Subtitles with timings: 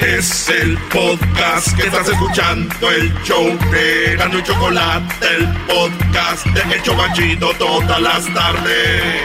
[0.00, 6.74] Es el podcast que estás escuchando, el show de Gano y Chocolate, el podcast de
[6.74, 9.22] El Chocachito todas las tardes.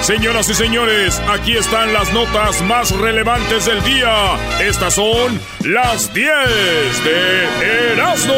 [0.00, 4.36] Señoras y señores, aquí están las notas más relevantes del día.
[4.60, 6.28] Estas son las 10
[7.04, 8.34] de Erasmo.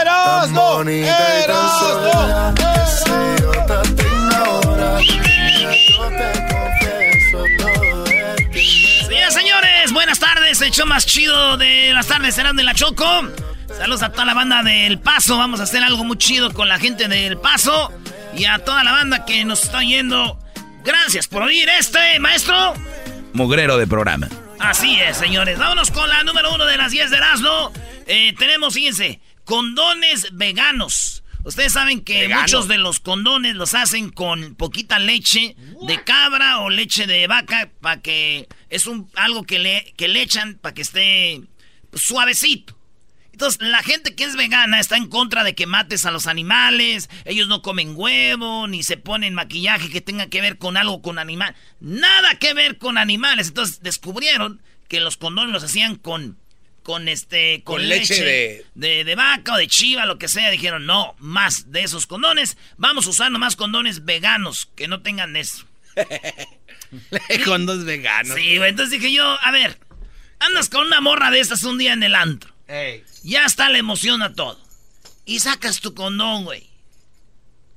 [0.00, 0.82] ¡Erasmo!
[0.82, 2.53] ¡Erasmo!
[10.74, 13.04] Show más chido de las tardes serán de la Choco.
[13.68, 15.38] Saludos a toda la banda del Paso.
[15.38, 17.92] Vamos a hacer algo muy chido con la gente del Paso.
[18.36, 20.36] Y a toda la banda que nos está yendo.
[20.82, 22.74] Gracias por oír este, maestro.
[23.34, 24.28] Mugrero de programa.
[24.58, 25.60] Así es, señores.
[25.60, 27.72] Vámonos con la número uno de las 10 de Erasmo.
[28.08, 31.22] Eh, tenemos, fíjense, condones veganos.
[31.44, 32.42] Ustedes saben que Vegano.
[32.42, 35.54] muchos de los condones los hacen con poquita leche
[35.86, 40.22] de cabra o leche de vaca para que es un algo que le, que le
[40.22, 41.40] echan para que esté
[41.92, 42.78] suavecito.
[43.32, 47.10] Entonces, la gente que es vegana está en contra de que mates a los animales.
[47.24, 51.18] Ellos no comen huevo, ni se ponen maquillaje que tenga que ver con algo con
[51.18, 51.56] animal.
[51.80, 53.48] Nada que ver con animales.
[53.48, 56.38] Entonces, descubrieron que los condones los hacían con,
[56.84, 59.04] con este, con, Con leche, leche de- de...
[59.04, 60.50] de vaca o de chiva, lo que sea.
[60.50, 62.56] Dijeron, no, más de esos condones.
[62.76, 65.64] Vamos a usar nomás condones veganos que no tengan eso.
[67.44, 68.36] Con dos veganos.
[68.36, 68.70] Sí, güey.
[68.70, 69.78] Entonces dije yo, a ver,
[70.40, 72.52] andas con una morra de estas un día en el antro.
[73.22, 74.58] Ya está la emoción a todo.
[75.24, 76.68] Y sacas tu condón, güey.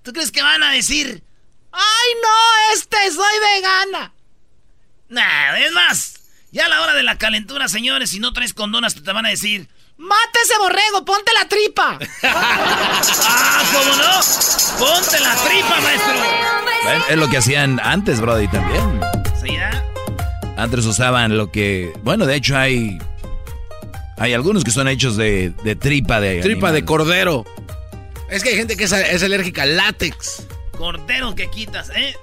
[0.03, 1.23] ¿Tú crees que van a decir,
[1.71, 4.13] ay no, este soy vegana?
[5.09, 6.13] Nah, es más,
[6.51, 9.29] ya a la hora de la calentura, señores, si no traes condonas, te van a
[9.29, 11.99] decir, mate ese borrego, ponte la tripa.
[12.23, 14.19] ah, ¿cómo no?
[14.79, 16.13] Ponte la tripa, maestro.
[17.09, 19.01] Es lo que hacían antes, Brody, también.
[20.57, 21.93] Antes usaban lo que...
[22.03, 22.97] Bueno, de hecho hay...
[24.17, 26.41] Hay algunos que son hechos de, de tripa de...
[26.41, 27.45] Tripa de cordero.
[28.29, 30.47] Es que hay gente que es, es alérgica al látex.
[30.75, 32.15] Cordero que quitas, ¿eh?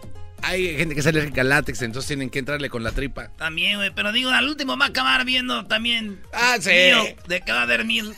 [0.43, 3.31] Hay gente que es alérgica al látex, entonces tienen que entrarle con la tripa.
[3.39, 6.21] También, güey, pero digo, al último va a acabar viendo también.
[6.33, 6.71] Ah, sí.
[6.71, 8.15] Milk de Cadáver Milk.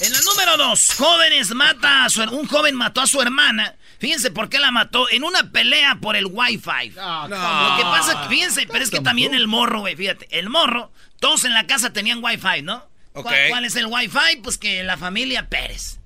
[0.00, 3.76] En la número dos, jóvenes mata a su, un joven mató a su hermana.
[4.00, 6.90] Fíjense por qué la mató en una pelea por el Wi-Fi.
[6.96, 7.28] No.
[7.28, 10.90] Lo que pasa, fíjense, pero es que también el morro, güey, fíjate, el morro,
[11.20, 12.88] todos en la casa tenían Wi-Fi, ¿no?
[13.12, 13.24] Ok.
[13.24, 14.38] ¿Cuál, cuál es el Wi-Fi?
[14.42, 15.98] Pues que la familia Pérez.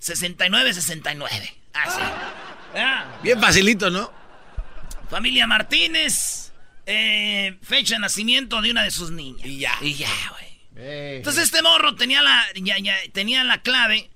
[0.00, 1.28] 69-69.
[1.74, 2.00] Así.
[2.76, 3.04] Ah.
[3.22, 4.10] Bien facilito, ¿no?
[5.10, 6.52] Familia Martínez,
[6.86, 9.46] eh, fecha de nacimiento de una de sus niñas.
[9.46, 9.74] Y ya.
[9.80, 11.16] Y ya, güey.
[11.16, 14.10] Entonces este morro tenía la, ya- ya- tenía la clave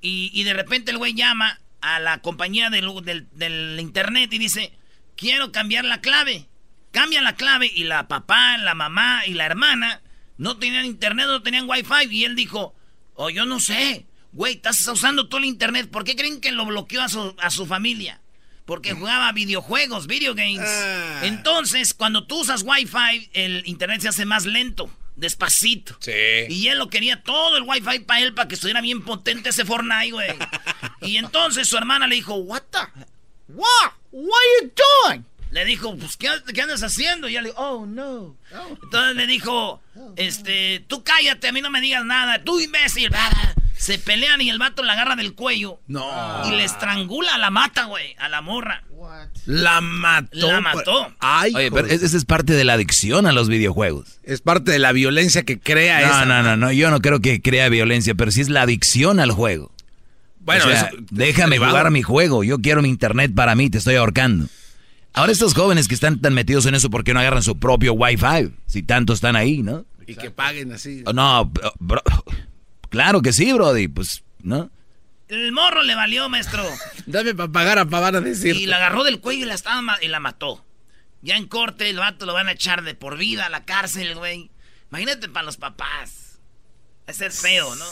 [0.00, 4.38] y, y de repente el güey llama a la compañía del, del- del internet y
[4.38, 4.72] dice,
[5.16, 6.48] quiero cambiar la clave.
[6.90, 10.00] Cambia la clave y la papá, la mamá y la hermana
[10.38, 12.74] no tenían internet, no tenían wifi y él dijo,
[13.14, 14.06] oh, yo no sé.
[14.32, 15.90] Güey, estás usando todo el internet.
[15.90, 18.20] ¿Por qué creen que lo bloqueó a su, a su familia?
[18.64, 20.60] Porque jugaba videojuegos, video games.
[20.68, 21.20] Ah.
[21.24, 25.96] Entonces, cuando tú usas Wi-Fi, el internet se hace más lento, despacito.
[26.00, 26.12] Sí.
[26.48, 29.64] Y él lo quería todo el Wi-Fi para él, para que estuviera bien potente ese
[29.64, 30.30] Fortnite, güey.
[31.02, 32.78] y entonces su hermana le dijo, what the...
[33.48, 33.92] What?
[34.10, 34.72] What are you
[35.06, 35.24] doing?
[35.50, 37.28] Le dijo, pues, ¿qué, qué andas haciendo?
[37.28, 38.36] Y ella le dijo, oh, no.
[38.82, 39.80] Entonces le dijo,
[40.16, 43.08] este, tú cállate, a mí no me digas nada, tú imbécil.
[43.08, 43.57] Bla, bla.
[43.78, 45.80] Se pelean y el vato la agarra del cuello.
[45.86, 46.04] No.
[46.46, 48.82] Y le estrangula, la mata, güey, a la morra.
[49.46, 50.50] La mató.
[50.50, 51.14] La mató.
[51.20, 54.18] Ay, Oye, pero esa es parte de la adicción a los videojuegos.
[54.24, 56.24] es parte de la violencia que crea No, esa.
[56.26, 59.30] no, no, no, yo no creo que crea violencia, pero sí es la adicción al
[59.30, 59.72] juego.
[60.40, 61.72] Bueno, O sea, eso- déjame derivado.
[61.72, 64.46] jugar mi juego, yo quiero mi internet para mí, te estoy ahorcando.
[65.14, 67.92] Ahora estos jóvenes que están tan metidos en eso, ¿por qué no agarran su propio
[67.94, 68.52] Wi-Fi?
[68.66, 69.84] Si tanto están ahí, ¿no?
[70.06, 71.02] Y que paguen así.
[71.06, 72.02] Oh, No, bro- bro-
[72.88, 74.70] claro que sí, Brody, pues, ¿no?
[75.28, 76.64] El morro le valió, maestro.
[77.06, 78.56] Dame para pagar a pagar a decir.
[78.56, 80.64] Y la agarró del cuello y la, estaba y la mató.
[81.20, 84.14] Ya en corte, el vato lo van a echar de por vida a la cárcel,
[84.14, 84.50] güey.
[84.90, 86.38] Imagínate para los papás.
[87.06, 87.84] Es ser feo, ¿no?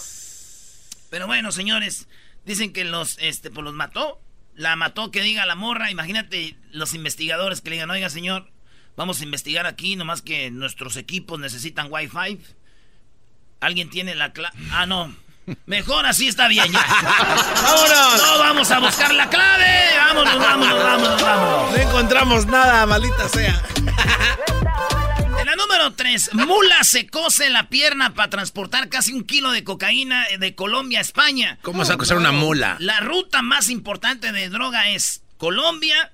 [1.11, 2.09] Pero bueno, señores,
[2.44, 4.21] dicen que los, este, pues los mató.
[4.55, 5.91] La mató, que diga la morra.
[5.91, 8.50] Imagínate los investigadores que le digan, oiga, señor,
[8.97, 12.41] vamos a investigar aquí, nomás que nuestros equipos necesitan Wi-Fi.
[13.61, 14.56] ¿Alguien tiene la clave?
[14.70, 15.14] Ah, no.
[15.67, 16.81] Mejor así está bien ya.
[17.62, 18.23] ¡Vámonos!
[18.23, 19.67] No vamos a buscar la clave.
[19.97, 21.70] Vámonos, vámonos, vámonos, vámonos.
[21.73, 23.62] No encontramos nada, maldita sea.
[25.38, 29.62] En la número 3, mula se cose la pierna para transportar casi un kilo de
[29.62, 31.59] cocaína de Colombia a España.
[31.62, 32.76] ¿Cómo se acusar una mula?
[32.81, 36.12] La ruta más importante de droga es Colombia,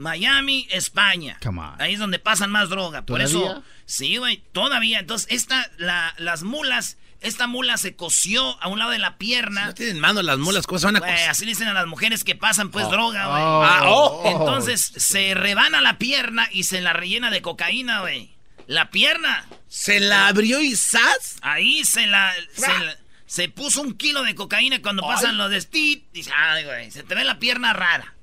[0.00, 1.38] Miami, España.
[1.42, 1.80] Come on.
[1.80, 3.02] Ahí es donde pasan más droga.
[3.02, 3.50] Por ¿Todavía?
[3.52, 4.98] eso, sí, güey, todavía.
[4.98, 9.66] Entonces, esta, la, las mulas, esta mula se cosió a un lado de la pierna.
[9.66, 11.86] No tienen mano las mulas, ¿cómo se van a cos- así le dicen a las
[11.86, 13.42] mujeres que pasan pues droga, güey.
[13.42, 13.62] Oh.
[13.62, 14.22] Ah, oh.
[14.26, 18.34] Entonces se rebana la pierna y se la rellena de cocaína, güey.
[18.66, 19.46] La pierna.
[19.68, 21.36] Se la abrió y ¡zas!
[21.42, 22.96] Ahí se la, se la-
[23.26, 26.04] se puso un kilo de cocaína cuando pasan los de Steve.
[26.12, 28.14] Dice, ay, güey, se te ve la pierna rara.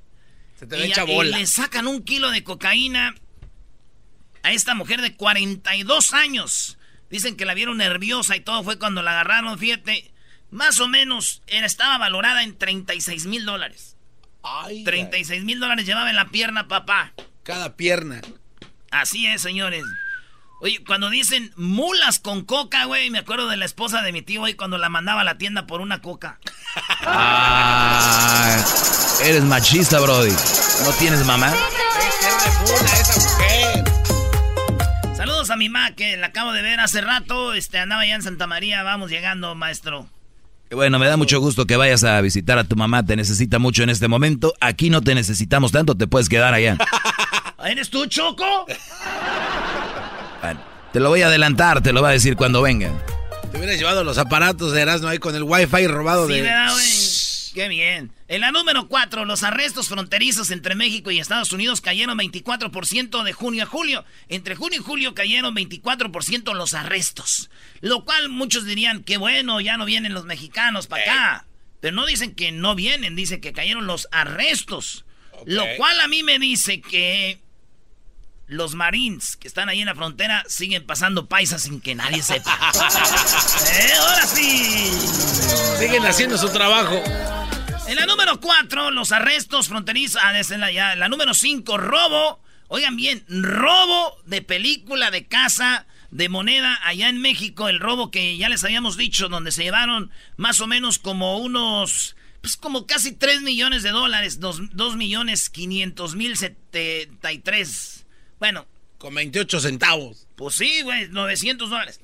[0.59, 1.37] Se te Y, ve hecha y bola.
[1.37, 3.15] le sacan un kilo de cocaína
[4.43, 6.77] a esta mujer de 42 años.
[7.09, 10.11] Dicen que la vieron nerviosa y todo fue cuando la agarraron, fíjate.
[10.49, 13.95] Más o menos era, estaba valorada en 36 mil dólares.
[14.43, 17.13] Ay, 36 mil dólares llevaba en la pierna, papá.
[17.43, 18.21] Cada pierna.
[18.91, 19.83] Así es, señores.
[20.59, 24.39] Oye, cuando dicen mulas con coca, güey, me acuerdo de la esposa de mi tío,
[24.39, 26.39] güey, cuando la mandaba a la tienda por una coca.
[27.05, 28.57] Ah,
[29.23, 30.31] eres machista, Brody.
[30.83, 31.53] ¿No tienes mamá?
[35.15, 37.53] Saludos a mi ma, que la acabo de ver hace rato.
[37.53, 38.81] Este, andaba ya en Santa María.
[38.81, 40.07] Vamos llegando, maestro.
[40.71, 43.05] Bueno, me da mucho gusto que vayas a visitar a tu mamá.
[43.05, 44.53] Te necesita mucho en este momento.
[44.59, 46.77] Aquí no te necesitamos tanto, te puedes quedar allá.
[47.63, 48.65] ¿Eres tú, Choco?
[50.41, 50.61] Bueno,
[50.93, 52.91] te lo voy a adelantar, te lo va a decir cuando venga.
[53.51, 56.41] Te hubieras llevado los aparatos de Erasmo ahí con el wifi robado Sí, de...
[56.41, 56.87] ¿verdad, güey?
[57.53, 58.11] Qué bien.
[58.27, 63.33] En la número 4, los arrestos fronterizos entre México y Estados Unidos cayeron 24% de
[63.33, 64.05] junio a julio.
[64.29, 67.49] Entre junio y julio cayeron 24% los arrestos.
[67.81, 71.47] Lo cual muchos dirían, qué bueno, ya no vienen los mexicanos para acá.
[71.79, 75.05] Pero no dicen que no vienen, dicen que cayeron los arrestos.
[75.45, 77.39] Lo cual a mí me dice que
[78.47, 82.57] los marines que están ahí en la frontera siguen pasando paisas sin que nadie sepa.
[82.73, 84.91] ¡Eh, ahora sí!
[85.77, 87.01] Siguen haciendo su trabajo.
[87.87, 90.21] En la número 4, los arrestos fronterizos.
[90.23, 90.95] Ah, es la, ya.
[90.95, 92.41] La número 5, robo.
[92.67, 97.69] Oigan bien, robo de película, de casa, de moneda allá en México.
[97.69, 102.17] El robo que ya les habíamos dicho, donde se llevaron más o menos como unos.
[102.41, 104.39] Pues como casi 3 millones de dólares.
[104.39, 107.96] 2, millones 500 mil 73.
[108.39, 108.65] Bueno,
[108.97, 110.27] Con 28 centavos.
[110.35, 111.99] pues sí, güey, 900 dólares.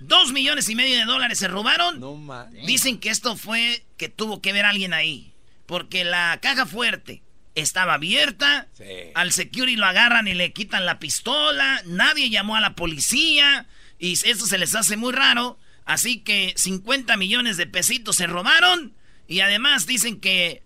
[0.00, 2.00] 2 millones y medio de dólares se robaron.
[2.00, 2.50] No man.
[2.66, 5.32] Dicen que esto fue que tuvo que ver alguien ahí.
[5.66, 7.22] Porque la caja fuerte
[7.54, 8.68] estaba abierta.
[8.72, 8.84] Sí.
[9.14, 11.82] Al security lo agarran y le quitan la pistola.
[11.84, 13.66] Nadie llamó a la policía.
[13.98, 15.58] Y eso se les hace muy raro.
[15.84, 18.94] Así que 50 millones de pesitos se robaron.
[19.28, 20.62] Y además dicen que,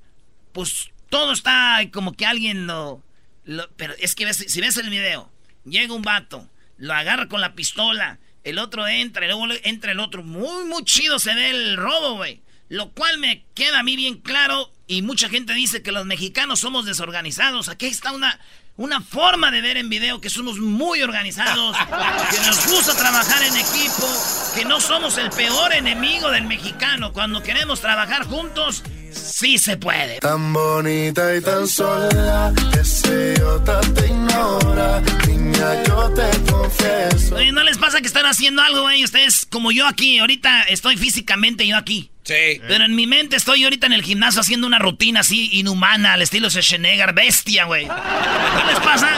[0.53, 3.03] pues, todo está como que alguien lo...
[3.45, 5.31] lo- pero es que ves- si ves el video,
[5.65, 10.01] llega un vato, lo agarra con la pistola, el otro entra, y luego entra el
[10.01, 10.23] otro.
[10.23, 12.43] Muy, muy chido se ve el robo, güey.
[12.69, 14.73] Lo cual me queda a mí bien claro.
[14.87, 17.69] Y mucha gente dice que los mexicanos somos desorganizados.
[17.69, 18.39] Aquí está una,
[18.77, 21.77] una forma de ver en video que somos muy organizados,
[22.31, 24.07] que nos gusta trabajar en equipo,
[24.55, 27.13] que no somos el peor enemigo del mexicano.
[27.13, 28.83] Cuando queremos trabajar juntos,
[29.15, 30.19] sí se puede.
[30.21, 35.01] Tan bonita y tan sola, ese idiota te ignora.
[35.27, 37.37] Niña, yo te confieso.
[37.37, 39.05] Oye, ¿No les pasa que están haciendo algo, güey?
[39.05, 42.11] Ustedes, como yo aquí, ahorita estoy físicamente yo aquí.
[42.25, 42.61] Sí.
[42.67, 46.23] Pero en mi mente estoy ahorita en el gimnasio haciendo una rutina así inhumana al
[46.23, 47.87] estilo Schwarzenegger, bestia, güey.
[47.87, 49.09] ¿No les pasa?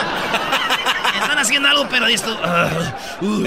[1.21, 2.39] Están haciendo algo, pero esto.
[2.43, 2.69] ah,
[3.21, 3.45] uh,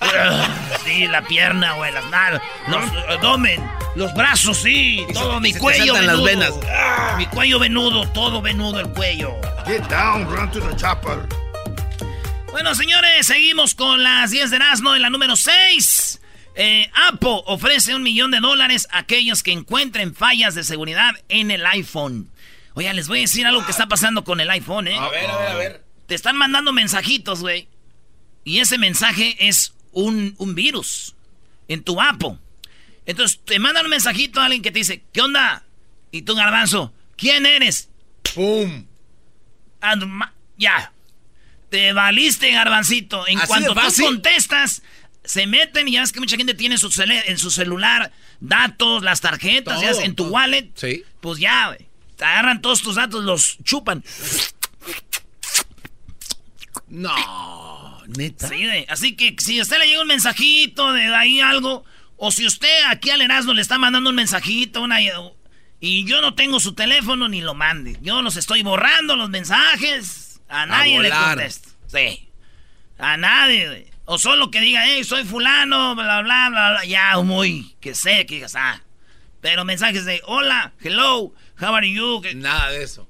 [0.00, 0.48] ah,
[0.84, 3.60] sí, la pierna, güey, las nalgas, los abdomen,
[3.94, 6.58] los brazos, sí, todo mi se cuello saltan las venudo.
[6.60, 6.70] venas.
[6.74, 9.34] Ah, mi cuello venudo, todo venudo el cuello.
[9.66, 11.18] Get down, run to the chopper.
[12.50, 16.20] Bueno, señores, seguimos con las 10 de Erasmo en la número 6.
[16.54, 21.50] Eh, Apple ofrece un millón de dólares a aquellos que encuentren fallas de seguridad en
[21.50, 22.30] el iPhone.
[22.74, 24.98] Oye, les voy a decir algo que está pasando con el iPhone, ¿eh?
[24.98, 25.84] A ver, a ver, a ver.
[26.06, 27.68] Te están mandando mensajitos, güey.
[28.44, 31.14] Y ese mensaje es un, un virus
[31.68, 32.38] en tu Apple.
[33.06, 35.64] Entonces, te mandan un mensajito a alguien que te dice, ¿qué onda?
[36.10, 37.88] Y tú, garbanzo, ¿quién eres?
[38.34, 38.86] ¡Pum!
[40.06, 40.92] Ma- ya.
[41.70, 43.26] Te valiste, garbancito.
[43.26, 44.82] En ¿Así cuanto tú contestas,
[45.24, 48.12] se meten y ya ves que mucha gente tiene en su, cele- en su celular
[48.40, 50.32] datos, las tarjetas, ya ves, en tu todo.
[50.34, 50.70] wallet.
[50.74, 51.02] Sí.
[51.20, 51.88] Pues ya, güey.
[52.16, 54.04] Te agarran todos tus datos, los chupan.
[56.92, 58.48] No, neta.
[58.48, 58.66] Sí.
[58.86, 61.84] Así que si a usted le llega un mensajito de ahí algo,
[62.18, 64.98] o si usted aquí al Erasmo le está mandando un mensajito, una
[65.80, 67.98] y yo no tengo su teléfono ni lo mande.
[68.02, 70.40] Yo los estoy borrando los mensajes.
[70.48, 71.70] A nadie le contesto.
[71.86, 72.28] Sí.
[72.98, 73.90] A nadie.
[74.04, 76.84] O solo que diga, hey, soy fulano, bla, bla, bla, bla.
[76.84, 78.82] Ya, muy, que sé, que digas, ah.
[79.40, 82.20] Pero mensajes de, hola, hello, How are you?
[82.34, 83.08] Nada de eso.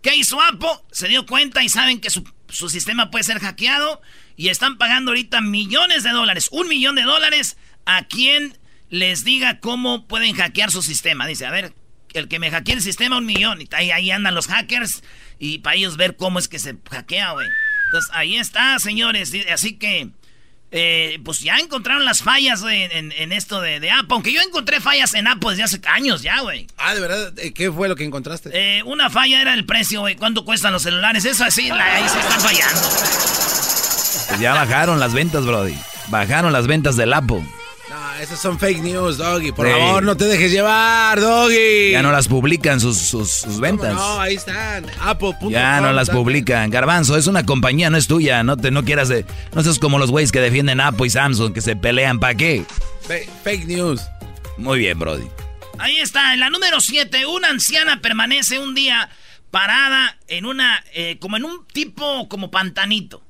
[0.00, 0.68] ¿Qué hizo Apple?
[0.92, 4.00] Se dio cuenta y saben que su, su sistema puede ser hackeado
[4.36, 8.56] y están pagando ahorita millones de dólares, un millón de dólares a quien
[8.90, 11.26] les diga cómo pueden hackear su sistema.
[11.26, 11.74] Dice, a ver,
[12.12, 13.60] el que me hackee el sistema, un millón.
[13.60, 15.02] Y ahí, ahí andan los hackers
[15.38, 17.48] y para ellos ver cómo es que se hackea, güey.
[17.86, 19.32] Entonces, ahí está, señores.
[19.52, 20.10] Así que,
[20.78, 24.08] eh, pues ya encontraron las fallas en, en, esto de, de, Apple.
[24.10, 26.66] Aunque yo encontré fallas en Apple desde hace años ya, güey.
[26.76, 27.32] Ah, ¿de verdad?
[27.38, 28.50] Eh, ¿Qué fue lo que encontraste?
[28.52, 30.16] Eh, una falla era el precio, güey.
[30.16, 31.24] ¿Cuánto cuestan los celulares?
[31.24, 32.80] Eso así, ahí se están fallando.
[34.28, 35.78] Pues ya bajaron las ventas, Brody.
[36.08, 37.42] Bajaron las ventas del Apple.
[38.20, 39.52] Esas son fake news, Doggy.
[39.52, 41.92] Por favor, no te dejes llevar, Doggy.
[41.92, 43.94] Ya no las publican sus, sus, ventas.
[43.94, 44.86] No, ahí están.
[45.00, 45.50] Apple.com.
[45.50, 46.70] Ya no las publican.
[46.70, 48.42] Garbanzo, es una compañía, no es tuya.
[48.42, 49.26] No te no quieras de.
[49.54, 52.18] No seas como los güeyes que defienden Apple y Samsung, que se pelean.
[52.18, 52.64] ¿Para qué?
[53.44, 54.00] fake news.
[54.56, 55.26] Muy bien, Brody.
[55.78, 59.10] Ahí está, en la número 7, una anciana permanece un día
[59.50, 60.82] parada en una.
[60.94, 63.22] Eh, como en un tipo como pantanito.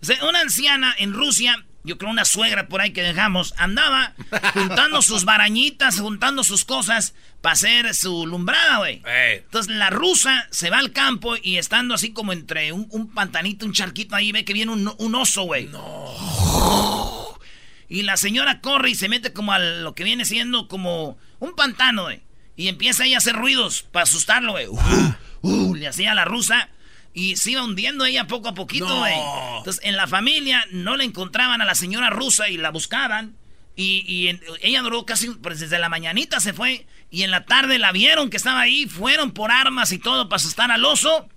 [0.00, 4.14] O sea, una anciana en Rusia yo creo una suegra por ahí que dejamos, andaba
[4.54, 9.02] juntando sus barañitas, juntando sus cosas para hacer su lumbrada, güey.
[9.04, 13.74] Entonces la rusa se va al campo y estando así como entre un, pantanito, un
[13.74, 15.66] charquito ahí, ve que viene un, oso, güey.
[15.66, 17.38] No.
[17.86, 21.54] Y la señora corre y se mete como a lo que viene siendo como un
[21.54, 22.22] pantano, güey.
[22.56, 24.66] Y empieza ahí a hacer ruidos para asustarlo, güey.
[24.68, 26.70] Uh, uh, le hacía a la rusa.
[27.16, 29.14] Y se iba hundiendo ella poco a poquito, güey.
[29.58, 33.36] Entonces, en la familia no le encontraban a la señora rusa y la buscaban.
[33.76, 36.86] Y, ella duró casi, pues desde la mañanita se fue.
[37.10, 38.86] Y en la tarde la vieron que estaba ahí.
[38.86, 41.28] Fueron por armas y todo para asustar al oso.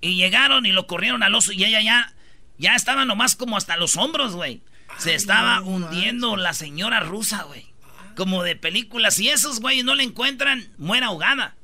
[0.00, 1.50] Y llegaron y lo corrieron al oso.
[1.50, 2.14] Y ella ya,
[2.56, 4.62] ya estaba nomás como hasta los hombros, güey.
[4.98, 7.66] Se estaba hundiendo la señora rusa, güey.
[8.14, 9.10] Como de película.
[9.10, 11.56] Si esos güeyes no la encuentran, muera ahogada.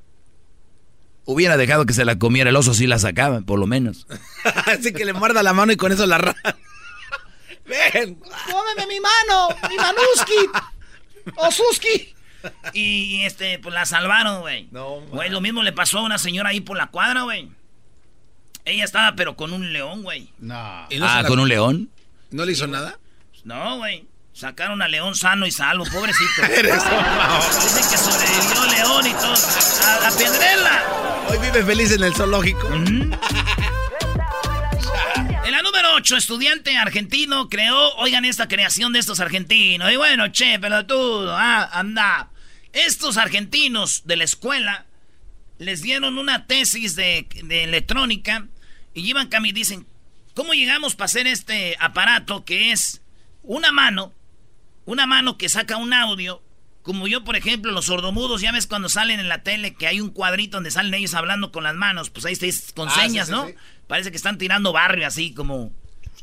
[1.25, 4.07] Hubiera dejado que se la comiera el oso si la sacaba, por lo menos.
[4.67, 6.35] Así que le muerda la mano y con eso la ra...
[7.67, 8.17] ¡Ven!
[8.51, 9.49] ¡Cómeme mi mano!
[9.69, 10.51] ¡Mi manuski!
[11.37, 12.15] ¡Osuski!
[12.73, 14.69] Y este, pues la salvaron, güey.
[14.73, 17.51] No, Güey, lo mismo le pasó a una señora ahí por la cuadra, güey.
[18.65, 20.33] Ella estaba, pero con un león, güey.
[20.39, 20.55] No.
[20.57, 21.91] ah, ¿con un león?
[22.31, 22.99] ¿No le hizo nada?
[23.45, 24.07] No, güey.
[24.33, 26.43] Sacaron a León sano y salvo, pobrecito.
[26.43, 29.35] Dicen que sobrevivió León y todo.
[29.35, 31.12] A la piedrela.
[31.29, 32.69] Hoy vive feliz en el zoológico.
[32.73, 33.11] En
[35.51, 39.93] la número 8, estudiante argentino creó, oigan esta creación de estos argentinos.
[39.93, 42.31] Y bueno, che, pero tú, ah, anda.
[42.73, 44.87] Estos argentinos de la escuela
[45.59, 48.49] les dieron una tesis de, electrónica
[48.95, 49.87] y iban y dicen,
[50.35, 53.03] ¿cómo llegamos para hacer este aparato que es
[53.43, 54.15] una mano
[54.85, 56.43] una mano que saca un audio,
[56.83, 60.01] como yo, por ejemplo, los sordomudos, ya ves cuando salen en la tele que hay
[60.01, 63.29] un cuadrito donde salen ellos hablando con las manos, pues ahí estáis con ah, señas,
[63.29, 63.47] ¿no?
[63.87, 65.73] Parece que están tirando barrio así, como,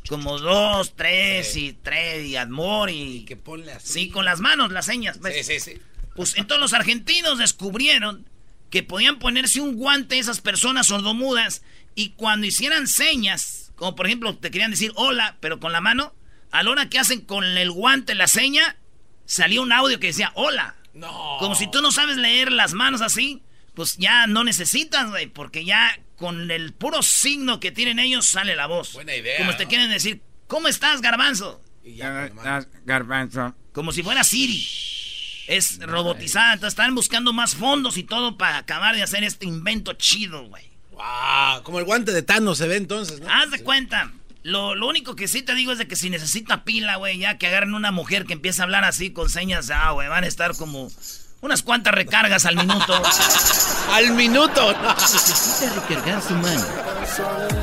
[0.08, 3.24] como dos, tres y tres y amor y...
[3.24, 3.92] que ponle así.
[3.92, 5.18] Sí, con las manos, las señas.
[5.24, 5.78] Sí, sí, sí.
[6.14, 8.26] Pues entonces los argentinos descubrieron
[8.68, 11.62] que podían ponerse un guante esas personas sordomudas
[11.94, 16.14] y cuando hicieran señas, como por ejemplo te querían decir hola, pero con la mano,
[16.50, 18.76] a la hora que hacen con el guante la seña,
[19.30, 20.74] salió un audio que decía hola.
[20.92, 21.36] No.
[21.38, 23.42] Como si tú no sabes leer las manos así,
[23.74, 28.56] pues ya no necesitas, güey, porque ya con el puro signo que tienen ellos sale
[28.56, 28.92] la voz.
[28.92, 29.38] Buena idea.
[29.38, 31.62] Como te quieren decir, ¿cómo estás, garbanzo?
[31.84, 32.30] Y ya,
[32.84, 33.54] garbanzo.
[33.72, 34.66] Como si fuera Siri.
[35.46, 39.92] Es robotizada, entonces están buscando más fondos y todo para acabar de hacer este invento
[39.94, 40.70] chido, güey.
[40.90, 43.28] Wow, como el guante de Thanos se ve entonces, ¿no?
[43.32, 44.12] Haz de cuenta.
[44.42, 47.46] Lo, único que sí te digo es de que si necesita pila, güey, ya que
[47.46, 50.56] agarren una mujer que empiece a hablar así con señas, ah, güey, van a estar
[50.56, 50.90] como
[51.42, 53.02] unas cuantas recargas al minuto.
[53.92, 54.74] ¡Al minuto!
[55.00, 56.66] Necesita recargar su mano.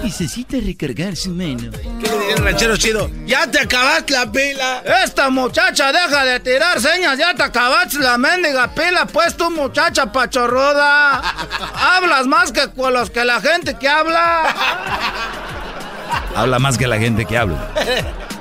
[0.04, 1.72] Necesita recargar su mano.
[2.00, 3.10] ¿Qué le el ranchero chido?
[3.26, 4.84] ¡Ya te acabaste la pila!
[5.04, 10.12] Esta muchacha deja de tirar señas, ya te acabaste la mendiga pila, pues tu muchacha
[10.12, 11.20] pachorroda.
[11.96, 15.54] Hablas más que con los que la gente que habla.
[16.36, 17.74] Habla más que la gente que habla.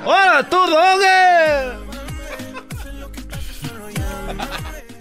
[0.05, 1.87] ¡Hola, tú, Doge!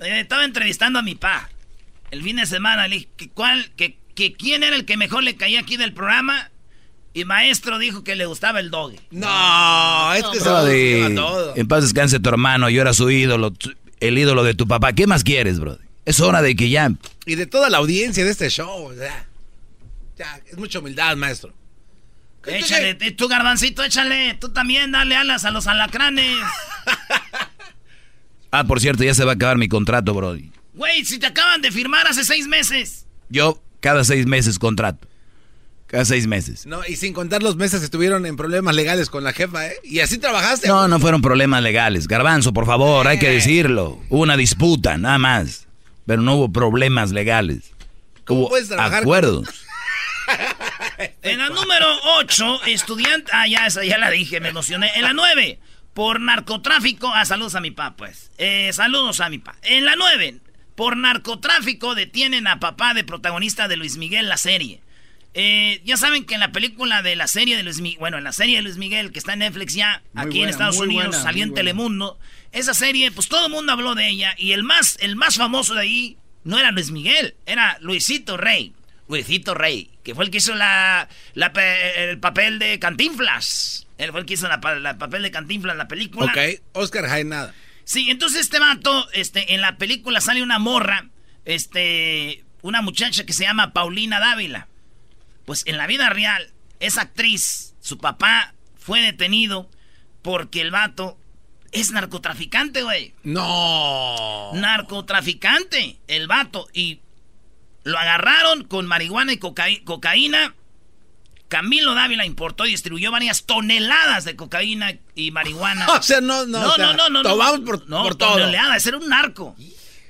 [0.06, 1.50] Eh, estaba entrevistando a mi pa.
[2.12, 3.98] El fin de semana le dije que, cuál, que,
[4.34, 6.52] quién era el que mejor le caía aquí del programa.
[7.14, 9.00] Y maestro dijo que le gustaba el doge.
[9.10, 11.56] No, es que se todo.
[11.56, 13.54] En paz descanse tu hermano, yo era su ídolo,
[14.02, 14.94] el ídolo de tu papá.
[14.94, 15.78] ¿Qué más quieres, bro?
[16.04, 16.92] Es hora de que ya.
[17.26, 18.94] Y de toda la audiencia de este show,
[20.18, 21.54] ya, es mucha humildad, maestro.
[22.48, 24.36] Échale, tu garbancito, échale.
[24.40, 26.38] Tú también, dale alas a los alacranes.
[28.52, 30.52] ah, por cierto, ya se va a acabar mi contrato, Brody.
[30.74, 33.06] Güey, si te acaban de firmar hace seis meses.
[33.30, 35.08] Yo cada seis meses contrato.
[35.88, 36.66] Cada seis meses.
[36.66, 39.76] No, y sin contar los meses que estuvieron en problemas legales con la jefa, ¿eh?
[39.84, 40.68] Y así trabajaste.
[40.68, 42.08] No, no fueron problemas legales.
[42.08, 43.36] Garbanzo, por favor, hay que Eh.
[43.36, 44.00] decirlo.
[44.10, 45.68] Hubo una disputa, nada más.
[46.08, 47.72] Pero no hubo problemas legales.
[48.26, 49.48] ¿Cómo hubo puedes trabajar con- acuerdos.
[51.26, 51.88] En la número
[52.20, 53.32] 8, estudiante.
[53.34, 54.92] Ah, ya, esa ya la dije, me emocioné.
[54.96, 55.60] En la 9,
[55.94, 57.12] por narcotráfico.
[57.14, 58.32] Ah, saludos a mi papá, pues.
[58.38, 59.58] Eh, saludos a mi papá.
[59.64, 60.38] En la 9,
[60.76, 64.82] por narcotráfico detienen a papá de protagonista de Luis Miguel, la serie.
[65.34, 68.24] Eh, ya saben que en la película de la serie de Luis Miguel, bueno, en
[68.24, 71.08] la serie de Luis Miguel, que está en Netflix ya, Muy aquí en Estados Unidos,
[71.08, 71.60] buena, salió en buena.
[71.60, 72.20] Telemundo.
[72.52, 74.36] Esa serie, pues todo el mundo habló de ella.
[74.38, 78.75] Y el más, el más famoso de ahí no era Luis Miguel, era Luisito Rey.
[79.08, 83.88] Luisito Rey, que fue el que hizo la, el papel de Cantinflas.
[83.98, 86.32] Él fue el que hizo la, la papel de Cantinflas en la película.
[86.32, 87.54] Ok, Oscar Jaenada.
[87.84, 91.10] Sí, entonces este vato, este, en la película sale una morra,
[91.46, 94.68] este, una muchacha que se llama Paulina Dávila.
[95.46, 99.70] Pues en la vida real, esa actriz, su papá fue detenido
[100.24, 101.20] porque el vato
[101.72, 103.14] es narcotraficante, güey.
[103.24, 104.52] No.
[104.56, 106.68] Narcotraficante, el vato.
[106.74, 107.02] Y
[107.86, 110.54] lo agarraron con marihuana y cocaí- cocaína.
[111.48, 115.86] Camilo Dávila importó y distribuyó varias toneladas de cocaína y marihuana.
[115.98, 116.60] O sea, no, no.
[116.60, 117.24] No, o sea, no, no, no.
[117.24, 118.34] Tomamos no, por, no, por todo.
[118.34, 119.56] toneladas, era un narco.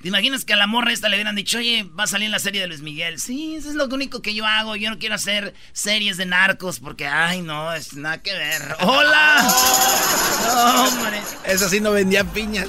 [0.01, 2.37] ¿Te imaginas que a la morra esta le hubieran dicho, oye, va a salir la
[2.37, 3.19] serie de Luis Miguel?
[3.19, 4.75] Sí, eso es lo único que yo hago.
[4.75, 8.61] Yo no quiero hacer series de narcos porque, ay, no, es nada que ver.
[8.81, 9.37] ¡Hola!
[10.45, 11.21] No, hombre.
[11.45, 12.67] Esa sí no vendía piñas.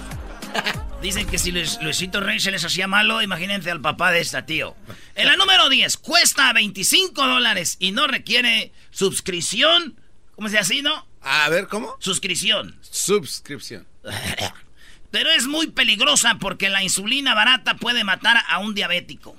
[1.06, 4.44] Dicen que si Luis- Luisito Rey se les hacía malo, imagínense al papá de esta,
[4.44, 4.74] tío.
[5.14, 10.00] En la número 10, cuesta 25 dólares y no requiere suscripción.
[10.34, 11.06] ¿Cómo se dice así, no?
[11.22, 11.94] A ver, ¿cómo?
[12.00, 12.76] Suscripción.
[12.80, 13.86] Suscripción.
[15.12, 19.36] Pero es muy peligrosa porque la insulina barata puede matar a un diabético.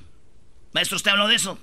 [0.72, 1.60] Maestro, ¿usted habló de eso?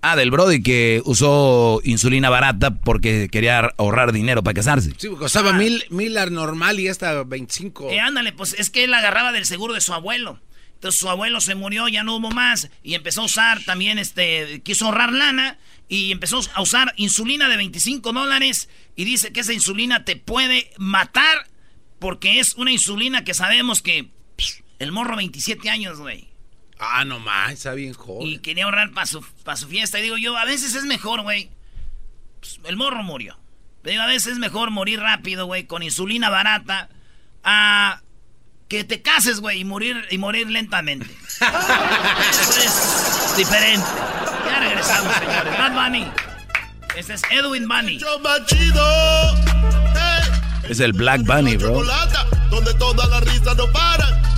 [0.00, 4.92] Ah, del Brody que usó insulina barata porque quería ahorrar dinero para casarse.
[4.96, 7.90] Sí, costaba mil, mil la normal y esta 25.
[7.90, 10.40] Eh, ándale, pues es que él agarraba del seguro de su abuelo.
[10.74, 12.70] Entonces su abuelo se murió, ya no hubo más.
[12.84, 15.58] Y empezó a usar también, este, quiso ahorrar lana.
[15.88, 18.68] Y empezó a usar insulina de 25 dólares.
[18.94, 21.48] Y dice que esa insulina te puede matar.
[21.98, 24.10] Porque es una insulina que sabemos que
[24.78, 26.27] el morro 27 años, güey.
[26.78, 28.26] Ah, no más, está bien joven.
[28.26, 29.98] Y quería ahorrar para su, pa' su fiesta.
[29.98, 31.50] Y digo yo, a veces es mejor, güey.
[32.40, 33.38] Pues, el morro murió.
[33.82, 36.88] Pero digo, a veces es mejor morir rápido, güey, con insulina barata.
[37.42, 38.02] A
[38.68, 41.06] que te cases, güey, y morir, y morir lentamente.
[42.30, 43.86] Eso es diferente.
[44.46, 45.58] Ya regresamos, señores.
[45.58, 46.06] Bad Bunny.
[46.94, 47.98] Este es Edwin Bunny.
[50.68, 51.82] Es el Black Bunny, bro.
[52.50, 54.37] Donde todas las risas no paran.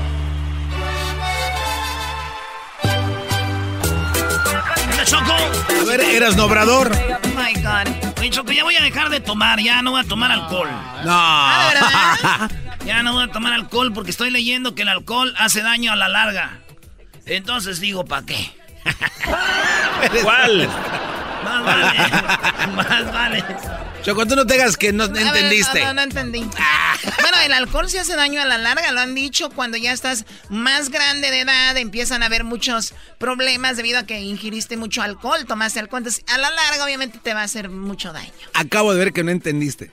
[5.01, 5.33] ¿Qué, Choco?
[5.33, 6.91] A ver, eras nobrador.
[6.93, 8.19] Oh my God.
[8.19, 9.59] Oye, Choco, ya voy a dejar de tomar.
[9.59, 10.69] Ya no voy a tomar alcohol.
[11.03, 12.47] No.
[12.85, 15.95] Ya no voy a tomar alcohol porque estoy leyendo que el alcohol hace daño a
[15.95, 16.61] la larga.
[17.27, 18.51] Entonces digo, ¿para qué?
[20.23, 20.67] ¿Cuál?
[21.43, 21.87] Más vale.
[22.75, 23.45] Más vale.
[24.03, 25.79] Choco, tú no te hagas que no A ver, entendiste.
[25.81, 26.39] no, no, no entendí.
[26.39, 29.49] Bueno, el alcohol se hace daño a la larga, lo han dicho.
[29.51, 34.19] Cuando ya estás más grande de edad, empiezan a haber muchos problemas debido a que
[34.19, 35.99] ingiriste mucho alcohol, tomaste alcohol.
[35.99, 38.31] Entonces, a la larga, obviamente, te va a hacer mucho daño.
[38.53, 39.91] Acabo de ver que no entendiste.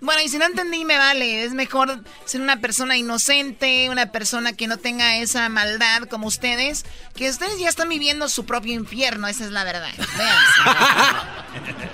[0.00, 1.44] Bueno, y si no entendí, me vale.
[1.44, 6.84] Es mejor ser una persona inocente, una persona que no tenga esa maldad como ustedes,
[7.14, 9.90] que ustedes ya están viviendo su propio infierno, esa es la verdad.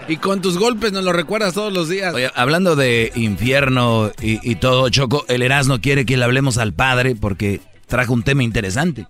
[0.08, 2.14] Y con tus golpes nos lo recuerdas todos los días.
[2.14, 6.72] Oye, hablando de infierno y, y todo, Choco, el Erasmo quiere que le hablemos al
[6.72, 9.06] padre porque trajo un tema interesante.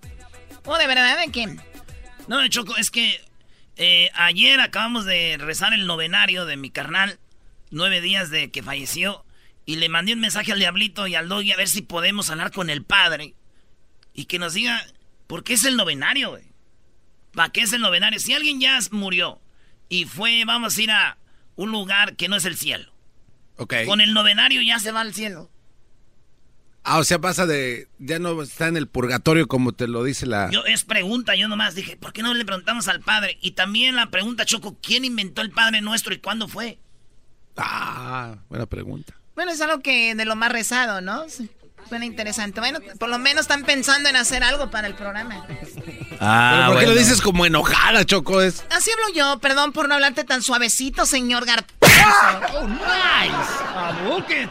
[0.64, 1.18] ¿Oh, de verdad?
[1.18, 1.60] ¿De quién?
[2.28, 3.20] No, Choco, es que
[3.76, 7.18] eh, ayer acabamos de rezar el novenario de mi carnal,
[7.76, 9.24] nueve días de que falleció,
[9.64, 12.50] y le mandé un mensaje al Diablito y al Doggy a ver si podemos hablar
[12.52, 13.34] con el padre
[14.14, 14.84] y que nos diga
[15.26, 16.44] por qué es el novenario, güey.
[17.32, 18.18] ¿Para qué es el novenario?
[18.18, 19.40] Si alguien ya murió
[19.88, 21.18] y fue, vamos a ir a
[21.56, 22.92] un lugar que no es el cielo,
[23.56, 23.74] Ok.
[23.86, 25.50] con el novenario ya se va al cielo.
[26.88, 27.88] Ah, o sea, pasa de.
[27.98, 30.48] Ya no está en el purgatorio como te lo dice la.
[30.52, 33.38] Yo, es pregunta, yo nomás dije, ¿por qué no le preguntamos al padre?
[33.40, 36.78] Y también la pregunta, Choco, ¿quién inventó el Padre Nuestro y cuándo fue?
[37.56, 39.14] Ah, buena pregunta.
[39.34, 41.24] Bueno, es algo que de lo más rezado, ¿no?
[41.88, 42.60] Suena interesante.
[42.60, 45.46] Bueno, por lo menos están pensando en hacer algo para el programa.
[46.20, 48.40] Ah, ¿Pero ¿Por qué lo dices como enojada, Choco?
[48.40, 48.64] Es...
[48.70, 51.64] Así hablo yo, perdón por no hablarte tan suavecito, señor Gar...
[52.54, 54.48] ¡Oh, nice!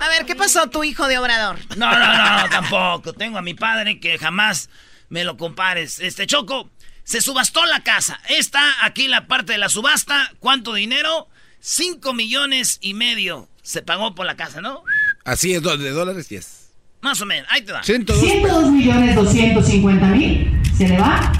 [0.00, 1.58] A ver, ¿qué pasó tu hijo de obrador?
[1.76, 3.12] No, no, no, tampoco.
[3.12, 4.70] Tengo a mi padre que jamás
[5.10, 6.00] me lo compares.
[6.00, 6.70] Este Choco,
[7.04, 8.18] se subastó la casa.
[8.28, 10.32] Está aquí la parte de la subasta.
[10.38, 11.28] ¿Cuánto dinero?
[11.60, 14.82] Cinco millones y medio se pagó por la casa, ¿no?
[15.24, 16.70] Así es, de dólares, yes.
[17.02, 17.82] Más o menos, ahí te va.
[17.82, 20.60] 102, 102 millones 250 mil.
[20.76, 21.32] ¿Se le va?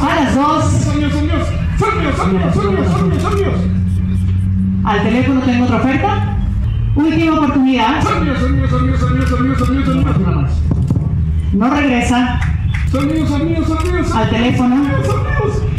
[0.00, 0.86] A las dos.
[4.84, 6.38] Al teléfono tengo otra oferta.
[6.96, 8.02] Última oportunidad.
[11.52, 12.40] No regresa.
[14.14, 15.77] Al teléfono.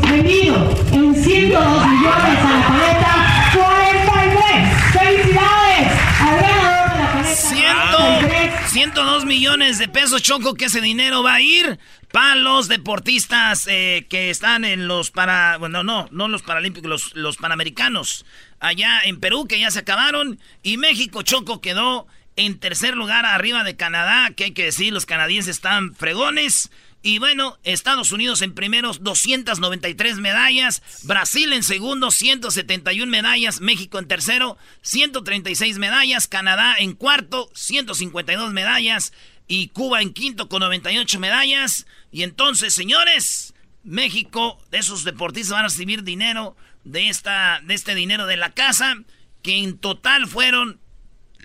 [0.00, 0.56] Vendido
[0.92, 3.12] en 102 millones a la paleta
[3.54, 4.92] 43.
[4.92, 5.92] ¡Felicidades!
[6.20, 11.40] Al ganador de la paleta 102 millones de pesos, Choco, que ese dinero va a
[11.42, 11.78] ir
[12.10, 15.58] para los deportistas eh, que están en los para...
[15.58, 18.24] Bueno, no, no los paralímpicos, los, los panamericanos
[18.60, 20.40] allá en Perú, que ya se acabaron.
[20.62, 25.06] Y México, Choco, quedó en tercer lugar arriba de Canadá, que hay que decir, los
[25.06, 26.70] canadienses están fregones.
[27.02, 34.06] Y bueno, Estados Unidos en primeros 293 medallas, Brasil en segundo 171 medallas, México en
[34.06, 39.12] tercero 136 medallas, Canadá en cuarto 152 medallas.
[39.48, 41.86] Y Cuba en quinto con 98 medallas.
[42.12, 48.26] Y entonces, señores, México, esos deportistas van a recibir dinero de, esta, de este dinero
[48.26, 48.96] de la casa,
[49.42, 50.80] que en total fueron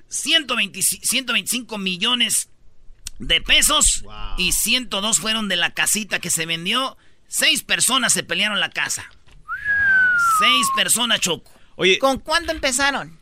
[0.10, 2.50] 125 millones
[3.19, 4.03] de pesos
[4.38, 6.97] y 102 fueron de la casita que se vendió.
[7.27, 9.10] Seis personas se pelearon la casa.
[10.39, 11.51] Seis personas, Choco.
[11.75, 13.19] Oye, ¿con cuánto empezaron?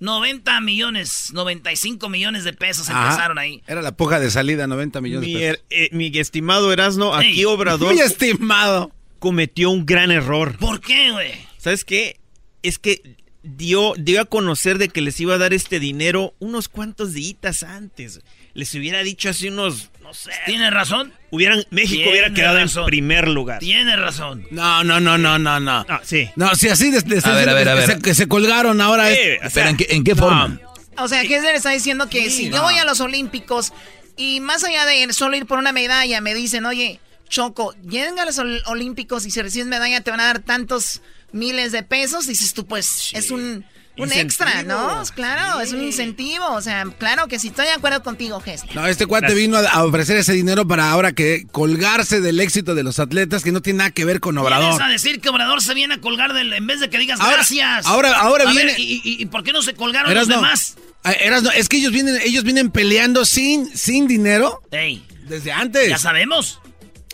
[0.00, 3.62] 90 millones, 95 millones de pesos empezaron ahí.
[3.66, 5.64] Era la puja de salida, 90 millones mi, de pesos.
[5.68, 7.92] Er, eh, mi estimado Erasno, aquí Obrador.
[7.94, 8.92] Mi estimado.
[9.18, 10.56] Cometió un gran error.
[10.56, 11.32] ¿Por qué, güey?
[11.58, 12.18] ¿Sabes qué?
[12.62, 16.70] Es que dio, dio a conocer de que les iba a dar este dinero unos
[16.70, 18.20] cuantos días antes.
[18.54, 20.30] Les hubiera dicho así unos, no sé.
[20.46, 21.12] ¿Tiene razón?
[21.30, 23.60] Hubieran, México hubiera quedado en primer lugar.
[23.60, 24.46] Tiene razón.
[24.50, 25.86] No, no, no, no, no, no.
[25.88, 26.28] Ah, sí.
[26.36, 27.86] No, si así de, de, a ver, a ver, a ver.
[27.86, 29.08] Se, que se colgaron ahora.
[29.08, 30.60] Sí, es, o sea, ¿Pero en qué, en qué forma?
[30.98, 32.08] O sea, ¿qué se le está diciendo?
[32.08, 32.56] Que Sí, si no.
[32.56, 33.72] yo voy a los Olímpicos
[34.16, 38.24] y más allá de solo ir por una medalla, me dicen, oye, Choco, lleguen a
[38.24, 41.00] los ol- Olímpicos y si recibes medalla te van a dar tantos
[41.32, 42.26] miles de pesos.
[42.26, 43.64] Dices tú, pues es un,
[44.02, 45.02] un extra, ¿no?
[45.14, 46.46] Claro, es un incentivo.
[46.52, 48.74] O sea, claro que sí, estoy de acuerdo contigo, Gessler.
[48.74, 49.40] No, este cuate Gracias.
[49.40, 53.52] vino a, ofrecer ese dinero para ahora que colgarse del éxito de los atletas que
[53.52, 54.82] no tiene nada que ver con ¿Vienes Obrador.
[54.82, 57.36] a decir que Obrador se viene a colgar del, en vez de que digas Ahora-
[57.36, 57.86] gracias?
[57.86, 60.36] ahora- ahora A ver, viene- ¿y, y, y por qué no se colgaron Eras los
[60.36, 60.42] no.
[60.42, 60.76] demás?
[61.02, 65.50] Ah, Eras no, es que ellos vienen, ellos vienen peleando sin, sin dinero Ey, desde
[65.50, 65.88] antes.
[65.88, 66.59] ya sabemos.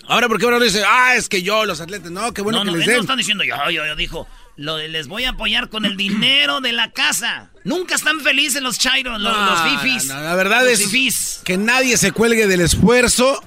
[0.08, 2.64] Ahora, ¿por qué Obrador dice, ah, es que yo, los atletas, no, qué bueno no,
[2.64, 3.00] que no, les él no den?
[3.02, 6.60] están diciendo yo, yo, yo, dijo, lo de les voy a apoyar con el dinero
[6.60, 7.50] de la casa.
[7.64, 10.06] Nunca están felices los chairos, los, No, los fifis.
[10.06, 11.40] no, no, la verdad Los es fifís.
[11.44, 13.42] que nadie se cuelgue del esfuerzo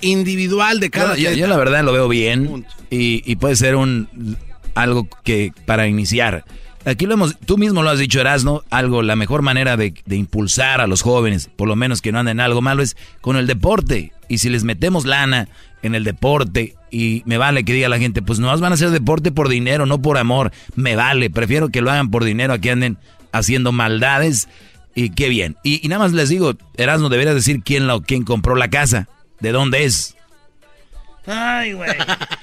[0.00, 4.36] individual de cada Yo, yo- la verdad lo veo bien y, y puede ser un
[4.74, 6.44] algo que para iniciar.
[6.84, 10.16] Aquí lo hemos, tú mismo lo has dicho, Erasno, algo, la mejor manera de, de
[10.16, 13.36] impulsar a los jóvenes, por lo menos que no anden en algo malo, es con
[13.36, 14.12] el deporte.
[14.28, 15.46] Y si les metemos lana
[15.82, 18.90] en el deporte, y me vale que diga la gente, pues no van a hacer
[18.90, 22.58] deporte por dinero, no por amor, me vale, prefiero que lo hagan por dinero a
[22.58, 22.98] que anden
[23.32, 24.48] haciendo maldades,
[24.94, 25.56] y qué bien.
[25.62, 29.08] Y, y nada más les digo, Erasno, deberías decir quién, la, quién compró la casa,
[29.40, 30.14] de dónde es.
[31.26, 31.90] Ay, güey.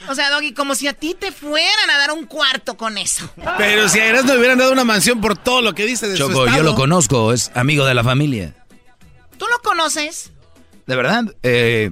[0.07, 3.29] O sea, Doggy, como si a ti te fueran a dar un cuarto con eso.
[3.57, 6.15] Pero si a Erasmo le hubieran dado una mansión por todo lo que dice de
[6.15, 6.63] su Choco, yo estado.
[6.63, 8.55] lo conozco, es amigo de la familia.
[9.37, 10.31] ¿Tú lo conoces?
[10.87, 11.91] De verdad, eh,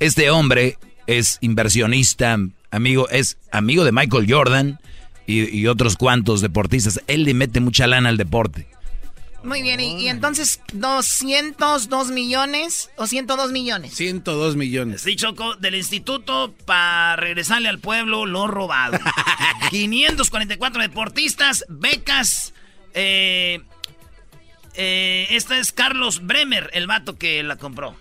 [0.00, 2.38] este hombre es inversionista,
[2.70, 4.80] amigo, es amigo de Michael Jordan
[5.26, 7.00] y, y otros cuantos deportistas.
[7.06, 8.66] Él le mete mucha lana al deporte.
[9.46, 13.94] Muy bien, y, y entonces 202 millones o 102 millones.
[13.94, 15.02] 102 millones.
[15.02, 18.98] Sí, Choco, del instituto para regresarle al pueblo lo robado.
[19.70, 22.54] 544 deportistas, becas.
[22.94, 23.60] Eh,
[24.74, 27.94] eh, esta es Carlos Bremer, el vato que la compró.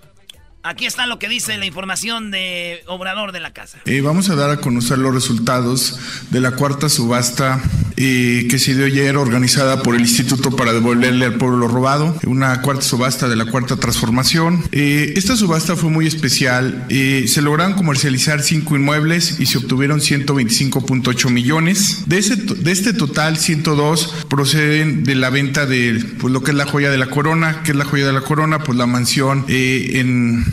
[0.66, 3.78] Aquí está lo que dice la información de Obrador de la Casa.
[3.86, 6.00] Eh, vamos a dar a conocer los resultados
[6.32, 7.62] de la cuarta subasta
[7.96, 12.62] que se dio ayer organizada por el Instituto para devolverle al pueblo lo robado, una
[12.62, 14.64] cuarta subasta de la cuarta transformación.
[14.72, 16.86] Eh, esta subasta fue muy especial.
[16.90, 22.04] Se lograron comercializar cinco inmuebles y se obtuvieron 125.8 millones.
[22.08, 26.58] De, ese, de este total, 102 proceden de la venta de pues, lo que es
[26.58, 27.62] la joya de la corona.
[27.64, 28.64] que es la joya de la corona?
[28.64, 30.44] Pues la mansión eh, en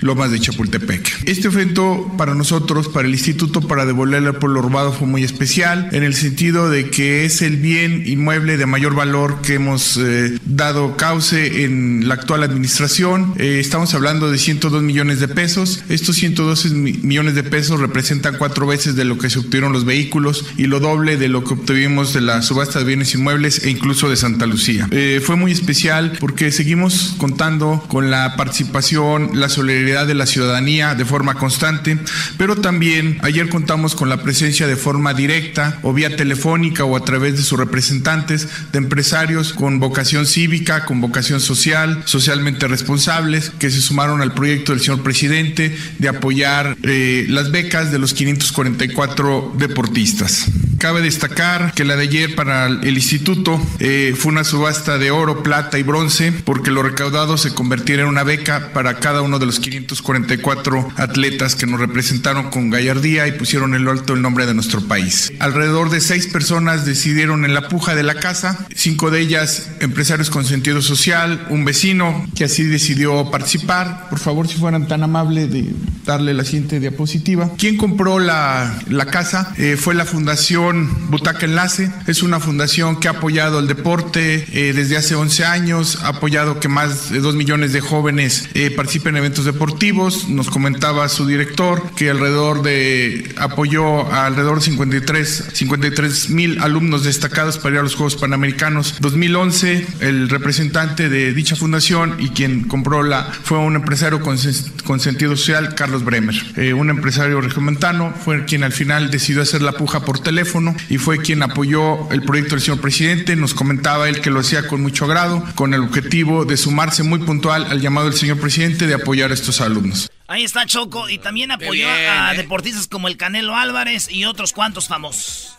[0.00, 1.22] Lomas de Chapultepec.
[1.26, 5.88] Este evento para nosotros, para el Instituto para devolverle al pueblo robado fue muy especial
[5.92, 10.38] en el sentido de que es el bien inmueble de mayor valor que hemos eh,
[10.44, 13.34] dado cauce en la actual administración.
[13.38, 15.82] Eh, estamos hablando de 102 millones de pesos.
[15.88, 19.84] Estos 112 mi- millones de pesos representan cuatro veces de lo que se obtuvieron los
[19.84, 23.70] vehículos y lo doble de lo que obtuvimos de la subasta de bienes inmuebles e
[23.70, 24.88] incluso de Santa Lucía.
[24.90, 30.94] Eh, fue muy especial porque seguimos contando con la participación, la solidaridad de la ciudadanía
[30.94, 31.98] de forma constante,
[32.36, 37.04] pero también ayer contamos con la presencia de forma directa o vía telefónica o a
[37.04, 43.70] través de sus representantes de empresarios con vocación cívica, con vocación social, socialmente responsables, que
[43.70, 49.54] se sumaron al proyecto del señor presidente de apoyar eh, las becas de los 544
[49.56, 50.46] deportistas.
[50.78, 55.44] Cabe destacar que la de ayer para el instituto eh, fue una subasta de oro,
[55.44, 59.46] plata y bronce, porque lo recaudado se convirtiera en una beca para cada uno de
[59.46, 64.44] los 544 atletas que nos representaron con gallardía y pusieron en lo alto el nombre
[64.44, 65.32] de nuestro país.
[65.38, 70.28] Alrededor de seis personas decidieron en la puja de la casa, cinco de ellas empresarios
[70.28, 74.08] con sentido social, un vecino que así decidió participar.
[74.10, 75.72] Por favor, si fueran tan amables de
[76.04, 77.50] darle la siguiente diapositiva.
[77.56, 79.54] ¿Quién compró la, la casa?
[79.56, 81.90] Eh, fue la Fundación Butaca Enlace.
[82.06, 86.60] Es una fundación que ha apoyado el deporte eh, desde hace 11 años, ha apoyado
[86.60, 90.28] que más de 2 millones de jóvenes eh, participen en eventos deportivos.
[90.28, 97.04] Nos comentaba su director que alrededor de apoyó a alrededor de 53 53 mil alumnos
[97.04, 99.86] destacados para ir a los Juegos Panamericanos 2011.
[100.00, 104.36] El representante de dicha fundación y quien compró la fue un empresario con,
[104.84, 106.34] con sentido social, Carlos Bremer.
[106.56, 110.98] Eh, un empresario regiomontano fue quien al final decidió hacer la puja por teléfono y
[110.98, 113.36] fue quien apoyó el proyecto del señor presidente.
[113.36, 117.20] Nos comentaba él que lo hacía con mucho agrado, con el objetivo de sumarse muy
[117.20, 120.10] puntual al llamado del señor presidente de apoyar a estos alumnos.
[120.28, 122.36] Ahí está Choco y también apoyó bien, a eh.
[122.36, 125.56] deportistas como el Canelo Álvarez y otros cuantos famosos.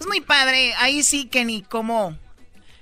[0.00, 0.74] Es muy padre.
[0.78, 2.16] Ahí sí que ni cómo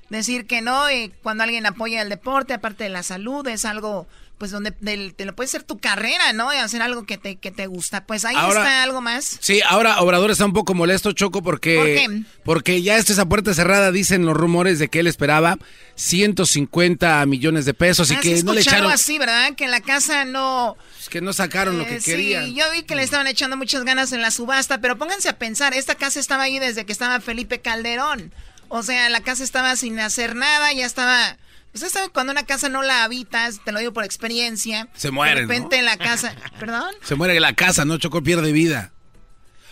[0.09, 0.89] decir que no.
[0.89, 4.07] eh, cuando alguien apoya el deporte, aparte de la salud, es algo,
[4.41, 6.51] pues, donde del- te lo puede ser tu carrera, ¿no?
[6.53, 8.07] Y hacer algo que te, que te gusta.
[8.07, 9.37] Pues ahí Ahora- está algo más.
[9.41, 11.77] Sí, ahora Obrador está un poco molesto, Choco, porque.
[11.77, 12.23] ¿Por qué?
[12.43, 15.59] Porque ya está esa puerta cerrada, dicen los rumores de que él esperaba
[15.95, 18.91] 150 millones de pesos y Ah, que no le echaron.
[18.91, 19.55] así, ¿verdad?
[19.55, 20.77] Que la casa no...
[21.11, 22.55] Que no sacaron lo que Eh, sí, querían.
[22.55, 25.75] yo vi que le estaban echando muchas ganas en la subasta, pero pónganse a pensar,
[25.75, 28.33] esta casa estaba ahí desde que estaba Felipe Calderón.
[28.69, 31.37] O sea, la casa estaba sin hacer nada, ya estaba...
[31.73, 34.89] Usted sabe cuando una casa no la habitas, te lo digo por experiencia.
[34.95, 35.85] Se mueren, De repente ¿no?
[35.85, 36.35] la casa...
[36.59, 36.93] ¿Perdón?
[37.03, 37.97] Se muere la casa, ¿no?
[37.99, 38.93] Choco pierde vida.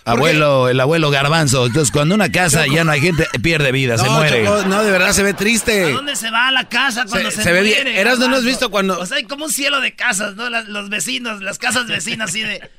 [0.05, 1.67] Abuelo, el abuelo garbanzo.
[1.67, 4.45] Entonces, cuando una casa ya no hay gente, pierde vida, se no, muere.
[4.45, 5.93] Choco, no, de verdad se ve ¿A triste.
[5.93, 7.83] dónde se va la casa cuando se, se ve bien.
[7.83, 10.49] muere, Eras, ¿no has visto cuando- O sea, hay como un cielo de casas, ¿no?
[10.49, 12.71] Las- los vecinos, las casas vecinas así de...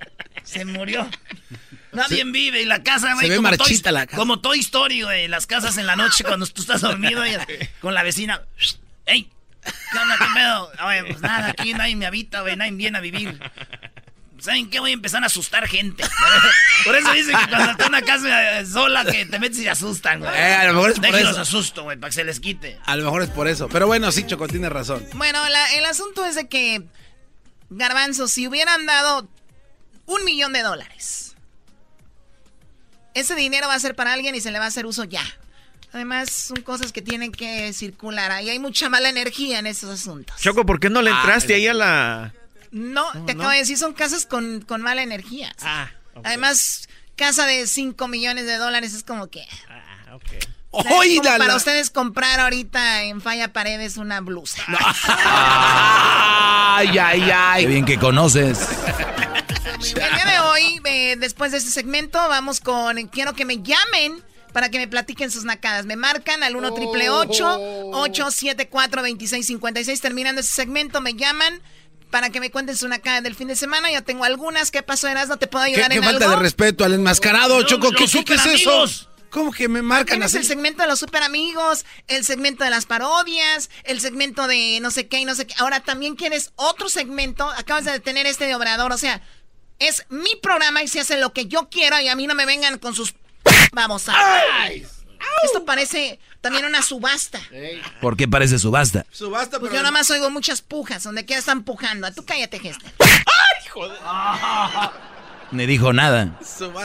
[0.44, 1.08] Se murió.
[1.92, 3.30] Nadie vive y la casa, güey.
[3.30, 4.18] ve como marchita Toy- la casa.
[4.18, 5.28] Como Toy Story, güey.
[5.28, 7.32] Las casas en la noche cuando tú estás dormido y
[7.82, 8.42] con la vecina.
[9.10, 9.30] ¡Ey!
[9.92, 10.18] ¿Qué onda?
[10.18, 10.72] ¿Qué pedo?
[10.88, 12.56] Oye, pues nada, aquí nadie me habita, güey.
[12.56, 13.40] Nadie viene a vivir.
[14.40, 14.80] ¿Saben qué?
[14.80, 16.04] Voy a empezar a asustar gente.
[16.86, 19.64] Por eso dicen que cuando está en una casa eh, sola que te metes y
[19.64, 20.32] se asustan, güey.
[20.34, 21.42] Eh, a lo mejor es por eso.
[21.42, 22.80] asusto, güey, para que se les quite.
[22.86, 23.68] A lo mejor es por eso.
[23.68, 25.06] Pero bueno, sí, Choco, tienes razón.
[25.16, 26.84] Bueno, la- el asunto es de que,
[27.70, 29.28] Garbanzo, si hubieran dado
[30.06, 31.36] un millón de dólares,
[33.14, 35.24] ese dinero va a ser para alguien y se le va a hacer uso ya.
[35.94, 38.32] Además, son cosas que tienen que circular.
[38.32, 40.40] Ahí hay mucha mala energía en esos asuntos.
[40.40, 42.34] Choco, ¿por qué no le Ah, entraste ahí a la...?
[42.72, 45.52] No, te acabo de decir, son casas con, con mala energía.
[45.64, 46.26] Ah, ok.
[46.28, 49.44] Además, casa de 5 millones de dólares es como que...
[49.68, 50.26] Ah, ok.
[50.70, 54.22] o sea, es ¡Oy, como la- para la- ustedes comprar ahorita en Falla Paredes una
[54.22, 54.62] blusa.
[56.82, 57.66] Ay, ay, Qué ay.
[57.66, 58.60] bien que conoces.
[59.80, 64.24] El día de hoy, eh, después de este segmento, vamos con Quiero que me llamen
[64.54, 65.86] para que me platiquen sus nacadas.
[65.86, 71.62] Me marcan al 1 triple 874 2656 Terminando este segmento, me llaman
[72.12, 73.92] para que me cuenten su nacada del fin de semana.
[73.92, 74.72] Ya tengo algunas.
[74.72, 75.28] ¿Qué pasó, Eras?
[75.30, 76.38] ¿No te puedo ¿Qué, ayudar qué en falta algo?
[76.38, 77.92] de respeto al enmascarado, Choco?
[77.92, 78.86] ¿Qué, qué- es eso?
[79.30, 80.38] ¿Cómo que me marcan así?
[80.38, 84.90] el segmento de los super amigos, el segmento de las parodias, el segmento de no
[84.90, 85.54] sé qué y no sé qué.
[85.60, 87.48] Ahora también quieres otro segmento.
[87.52, 88.92] Acabas de tener este de Obrador.
[88.92, 89.22] O sea,
[89.78, 92.48] es mi programa y se hace lo que yo quiera y a mí no me
[92.48, 93.14] vengan con sus...
[93.74, 94.68] Vamos a...
[95.44, 97.40] Esto parece también una subasta.
[98.02, 99.06] ¿Por qué parece subasta?
[99.12, 102.12] Subasta, Pues yo nada más oigo muchas pujas, donde quiera están pujando.
[102.14, 102.92] Tú cállate, Gester.
[103.00, 103.98] ¡Ay, joder!
[105.52, 106.38] Ni dijo nada.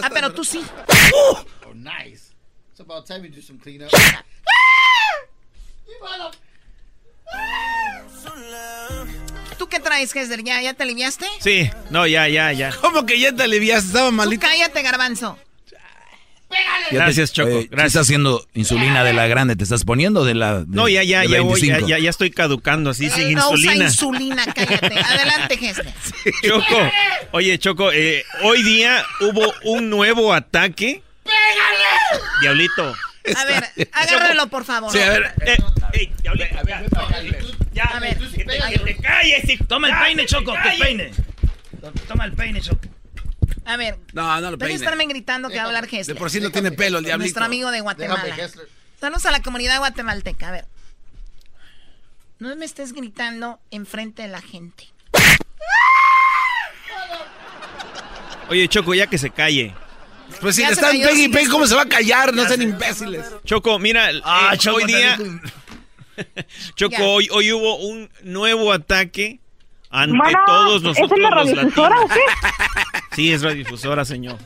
[0.03, 0.65] Ah, pero tú sí.
[1.13, 2.33] Oh, nice.
[2.71, 3.91] It's about time we do some cleanup.
[9.59, 10.43] ¿Tú qué traes, Gester?
[10.43, 11.27] ¿Ya, ¿Ya te aliviaste?
[11.41, 12.75] Sí, no, ya, ya, ya.
[12.81, 13.89] ¿Cómo que ya te aliviaste?
[13.89, 14.47] Estaba Tú malito.
[14.47, 15.39] cállate, garbanzo.
[16.91, 17.51] Gracias, Choco.
[17.51, 19.57] ¿Qué estás haciendo insulina de la grande?
[19.57, 21.89] ¿Te estás poniendo de la de- No, ya, ya, ya, voy, ya, 25?
[21.89, 23.85] ya, ya estoy caducando así, sin no usa insulina.
[23.87, 24.99] insulina, cállate.
[25.05, 25.87] Adelante, Gester.
[26.47, 26.91] Choco,
[27.33, 31.03] oye, Choco, eh, hoy día hubo un nuevo ataque.
[31.25, 32.23] ¡Pégale!
[32.43, 32.95] Diablito.
[33.37, 34.93] A ver, agárralo, por favor.
[34.93, 35.35] Sí, a ver.
[35.47, 35.57] Eh,
[35.95, 36.83] ey, Diablito, ya,
[37.73, 40.71] ya, A ver, que te, que te calles y- Toma el ya, peine, Choco, te
[40.77, 41.11] que peine.
[42.07, 42.81] Toma el peine, Choco.
[43.67, 43.99] A ver.
[44.13, 44.75] No, no lo Deja de peine.
[44.75, 46.15] estarme gritando que va a hablar Gester.
[46.15, 47.25] De por sí no tiene pelo el diablito.
[47.25, 48.37] Nuestro amigo de Guatemala.
[49.01, 50.49] Saludos a la comunidad guatemalteca.
[50.49, 50.67] A ver.
[52.39, 54.89] No me estés gritando enfrente de la gente.
[58.51, 59.75] Oye, Choco, ya que se calle.
[60.41, 61.51] Pues si Ya le están cayó, pegue y sí, pegue, sí.
[61.51, 62.35] ¿cómo se va a callar?
[62.35, 63.27] No sean imbéciles.
[63.45, 65.19] Choco, mira, Ah, eh, Choco, hoy día,
[66.75, 67.03] Choco, Ya.
[67.05, 69.41] hoy, hoy hubo un nuevo ataque
[69.91, 72.11] ante todos ¿es nosotros una los latinos.
[73.15, 74.39] Sí, es radiodifusora, señor.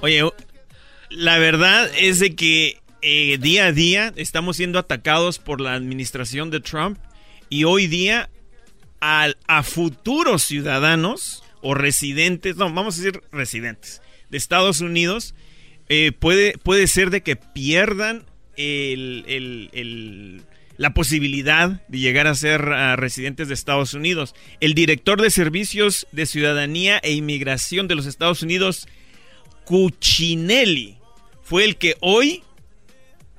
[0.00, 0.22] Oye,
[1.10, 6.50] la verdad es de que eh, día a día estamos siendo atacados por la administración
[6.50, 6.98] de Trump
[7.48, 8.28] y hoy día
[9.00, 15.34] al- a futuros ciudadanos o residentes, no, vamos a decir residentes de Estados Unidos,
[15.88, 18.24] eh, puede, puede ser de que pierdan
[18.56, 19.24] el-
[19.72, 20.42] el-
[20.78, 24.34] la posibilidad de llegar a ser ah, residentes de Estados Unidos.
[24.60, 28.88] El director de Servicios de Ciudadanía e Inmigración de los Estados Unidos,
[29.64, 30.96] Cuccinelli,
[31.42, 32.42] fue el que hoy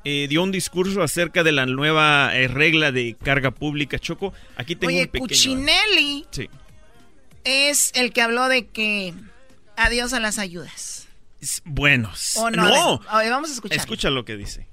[0.03, 3.97] eh, dio un discurso acerca de la nueva eh, regla de carga pública.
[3.99, 5.27] Choco, aquí tengo Oye, un pequeño...
[5.27, 6.49] Cuccinelli Sí.
[7.45, 9.13] es el que habló de que
[9.77, 11.07] adiós a las ayudas.
[11.63, 12.67] Bueno, ¿O no?
[12.67, 13.01] no.
[13.07, 13.77] A ver, vamos a escuchar.
[13.77, 14.67] Escucha lo que dice.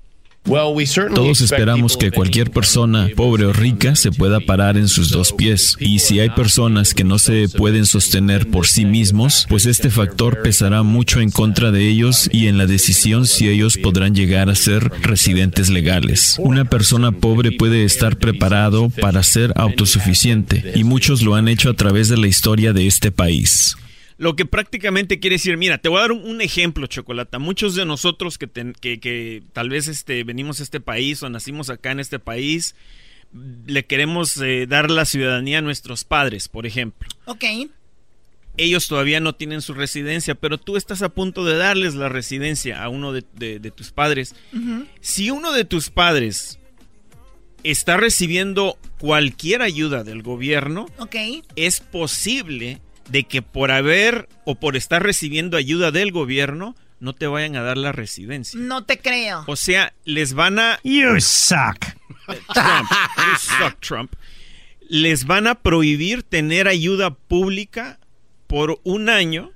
[1.15, 5.77] Todos esperamos que cualquier persona, pobre o rica, se pueda parar en sus dos pies.
[5.81, 10.43] Y si hay personas que no se pueden sostener por sí mismos, pues este factor
[10.43, 14.55] pesará mucho en contra de ellos y en la decisión si ellos podrán llegar a
[14.55, 16.37] ser residentes legales.
[16.39, 21.75] Una persona pobre puede estar preparado para ser autosuficiente y muchos lo han hecho a
[21.75, 23.77] través de la historia de este país.
[24.19, 27.39] Lo que prácticamente quiere decir, mira, te voy a dar un, un ejemplo, Chocolata.
[27.39, 28.49] Muchos de nosotros que,
[28.81, 32.75] que, que tal vez este, venimos a este país o nacimos acá en este país,
[33.67, 37.09] le queremos eh, dar la ciudadanía a nuestros padres, por ejemplo.
[37.27, 37.45] Ok.
[38.57, 42.83] Ellos todavía no tienen su residencia, pero tú estás a punto de darles la residencia
[42.83, 44.35] a uno de, de- de tus padres.
[45.03, 46.59] Si uno de tus padres
[47.65, 51.17] está recibiendo cualquier ayuda del gobierno, Ok.
[51.57, 57.27] es posible de que por haber o por estar recibiendo ayuda del gobierno no te
[57.27, 58.59] vayan a dar la residencia.
[58.59, 59.45] No te creo.
[59.47, 60.81] O sea, les van a...
[60.83, 61.79] You suck.
[62.53, 62.91] Trump.
[63.17, 64.13] You suck, Trump.
[64.89, 67.99] Les van a prohibir tener ayuda pública
[68.47, 69.53] por un año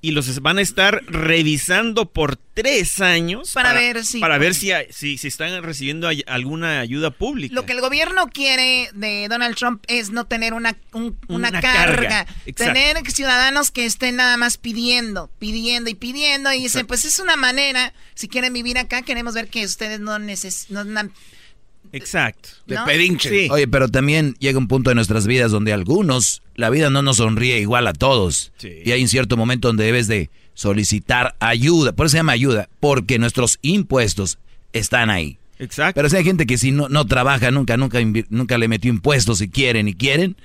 [0.00, 4.70] y los van a estar revisando por tres años Para ver si- para ver si,
[4.90, 7.54] si, si están recibiendo ay- alguna ayuda pública.
[7.54, 11.60] Lo que el gobierno quiere de Donald Trump es no tener una, un- una, Una
[11.60, 12.24] carga.
[12.24, 12.26] carga.
[12.54, 16.52] Tener ciudadanos que estén nada más pidiendo, pidiendo y pidiendo.
[16.52, 20.18] Y dicen, pues es una manera, si quieren vivir acá, queremos ver que ustedes no
[20.18, 21.12] necesitan...
[21.92, 22.50] Exacto.
[22.66, 22.76] De.
[23.20, 23.48] Sí.
[23.50, 27.16] Oye, pero también llega un punto de nuestras vidas donde algunos, la vida no nos
[27.16, 28.52] sonríe igual a todos.
[28.62, 31.92] Y hay un cierto momento donde debes de solicitar ayuda.
[31.92, 34.38] Por eso se llama ayuda, porque nuestros impuestos
[34.72, 35.38] están ahí.
[35.58, 35.94] Exacto.
[35.96, 39.40] Pero si hay gente que si no, no trabaja nunca, nunca, nunca le metió impuestos
[39.40, 40.36] y quieren y quieren,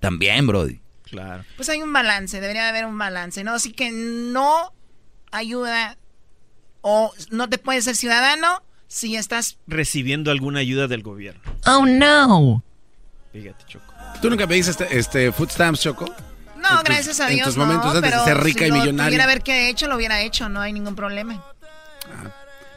[0.00, 0.80] también, Brody.
[1.04, 1.44] Claro.
[1.56, 3.52] Pues hay un balance, debería haber un balance, ¿no?
[3.52, 4.72] Así que no
[5.30, 5.98] ayuda
[6.80, 9.56] o no te puedes ser ciudadano si estás...
[9.66, 11.40] Recibiendo alguna ayuda del gobierno.
[11.66, 12.62] Oh, no.
[13.32, 13.92] Fíjate, Choco.
[14.20, 16.04] ¿Tú nunca pediste este, este food stamps, Choco?
[16.58, 18.66] No, En tus- gracias a en Dios, tus momentos no, antes de ser rica si
[18.66, 19.40] y lo millonaria.
[19.42, 21.42] qué he hecho, lo hubiera hecho, no hay ningún problema.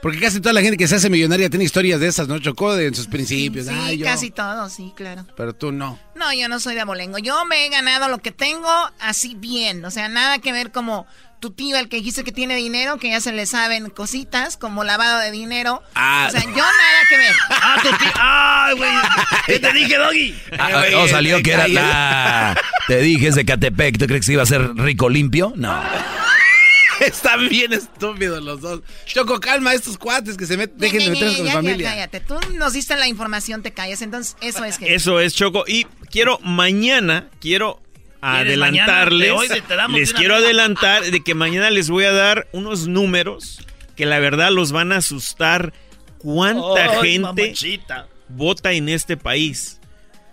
[0.01, 2.37] Porque casi toda la gente que se hace millonaria tiene historias de esas, ¿no?
[2.37, 3.65] Chocó de en sus principios.
[3.65, 4.05] Sí, Ay, yo.
[4.05, 5.25] casi todo, sí, claro.
[5.35, 5.97] Pero tú no.
[6.15, 7.17] No, yo no soy de abolengo.
[7.17, 8.69] Yo me he ganado lo que tengo
[8.99, 9.83] así bien.
[9.83, 11.07] O sea, nada que ver como
[11.45, 14.83] tu tío, el que dijiste que tiene dinero, que ya se le saben cositas, como
[14.83, 15.83] lavado de dinero.
[15.93, 16.25] Ah.
[16.27, 17.35] O sea, yo nada que ver.
[17.51, 18.11] Ah, tu tío.
[18.19, 18.91] ¡Ay, güey!
[19.45, 20.35] ¿Qué te dije, Doggy?
[20.57, 20.69] Ah,
[21.03, 22.59] ah, salió que era la...
[22.87, 23.99] Te dije, es de Catepec.
[23.99, 25.53] ¿Tú crees que iba a ser rico limpio?
[25.55, 25.79] No.
[26.99, 28.81] Están bien estúpidos los dos.
[29.05, 31.89] Choco, calma a estos cuates que se met- dejen de meterse con Ya, ya, familia.
[31.91, 32.19] cállate.
[32.21, 34.01] Tú nos diste la información, te callas.
[34.01, 34.95] Entonces, eso es que.
[34.95, 35.65] Eso es, Choco.
[35.67, 37.81] Y quiero mañana, quiero.
[38.21, 39.19] Adelantarles.
[39.27, 40.43] De hoy te damos les quiero vez.
[40.45, 43.59] adelantar de que mañana les voy a dar unos números
[43.95, 45.73] que la verdad los van a asustar.
[46.17, 48.07] ¿Cuánta Ay, gente mamachita.
[48.29, 49.79] vota en este país?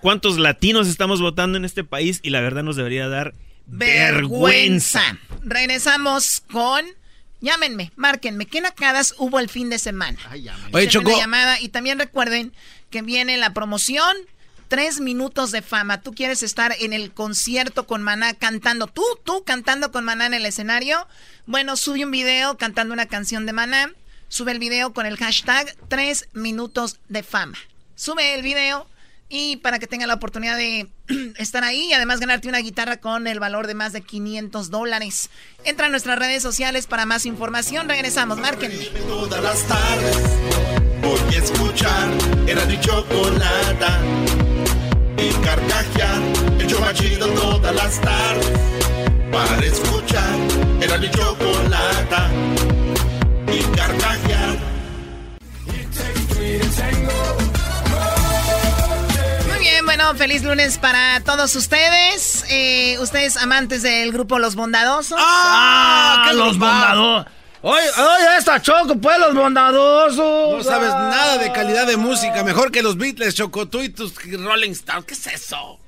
[0.00, 2.18] ¿Cuántos latinos estamos votando en este país?
[2.22, 3.34] Y la verdad nos debería dar
[3.66, 5.00] vergüenza.
[5.00, 5.18] Vergüenza.
[5.44, 6.84] Regresamos con.
[7.40, 8.46] Llámenme, márquenme.
[8.46, 10.18] ¿Qué nacadas hubo el fin de semana?
[10.32, 11.08] Oye, Échenme Choco.
[11.10, 12.52] una llamada y también recuerden
[12.90, 14.16] que viene la promoción.
[14.72, 16.00] Tres minutos de fama.
[16.00, 18.86] Tú quieres estar en el concierto con Maná cantando.
[18.86, 21.06] Tú, tú cantando con Maná en el escenario.
[21.44, 23.92] Bueno, sube un video cantando una canción de Maná.
[24.28, 27.58] Sube el video con el hashtag tres minutos de fama.
[27.96, 28.88] Sube el video
[29.28, 30.88] y para que tenga la oportunidad de
[31.36, 35.28] estar ahí y además ganarte una guitarra con el valor de más de 500 dólares.
[35.64, 37.90] Entra a nuestras redes sociales para más información.
[37.90, 38.86] Regresamos, márquenme.
[39.06, 40.16] Todas las tardes
[41.02, 42.08] voy a escuchar
[42.46, 42.64] era
[45.22, 46.20] y carcajear
[46.58, 48.50] el show más chido todas las tardes
[49.30, 50.38] para escuchar
[50.80, 52.30] era mi chocolata
[53.46, 54.72] y carcajear.
[59.48, 62.44] Muy bien, bueno, feliz lunes para todos ustedes.
[62.50, 65.18] Eh, ustedes amantes del grupo Los Bondadosos.
[65.20, 66.26] ¡Ah!
[66.28, 67.26] ¡Que los bondados!
[67.64, 70.56] Oye, oye, esta Choco, pues, los bondadosos.
[70.56, 72.42] No sabes nada de calidad de música.
[72.42, 73.68] Mejor que los Beatles, Choco.
[73.68, 75.04] Tú y tus Rolling Stones.
[75.04, 75.78] ¿Qué es eso?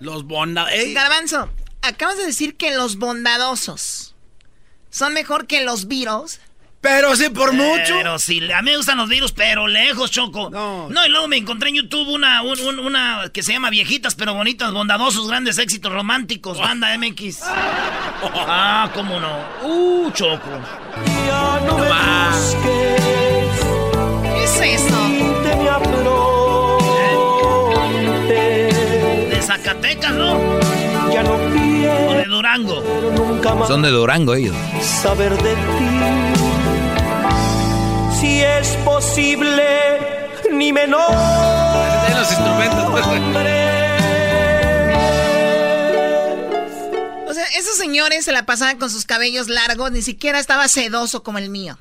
[0.00, 0.72] Los bonda...
[0.72, 0.94] ¡Ey!
[0.94, 1.50] Garbanzo,
[1.82, 4.14] acabas de decir que los bondadosos
[4.90, 6.40] son mejor que los Beatles.
[6.80, 7.94] Pero sí, por mucho.
[7.96, 10.48] Pero sí, a mí me gustan los virus, pero lejos, Choco.
[10.50, 10.88] No.
[10.88, 14.14] No, y luego me encontré en YouTube una, un- un- una que se llama Viejitas
[14.14, 17.40] pero bonitas, bondadosos, grandes éxitos románticos, banda MX.
[18.50, 19.38] Ah, cómo no.
[19.62, 20.48] Uh, Choco.
[21.66, 22.56] No más.
[24.22, 26.08] ¿Qué es eso?
[29.30, 30.32] De Zacatecas, ¿no?
[30.38, 32.82] O de Durango.
[33.66, 34.54] Son de Durango ellos.
[34.82, 36.27] saber de ti.
[38.20, 40.00] Si es posible,
[40.50, 41.06] ni menor.
[41.08, 42.90] Tienen los instrumentos.
[42.90, 43.06] pues.
[47.28, 51.22] O sea, esos señores se la pasaban con sus cabellos largos, ni siquiera estaba sedoso
[51.22, 51.78] como el mío.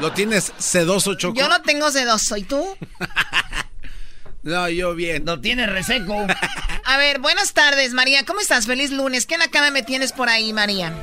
[0.00, 1.38] Lo tienes sedoso, Choco.
[1.40, 2.76] Yo no tengo sedoso, ¿y tú?
[4.42, 5.24] No, yo bien.
[5.26, 6.24] Lo tiene reseco.
[6.84, 8.24] A ver, buenas tardes, María.
[8.24, 8.66] ¿Cómo estás?
[8.66, 9.26] Feliz lunes.
[9.26, 10.94] ¿Qué nakama me tienes por ahí, María?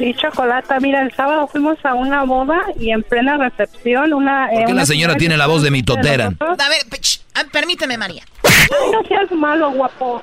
[0.00, 4.48] Sí, Chocolata, mira, el sábado fuimos a una boda y en plena recepción una...
[4.50, 6.32] ¿Por qué la señora tiene la voz de mitotera?
[6.40, 6.80] A ver,
[7.34, 8.22] ah, permíteme, María.
[8.44, 10.22] Ay, no seas malo, guapo.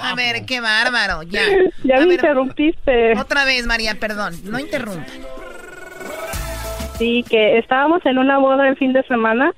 [0.00, 1.42] A ver, qué bárbaro, ya.
[1.84, 3.16] Ya A me ver, interrumpiste.
[3.16, 4.34] Otra vez, María, perdón.
[4.42, 5.06] No interrumpa.
[6.98, 9.52] Sí, que estábamos en una boda el fin de semana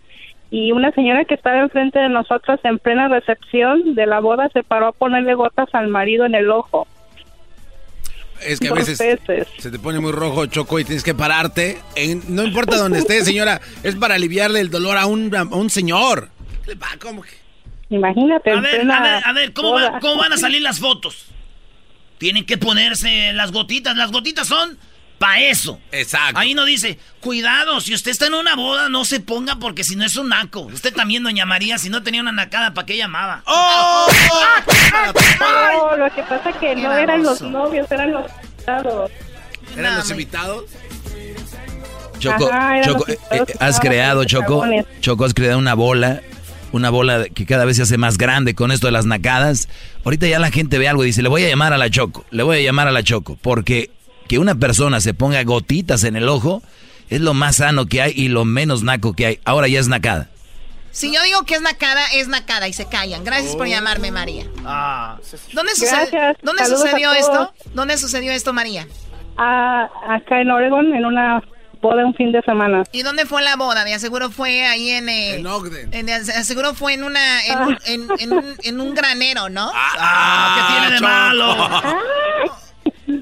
[0.51, 4.63] y una señora que estaba enfrente de nosotros en plena recepción de la boda se
[4.63, 6.87] paró a ponerle gotas al marido en el ojo.
[8.43, 9.47] Es que a veces veces.
[9.59, 11.79] se te pone muy rojo, Choco, y tienes que pararte.
[11.95, 15.71] En- no importa dónde estés, señora, es para aliviarle el dolor a un, a un
[15.71, 16.31] señor.
[17.01, 17.31] ¿Cómo que?
[17.89, 20.01] Imagínate, A ver, a ver, a ver, ¿cómo, va-.
[20.01, 21.27] ¿cómo van a salir las fotos?
[22.19, 23.97] Tienen que ponerse las gotitas.
[23.97, 24.77] Las gotitas son
[25.19, 25.81] para eso.
[25.93, 26.39] Exacto.
[26.39, 29.97] Ahí no dice, cuidado, si usted está en una boda, no se ponga porque si
[29.97, 30.61] no es un naco.
[30.61, 33.43] Usted también, doña María, si no tenía una nacada, ¿para qué llamaba?
[33.47, 34.07] ¡Oh!
[35.41, 39.11] No, lo que pasa que Qué no eran los novios, eran los invitados.
[39.77, 40.65] ¿Eran los invitados?
[42.19, 44.65] Choco, Ajá, Choco, eh, eh, que has estaban creado, Choco.
[45.01, 46.23] Choco, has creado una bola,
[46.73, 49.69] una bola que cada vez se hace más grande con esto de las nacadas.
[50.05, 52.25] Ahorita ya la gente ve algo y dice, le voy a llamar a la Choco,
[52.31, 53.91] le voy a llamar a la Choco, porque
[54.29, 56.63] que una persona se ponga gotitas en el ojo
[57.09, 59.41] es lo más sano que hay y lo menos naco que hay.
[59.45, 60.29] Ahora ya es nacada.
[60.91, 63.23] Si yo digo que es nacada, es nacada y se callan.
[63.23, 64.45] Gracias por llamarme, María.
[64.65, 65.19] Ah.
[65.53, 65.73] ¿Dónde.
[66.43, 67.53] ¿dónde sucedió esto?
[67.75, 68.87] ¿Dónde sucedió esto, María?
[69.37, 71.43] Ah, acá en Oregon, en una
[71.83, 72.83] boda un fin de semana.
[72.93, 73.85] ¿Y dónde fue la boda?
[73.85, 75.11] De aseguro fue ahí en...
[75.11, 75.93] eh, En Ogden.
[75.93, 77.45] en- de aseguro fue en una...
[77.85, 79.71] En, en un, en un granero, ¿no?
[79.75, 81.55] Ah, ¿qué tiene de malo?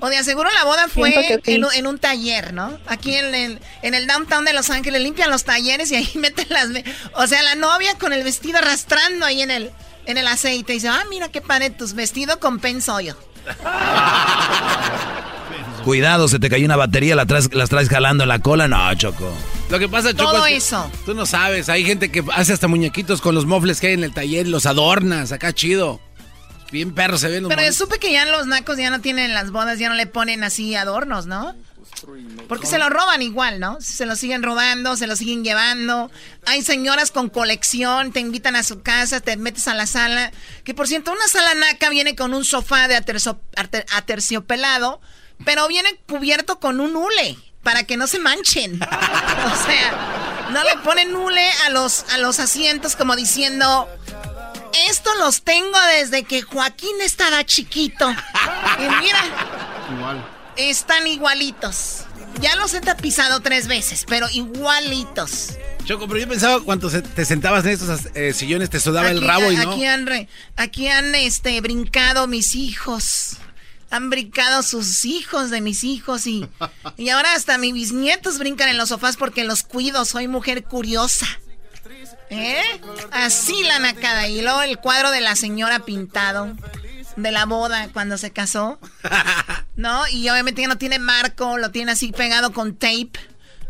[0.05, 1.53] O de aseguro la boda fue sí.
[1.55, 2.79] en, un, en un taller, ¿no?
[2.87, 6.47] Aquí en el, en el downtown de Los Ángeles limpian los talleres y ahí meten
[6.51, 6.73] las...
[6.73, 6.85] ve-
[7.15, 9.71] O sea, la novia con el vestido arrastrando ahí en el,
[10.05, 10.73] en el aceite.
[10.73, 13.17] Y dice, ah, mira qué padre, tus vestido con pensollo.
[15.85, 18.69] Cuidado, se te cayó una batería, la traes, las traes jalando en la cola.
[18.69, 19.31] No, Choco.
[19.71, 20.33] Lo que pasa, Choco.
[20.33, 20.91] Todo es que eso.
[21.05, 24.05] Tú no sabes, hay gente que hace hasta muñequitos con los mofles que hay en
[24.05, 26.01] el taller y los adornas, acá chido.
[26.73, 29.27] Bien perro se ven los Pero yo supe que ya los nacos ya no tienen
[29.27, 31.55] en las bodas, ya no le ponen así adornos, ¿no?
[32.49, 33.81] Porque se lo roban igual, ¿no?
[33.81, 36.11] Se lo siguen robando, se lo siguen llevando.
[36.47, 40.33] Hay señoras con colección, te invitan a su casa, te metes a la sala.
[40.65, 43.39] Que por cierto, una sala naca viene con un sofá de aterzo-
[43.95, 45.01] aterciopelado,
[45.45, 48.81] pero viene cubierto con un hule para que no se manchen.
[49.45, 53.89] O sea, no le ponen hule a los, a los asientos como diciendo,
[54.89, 58.11] esto los tengo desde que Joaquín estaba chiquito.
[58.11, 59.25] Y mira,
[59.97, 60.27] Igual.
[60.57, 62.05] están igualitos.
[62.41, 65.51] Ya los he tapizado tres veces, pero igualitos.
[65.85, 69.53] Choco, pero yo pensaba cuando te sentabas en estos eh, sillones te sudaba el rabo
[69.53, 69.73] y no.
[69.73, 73.37] Aquí han, re- aquí han este, brincado mis hijos.
[73.91, 76.49] Han brincado sus hijos de mis hijos y,
[76.97, 80.05] y ahora hasta mis bisnietos brincan en los sofás porque los cuido.
[80.05, 81.27] Soy mujer curiosa.
[82.35, 82.81] ¿Eh?
[83.13, 84.29] Así la nacada.
[84.29, 86.55] Y luego el cuadro de la señora pintado.
[87.17, 88.79] De la boda cuando se casó.
[89.77, 90.07] ¿No?
[90.09, 91.59] Y obviamente ya no tiene marco.
[91.59, 93.13] Lo tiene así pegado con tape.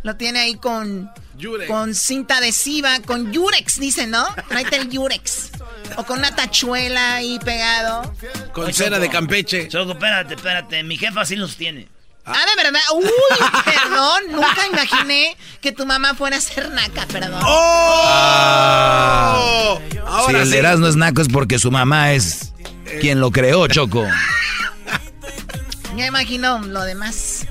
[0.03, 1.11] Lo tiene ahí con...
[1.37, 1.71] Yurex.
[1.71, 3.01] Con cinta adhesiva.
[3.01, 4.27] Con yurex, dicen, ¿no?
[4.49, 5.51] Tráete el yurex.
[5.97, 8.15] O con una tachuela ahí pegado.
[8.53, 9.69] Con cera de Campeche.
[9.69, 10.83] Choco, espérate, espérate.
[10.83, 11.89] Mi jefa sí los tiene.
[12.27, 12.81] Ah, de verdad.
[12.95, 13.05] Uy,
[13.65, 14.23] perdón.
[14.31, 17.41] Nunca imaginé que tu mamá fuera a ser naca, perdón.
[17.45, 18.57] Ah.
[20.27, 20.51] si el sí.
[20.53, 22.53] de Erasmo es naco es porque su mamá es
[23.01, 24.07] quien lo creó, Choco.
[25.97, 27.47] Ya imagino lo demás.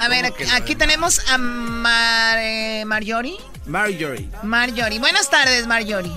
[0.00, 3.36] A ver, aquí, aquí tenemos a Mar eh, Marjorie.
[3.64, 4.28] Marjorie.
[4.42, 4.98] Marjorie.
[4.98, 6.10] Buenas tardes, Marjorie.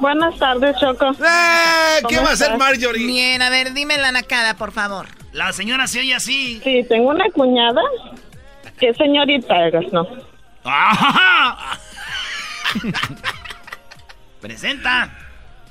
[0.00, 1.06] Buenas tardes, Choco.
[1.10, 2.02] ¡Eh!
[2.08, 2.56] ¿Qué ¿Cómo va a hacer?
[2.56, 3.06] Marjorie?
[3.06, 5.06] Bien, a ver, dime la nacada, por favor.
[5.32, 6.60] La señora se oye así.
[6.62, 7.82] Sí, tengo una cuñada
[8.78, 9.54] que señorita,
[9.92, 10.06] no.
[10.64, 11.78] ¡Ajá!
[14.40, 15.10] Presenta.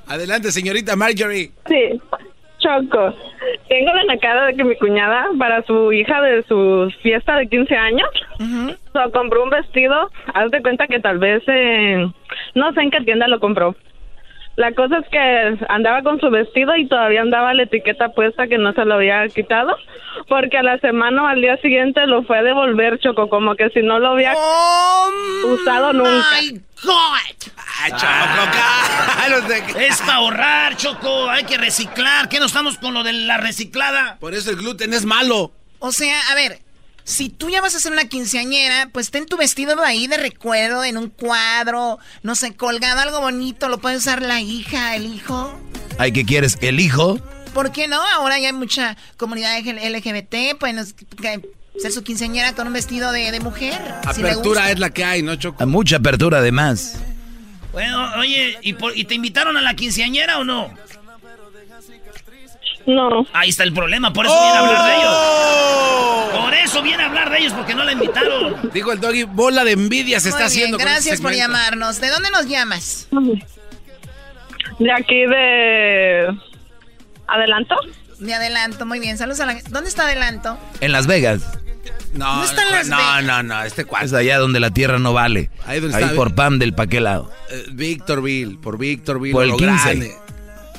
[0.08, 1.52] Adelante, señorita Marjorie.
[1.68, 2.02] Sí,
[2.60, 3.14] Choco.
[3.70, 7.76] Tengo la nacada de que mi cuñada, para su hija de su fiesta de 15
[7.76, 8.10] años,
[8.94, 10.10] so, compró un vestido.
[10.34, 12.10] Haz de cuenta que tal vez, eh,
[12.56, 13.76] no sé en qué tienda lo compró.
[14.58, 18.58] La cosa es que andaba con su vestido y todavía andaba la etiqueta puesta que
[18.58, 19.78] no se lo había quitado,
[20.28, 23.70] porque a la semana o al día siguiente lo fue a devolver, Choco, como que
[23.70, 24.34] si no lo había
[25.46, 26.42] usado nunca.
[26.42, 27.52] ¡My God!
[27.56, 28.52] ¡Ah, Choco!
[29.46, 29.88] cállate.
[29.88, 31.30] Es para ahorrar, Choco.
[31.30, 32.28] Hay que reciclar.
[32.28, 34.18] ¿Qué no estamos con lo de la reciclada?
[34.20, 35.52] Por eso el gluten es malo.
[35.78, 36.58] O sea, a ver,
[37.08, 40.84] si tú ya vas a hacer una quinceañera, pues ten tu vestido ahí de recuerdo
[40.84, 45.58] en un cuadro, no sé, colgado algo bonito, lo puede usar la hija, el hijo.
[45.98, 46.58] Ay, ¿qué quieres?
[46.60, 47.18] ¿El hijo?
[47.54, 48.02] ¿Por qué no?
[48.16, 53.40] Ahora ya hay mucha comunidad LGBT, pueden ser su quinceañera con un vestido de, de
[53.40, 53.80] mujer.
[54.04, 55.66] Apertura es la que hay, ¿no, Choco?
[55.66, 56.96] Mucha apertura además.
[57.72, 60.74] Bueno, oye, ¿y, por- ¿y te invitaron a la quinceañera o no?
[62.88, 63.26] No.
[63.34, 66.42] Ahí está el problema, por eso viene a hablar de ellos.
[66.42, 68.56] Por eso viene a hablar de ellos, porque no la invitaron.
[68.74, 70.78] Dijo el doggy, bola de envidia se Muy está bien, haciendo.
[70.78, 72.00] con Gracias este por llamarnos.
[72.02, 73.08] ¿De dónde nos llamas?
[74.80, 76.28] De aquí de...
[77.28, 77.76] ¿Adelanto?
[78.20, 79.18] De Adelanto, muy bien.
[79.18, 79.60] Saludos a la...
[79.70, 80.58] ¿Dónde está Adelanto?
[80.80, 81.42] En Las Vegas.
[82.14, 83.24] No, ¿Dónde están las no, Vegas?
[83.24, 84.06] no, no, este cual.
[84.06, 85.50] Es allá donde la tierra no vale.
[85.66, 87.32] Ahí Ahí, donde está- por Pam del pa' qué lado.
[87.50, 89.34] Eh, Victorville, por Victorville.
[89.34, 89.74] Por el lo 15.
[89.84, 90.16] grande.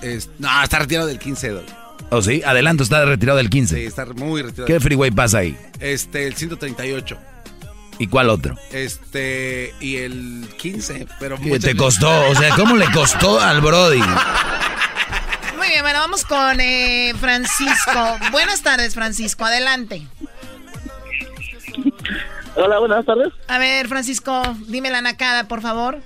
[0.02, 1.66] Es- no, está retirado del 15, doggy.
[2.10, 2.42] ¿Oh, sí?
[2.44, 3.76] Adelanto está retirado del 15.
[3.76, 4.66] Sí, está muy retirado.
[4.66, 5.56] ¿Qué freeway pasa ahí?
[5.80, 7.18] Este, el 138.
[7.98, 8.54] ¿Y cuál otro?
[8.72, 12.08] Este, y el 15, pero ¿Qué te costó?
[12.30, 14.00] O sea, ¿cómo le costó al Brody?
[15.56, 18.18] Muy bien, bueno, vamos con eh, Francisco.
[18.32, 19.44] Buenas tardes, Francisco.
[19.44, 20.06] Adelante.
[22.54, 23.28] Hola, buenas tardes.
[23.48, 25.98] A ver, Francisco, dime la nacada, por favor.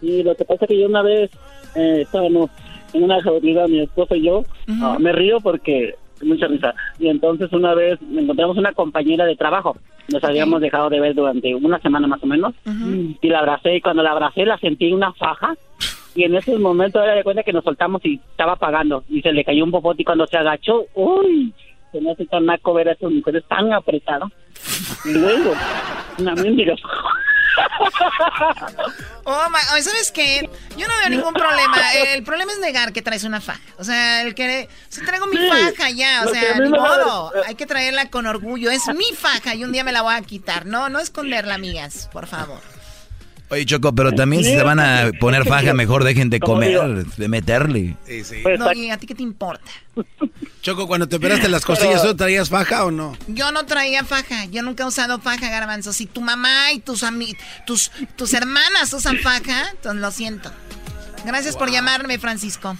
[0.00, 1.30] Y lo que pasa es que yo una vez
[1.74, 2.50] eh, estábamos
[2.94, 4.44] una jaulida, mi esposo y yo,
[4.80, 6.74] ah, me río porque mucha risa.
[6.98, 9.76] Y entonces una vez encontramos una compañera de trabajo.
[10.08, 12.54] Nos habíamos dejado de ver durante una semana más o menos.
[13.20, 15.54] Y la abracé y cuando la abracé la sentí una faja.
[16.14, 19.02] Y en ese momento era de cuenta que nos soltamos y estaba pagando.
[19.08, 21.52] Y se le cayó un popote y cuando se agachó, ¡uy!
[21.90, 24.30] Se me hace tan naco ver a esas mujeres tan apretadas.
[25.04, 25.52] Y luego,
[26.18, 26.74] una mendiga.
[29.26, 30.50] Oh, my- ¿sabes qué?
[30.76, 31.76] Yo no veo ningún problema.
[31.94, 33.60] El problema es negar que traes una faja.
[33.78, 34.68] O sea, el que...
[34.90, 37.32] Si traigo mi Sí, faja ya, o sea, ni me modo.
[37.46, 38.70] Hay que traerla con orgullo.
[38.70, 40.66] Es mi faja y un día me la voy a quitar.
[40.66, 42.60] No, no esconderla, amigas, por favor.
[43.54, 47.28] Oye, Choco, pero también si se van a poner faja, mejor dejen de comer, de
[47.28, 47.96] meterle.
[48.04, 48.42] Sí, sí.
[48.58, 49.70] No, ¿y a ti qué te importa?
[50.62, 53.16] Choco, cuando te operaste las costillas, ¿tú traías faja o no?
[53.28, 55.92] Yo no traía faja, yo nunca he usado faja, garbanzo.
[55.92, 57.04] Si tu mamá y tus
[57.64, 60.50] tus, tus hermanas usan faja, entonces lo siento.
[61.24, 62.76] Gracias por llamarme, Francisco.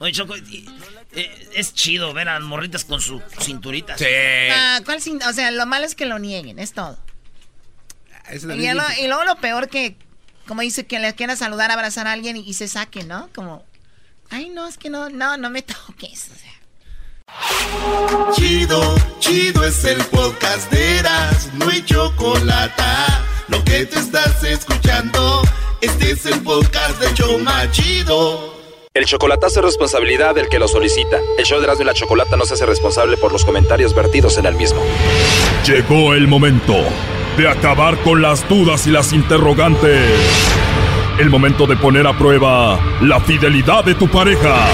[0.00, 3.96] Oye, Choco, eh, es chido ver a morritas con su cinturita.
[3.96, 4.06] Sí.
[4.50, 6.98] Ah, ¿cuál o sea, lo malo es que lo nieguen, es todo.
[8.32, 9.96] Y, ya lo- y luego lo peor que,
[10.46, 13.28] como dice, que le quiera saludar, abrazar a alguien y, y se saque, ¿no?
[13.34, 13.64] Como,
[14.30, 16.30] ay, no, es que no, no, no me toques.
[16.32, 16.50] O sea.
[18.34, 22.82] Chido, chido es el podcast de Eras, no hay chocolate.
[23.48, 25.42] Lo que te estás escuchando,
[25.80, 28.58] este es el podcast de Choma Chido.
[28.94, 31.18] El chocolatazo es responsabilidad del que lo solicita.
[31.38, 34.36] El show de Erasmo y la Chocolata no se hace responsable por los comentarios vertidos
[34.38, 34.82] en el mismo.
[35.64, 36.74] Llegó el momento
[37.36, 40.10] de acabar con las dudas y las interrogantes.
[41.18, 44.66] El momento de poner a prueba la fidelidad de tu pareja.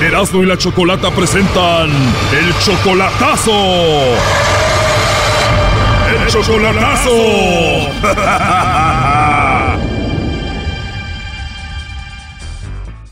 [0.00, 3.52] Erasmo y la Chocolata presentan el chocolatazo.
[6.10, 7.10] El chocolatazo.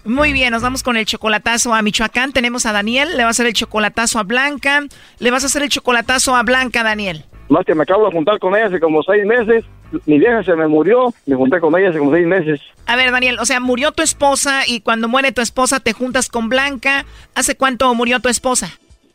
[0.04, 2.32] Muy bien, nos vamos con el chocolatazo a Michoacán.
[2.32, 4.82] Tenemos a Daniel, le va a hacer el chocolatazo a Blanca.
[5.18, 7.24] Le vas a hacer el chocolatazo a Blanca, Daniel.
[7.53, 9.62] Más que me acabo de juntar con ella hace como seis meses.
[10.07, 11.12] Mi vieja se me murió.
[11.26, 12.62] Me junté con ella hace como seis meses.
[12.86, 16.30] A ver, Daniel, o sea, murió tu esposa y cuando muere tu esposa te juntas
[16.30, 17.05] con Blanca.
[17.34, 18.70] ¿Hace cuánto murió tu esposa?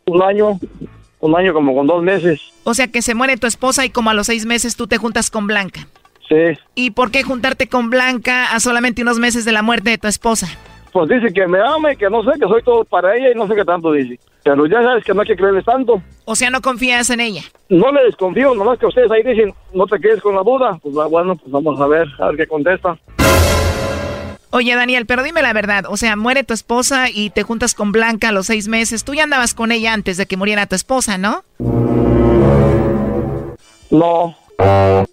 [0.05, 0.59] Un año.
[1.19, 2.39] Un año como con dos meses.
[2.63, 4.97] O sea, que se muere tu esposa y como a los seis meses tú te
[4.97, 5.87] juntas con Blanca.
[6.29, 6.59] Sí.
[6.75, 10.07] ¿Y por qué juntarte con Blanca a solamente unos meses de la muerte de tu
[10.07, 10.47] esposa?
[10.97, 13.35] Pues dice que me ama y que no sé, que soy todo para ella y
[13.35, 14.19] no sé qué tanto dice.
[14.43, 16.01] Pero ya sabes que no hay que creerles tanto.
[16.25, 17.43] O sea, no confías en ella.
[17.69, 20.79] No le desconfío, nomás que ustedes ahí dicen, no te quedes con la duda.
[20.81, 22.97] Pues bueno, pues vamos a ver, a ver qué contesta.
[24.49, 25.85] Oye, Daniel, pero dime la verdad.
[25.87, 29.03] O sea, muere tu esposa y te juntas con Blanca a los seis meses.
[29.03, 31.43] Tú ya andabas con ella antes de que muriera tu esposa, ¿no?
[33.91, 34.35] No,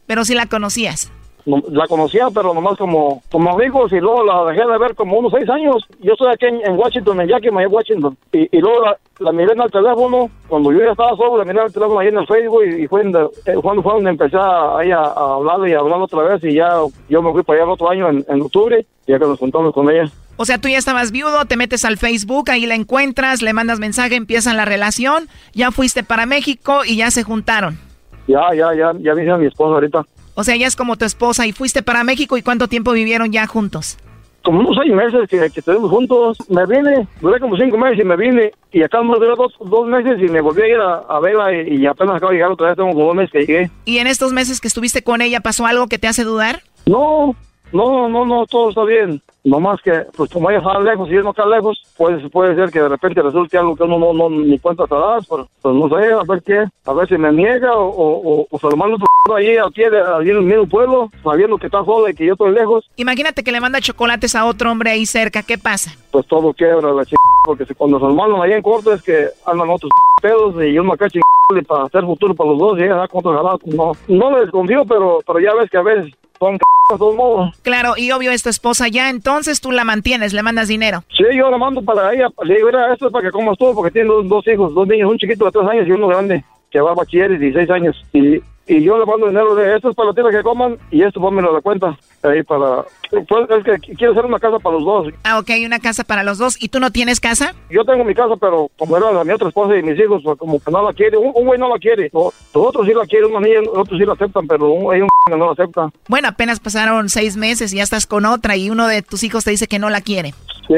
[0.07, 1.13] Pero sí la conocías.
[1.47, 5.33] La conocía, pero nomás como, como amigos y luego la dejé de ver como unos
[5.33, 5.87] seis años.
[6.01, 8.17] Yo estoy aquí en, en Washington, en Yakima, en Washington.
[8.33, 11.45] Y, y luego la, la miré en el teléfono, cuando yo ya estaba solo, la
[11.45, 14.11] miré en el teléfono ahí en el Facebook y, y fue, eh, cuando fue donde
[14.11, 16.71] empecé a, ahí a, a hablar y a hablar otra vez y ya
[17.09, 19.75] yo me fui para allá el otro año en, en octubre, ya que nos juntamos
[19.75, 20.11] con ella.
[20.37, 23.79] O sea, tú ya estabas viudo, te metes al Facebook, ahí la encuentras, le mandas
[23.79, 27.79] mensaje, empiezan la relación, ya fuiste para México y ya se juntaron.
[28.27, 30.03] Ya, ya, ya, ya vine a mi esposa ahorita.
[30.35, 33.33] O sea, ya es como tu esposa y fuiste para México y cuánto tiempo vivieron
[33.33, 33.99] ya juntos.
[34.43, 38.05] Como unos seis meses que, que estuvimos juntos, me vine, duré como cinco meses y
[38.05, 40.97] me vine, y acá me duré dos, dos meses y me volví a ir a,
[41.09, 43.39] a verla y, y apenas acabo de llegar otra vez, tengo como dos meses que
[43.39, 43.71] llegué.
[43.87, 46.63] ¿Y en estos meses que estuviste con ella pasó algo que te hace dudar?
[46.85, 47.35] No,
[47.73, 49.23] no, no, no, todo está bien.
[49.45, 52.71] Nomás que, pues como ella está lejos y él no está lejos, pues puede ser
[52.71, 55.75] que de repente resulte algo que uno no, no ni cuenta te das, pero pues
[55.75, 58.67] no sé, a ver qué, a ver si me niega o, o, o, o se
[58.69, 62.15] lo mando otro ahí, aquí, allí en el mismo pueblo, sabiendo que está sola y
[62.15, 65.59] que yo estoy lejos, Imagínate que le manda chocolates a otro hombre ahí cerca, ¿qué
[65.59, 65.93] pasa?
[66.11, 67.15] pues todo quiebra la ch...
[67.45, 69.91] porque si cuando se lo mandan ahí en corto es que andan otros
[70.23, 73.35] pedos y uno acá chingale para hacer futuro para los dos y ella da contra
[73.35, 76.61] jalado, no, no le desconfío, pero, pero ya ves que a veces son c...
[76.95, 77.57] de todos modos.
[77.63, 81.05] Claro, y obvio es tu esposa ya, entonces tú la mantienes, le mandas dinero.
[81.17, 82.29] Sí, yo la mando para ella.
[82.43, 84.89] Le digo, mira, esto es para que comas todo, porque tiene dos, dos hijos, dos
[84.89, 87.71] niños, un chiquito de tres años y uno grande, que va a bachiller y 16
[87.71, 88.05] años.
[88.13, 91.21] Y, y yo le mando dinero de esto es para tíos que coman y esto
[91.21, 91.99] pónmelo a la cuenta.
[92.23, 92.85] Ahí para...
[93.11, 95.13] Pues, es que quiero hacer una casa para los dos.
[95.25, 96.57] Ah, ok, una casa para los dos.
[96.61, 97.55] ¿Y tú no tienes casa?
[97.71, 100.39] Yo tengo mi casa, pero como era la mi otra esposa y mis hijos, pues
[100.39, 101.17] como que no la quiere.
[101.19, 102.09] Un, un güey no la quiere.
[102.13, 104.93] O- Los otros sí la quieren, una niña, los otros sí la aceptan, pero un,
[104.93, 105.91] hay un que no la acepta.
[106.09, 109.45] Bueno, apenas pasaron seis meses y ya estás con otra y uno de tus hijos
[109.45, 110.33] te dice que no la quiere.
[110.67, 110.75] Sí,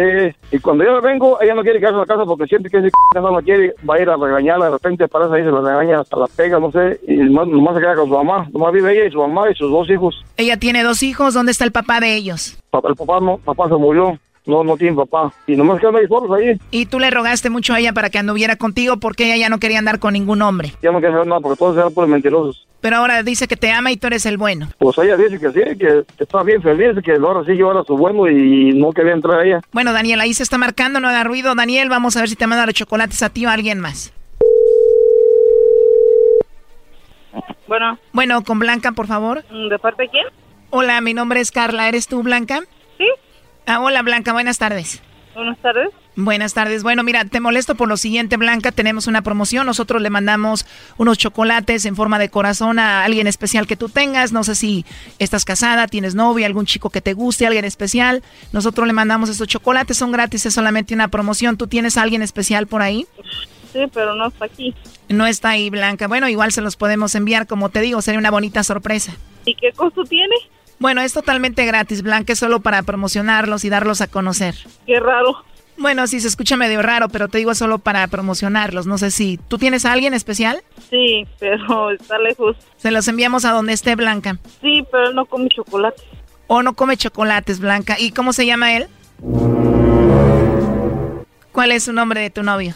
[0.51, 2.79] y cuando yo me vengo, ella no quiere quedarse en la casa porque siente que
[2.79, 5.51] ese que no la quiere, va a ir a regañarla, de repente parece ahí, se
[5.51, 8.49] la regaña, hasta la pega, no sé, y nomás, nomás se queda con su mamá,
[8.53, 10.25] nomás vive ella y su mamá y sus dos hijos.
[10.37, 12.59] Ella tiene dos hijos, ¿dónde está el papá de ellos?
[12.71, 16.07] Papá, el papá no, papá se murió, no, no tiene papá, y nomás quedan ahí
[16.07, 19.37] solos ahí, Y tú le rogaste mucho a ella para que anduviera contigo porque ella
[19.37, 20.73] ya no quería andar con ningún hombre.
[20.83, 22.67] ya no saber nada porque todos eran por mentirosos.
[22.81, 24.69] Pero ahora dice que te ama y tú eres el bueno.
[24.79, 27.83] Pues ella dice que sí, que, que está bien feliz, que ahora sí yo era
[27.83, 29.61] su bueno y no quería entrar a ella.
[29.73, 31.55] Bueno, Daniel, ahí se está marcando, no haga ruido.
[31.55, 34.13] Daniel, vamos a ver si te manda los chocolates a ti o a alguien más.
[37.67, 39.43] Bueno, Bueno, con Blanca, por favor.
[39.45, 40.25] ¿de parte de quién?
[40.71, 41.89] Hola, mi nombre es Carla.
[41.89, 42.61] ¿Eres tú, Blanca?
[42.99, 43.07] Sí.
[43.67, 44.33] Ah, hola, Blanca.
[44.33, 45.03] Buenas tardes.
[45.35, 45.91] Buenas tardes.
[46.15, 46.83] Buenas tardes.
[46.83, 48.73] Bueno, mira, te molesto por lo siguiente, Blanca.
[48.73, 49.67] Tenemos una promoción.
[49.67, 50.65] Nosotros le mandamos
[50.97, 54.33] unos chocolates en forma de corazón a alguien especial que tú tengas.
[54.33, 54.87] No sé si
[55.19, 58.23] estás casada, tienes novia, algún chico que te guste, alguien especial.
[58.53, 59.99] Nosotros le mandamos estos chocolates.
[59.99, 61.59] Son gratis, es solamente una promoción.
[61.59, 63.07] ¿Tú tienes a alguien especial por ahí?
[63.73, 64.75] Sí, pero no está aquí.
[65.11, 66.09] No está ahí, Blanca.
[66.09, 67.47] Bueno, igual se los podemos enviar.
[67.47, 69.13] Como te digo, sería una bonita sorpresa.
[69.45, 70.35] ¿Y qué costo tiene?
[70.79, 74.55] Bueno, es totalmente gratis, Blanca, es solo para promocionarlos y darlos a conocer.
[74.87, 75.43] Qué raro.
[75.79, 78.87] Bueno, sí, se escucha medio raro, pero te digo solo para promocionarlos.
[78.87, 79.39] No sé si.
[79.49, 80.63] ¿Tú tienes a alguien especial?
[80.91, 82.57] Sí, pero está lejos.
[82.79, 84.39] Se los enviamos a donde esté Blanca.
[84.63, 86.03] Sí, pero él no come chocolate.
[86.47, 87.97] O no come chocolates, Blanca.
[87.99, 88.87] ¿Y cómo se llama él?
[91.53, 92.75] ¿Cuál es su nombre de tu novio?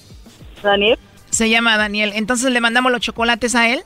[0.62, 0.98] Daniel.
[1.30, 2.12] Se llama Daniel.
[2.14, 3.82] Entonces le mandamos los chocolates a él.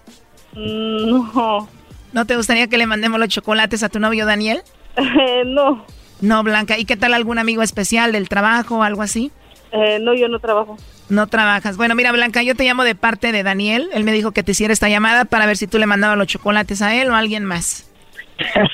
[0.55, 1.69] Mm, No.
[2.15, 4.63] ¿No te gustaría que le mandemos los chocolates a tu novio Daniel?
[4.97, 5.85] Eh, no.
[6.21, 6.79] No, Blanca.
[6.79, 9.33] ¿Y qué tal algún amigo especial del trabajo o algo así?
[9.73, 10.77] Eh, no, yo no trabajo.
[11.09, 11.77] No trabajas.
[11.77, 13.91] Bueno, mira, Blanca, yo te llamo de parte de Daniel.
[13.93, 16.29] Él me dijo que te hiciera esta llamada para ver si tú le mandabas los
[16.29, 17.91] chocolates a él o a alguien más.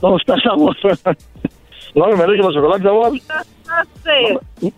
[0.00, 0.76] ¿Cómo estás, amor?
[1.94, 3.12] No me merezco los chocolates, amor.
[4.04, 4.72] Sí.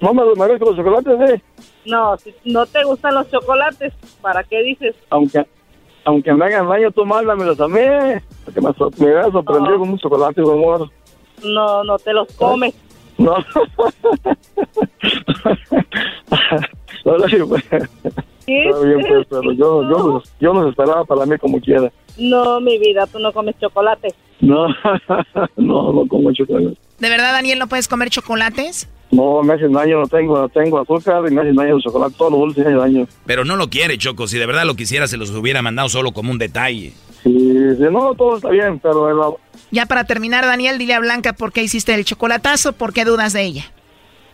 [0.00, 1.40] No me merezco los chocolates, eh.
[1.86, 4.94] No, si no te gustan los chocolates, ¿para qué dices?
[5.10, 5.46] Aunque,
[6.04, 7.80] aunque me hagan daño, tú mándamelos a mí.
[8.44, 8.68] Porque me,
[8.98, 10.90] me había sorprendido con un chocolate, mi amor.
[11.44, 12.74] No, no te los comes.
[13.18, 13.36] No.
[17.04, 17.64] Ahora sí, pues.
[18.46, 18.70] Bien,
[19.08, 21.90] pues, pero yo, yo, los- yo los esperaba para mí como quiera.
[22.18, 24.14] No, mi vida, tú no comes chocolate.
[24.40, 24.66] No,
[25.56, 26.76] no, no como chocolate.
[26.98, 28.88] ¿De verdad, Daniel, no puedes comer chocolates?
[29.10, 32.14] No, me hacen daño, no tengo, no tengo azúcar y me hacen daño el chocolate,
[32.18, 33.08] todos los dulces me hacen daño.
[33.24, 34.26] Pero no lo quiere, Choco.
[34.26, 36.92] Si de verdad lo quisiera, se los hubiera mandado solo como un detalle.
[37.22, 39.36] Sí, no, todo está bien, pero el-
[39.70, 43.32] Ya para terminar, Daniel, dile a Blanca por qué hiciste el chocolatazo, por qué dudas
[43.32, 43.64] de ella.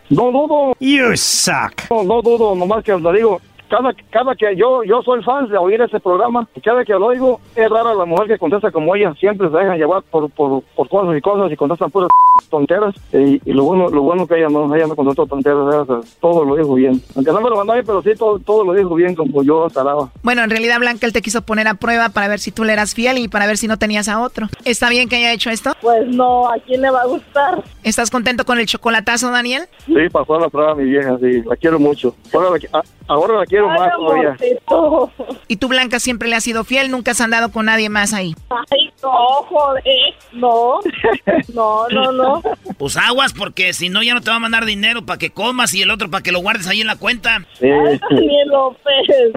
[0.09, 0.75] No dudo.
[0.79, 1.89] You suck.
[1.89, 3.41] No, no dudo, nomás que le digo,
[3.75, 7.07] cada, cada que yo, yo soy fan de oír ese programa, y cada que lo
[7.07, 10.61] oigo, es rara la mujer que contesta como ella, siempre se dejan llevar por, por,
[10.75, 12.09] por cosas y cosas y contestan puras
[12.49, 15.87] tonteras, y, y lo bueno, lo bueno que ella no, ella no contestó tonteras,
[16.19, 17.01] todo lo dijo bien.
[17.15, 19.65] Aunque no me lo mandó ahí, pero sí, todo, todo lo dijo bien como yo
[19.65, 20.09] esperaba.
[20.21, 22.73] Bueno, en realidad, Blanca, él te quiso poner a prueba para ver si tú le
[22.73, 24.47] eras fiel y para ver si no tenías a otro.
[24.65, 25.71] ¿Está bien que haya hecho esto?
[25.81, 27.63] Pues no, ¿a quién le va a gustar?
[27.83, 29.63] ¿Estás contento con el chocolatazo, Daniel?
[29.85, 32.15] Sí, pasó la prueba mi vieja, sí, la quiero mucho.
[32.33, 34.37] Ahora la, qui- a- ahora la quiero más todavía.
[35.47, 38.35] Y tú, Blanca, siempre le has sido fiel, nunca has andado con nadie más ahí.
[38.49, 39.11] Ay, no,
[39.43, 39.83] joder.
[40.31, 40.79] No,
[41.53, 42.41] no, no, no.
[42.77, 45.73] Pues aguas, porque si no ya no te va a mandar dinero para que comas
[45.73, 47.45] y el otro para que lo guardes ahí en la cuenta.
[47.59, 47.69] Sí.
[47.69, 49.33] Daniel López.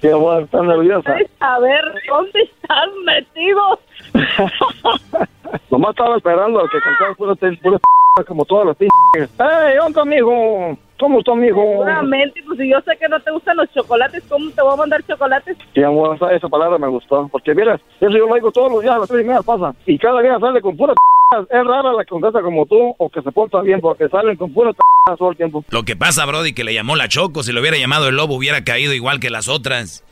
[0.00, 1.14] Sí, amor, está nerviosa.
[1.40, 3.78] A ver, ¿dónde estás metido?
[5.70, 7.78] Nomás estaba esperando a que cantara pura, pura
[8.16, 8.88] p- como todas las p.
[9.16, 10.76] ¡Hey, onda, amigo!
[10.98, 11.62] ¿Cómo está, amigo?
[11.62, 14.76] Seguramente, pues si yo sé que no te gustan los chocolates, ¿cómo te voy a
[14.76, 15.56] mandar chocolates?
[15.74, 17.26] Sí, amor, esa, esa palabra me gustó.
[17.32, 19.74] Porque, mira, eso yo lo digo todos los días, a las tres y media pasa.
[19.86, 21.00] Y cada día sale con pura p-
[21.58, 24.52] Es rara la que contesta como tú o que se porta bien, porque salen con
[24.52, 24.78] pura p-
[25.16, 25.64] todo el tiempo.
[25.70, 27.42] Lo que pasa, Brody, que le llamó la Choco.
[27.42, 30.04] Si lo hubiera llamado el lobo, hubiera caído igual que las otras.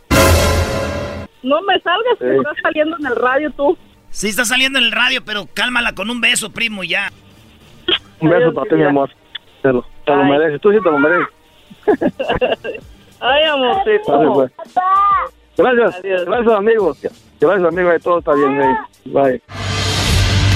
[1.43, 2.37] No me salgas, que Sí.
[2.37, 3.77] estás saliendo en el radio tú.
[4.11, 7.13] Sí está saliendo en el radio, pero cálmala con un beso, primo, y ya.
[8.21, 9.11] Un beso para ti, mi amor.
[9.63, 11.29] Te lo, te lo mereces, tú sí te lo mereces.
[13.21, 14.33] Ay, amorcito.
[14.35, 14.53] Pues.
[15.57, 16.99] Gracias, gracias, amigos.
[17.41, 18.77] Gracias, amigos, todo está bien.
[19.07, 19.43] Bye.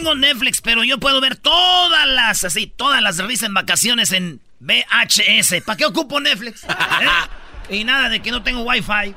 [0.00, 4.40] tengo Netflix, pero yo puedo ver todas las, así, todas las risas en vacaciones en
[4.60, 5.62] VHS.
[5.64, 6.64] ¿Para qué ocupo Netflix?
[6.64, 7.76] ¿Eh?
[7.76, 9.14] Y nada de que no tengo Wi-Fi.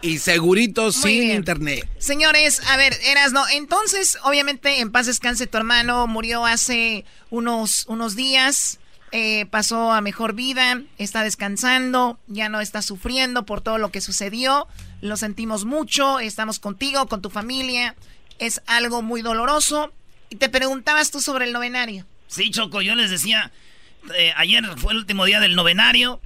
[0.00, 1.36] Y segurito Muy sin bien.
[1.36, 1.86] internet.
[1.98, 3.46] Señores, a ver, eras no.
[3.48, 8.80] Entonces, obviamente, en paz descanse tu hermano, murió hace unos, unos días,
[9.12, 14.00] eh, pasó a mejor vida, está descansando, ya no está sufriendo por todo lo que
[14.00, 14.66] sucedió.
[15.02, 17.94] Lo sentimos mucho, estamos contigo, con tu familia.
[18.38, 19.92] Es algo muy doloroso.
[20.32, 22.06] Y te preguntabas tú sobre el novenario.
[22.26, 23.52] Sí, Choco, yo les decía,
[24.16, 26.22] eh, ayer fue el último día del novenario.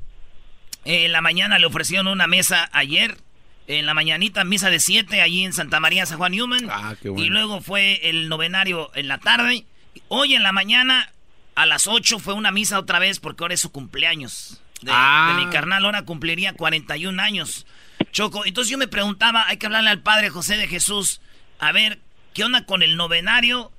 [0.85, 3.19] Eh, en la mañana le ofrecieron una mesa ayer.
[3.67, 6.69] En la mañanita, misa de 7 allí en Santa María, San Juan Newman.
[7.03, 7.25] qué bueno.
[7.25, 9.67] Y luego fue el novenario en la tarde.
[10.07, 11.11] Hoy en la mañana,
[11.57, 14.63] a las 8, fue una misa otra vez porque ahora es su cumpleaños.
[14.83, 15.35] De, Ah.
[15.37, 17.67] de mi carnal, ahora cumpliría 41 años.
[18.13, 21.21] Choco, entonces yo me preguntaba, hay que hablarle al Padre José de Jesús,
[21.59, 21.99] a ver,
[22.35, 23.73] ¿qué onda con el novenario?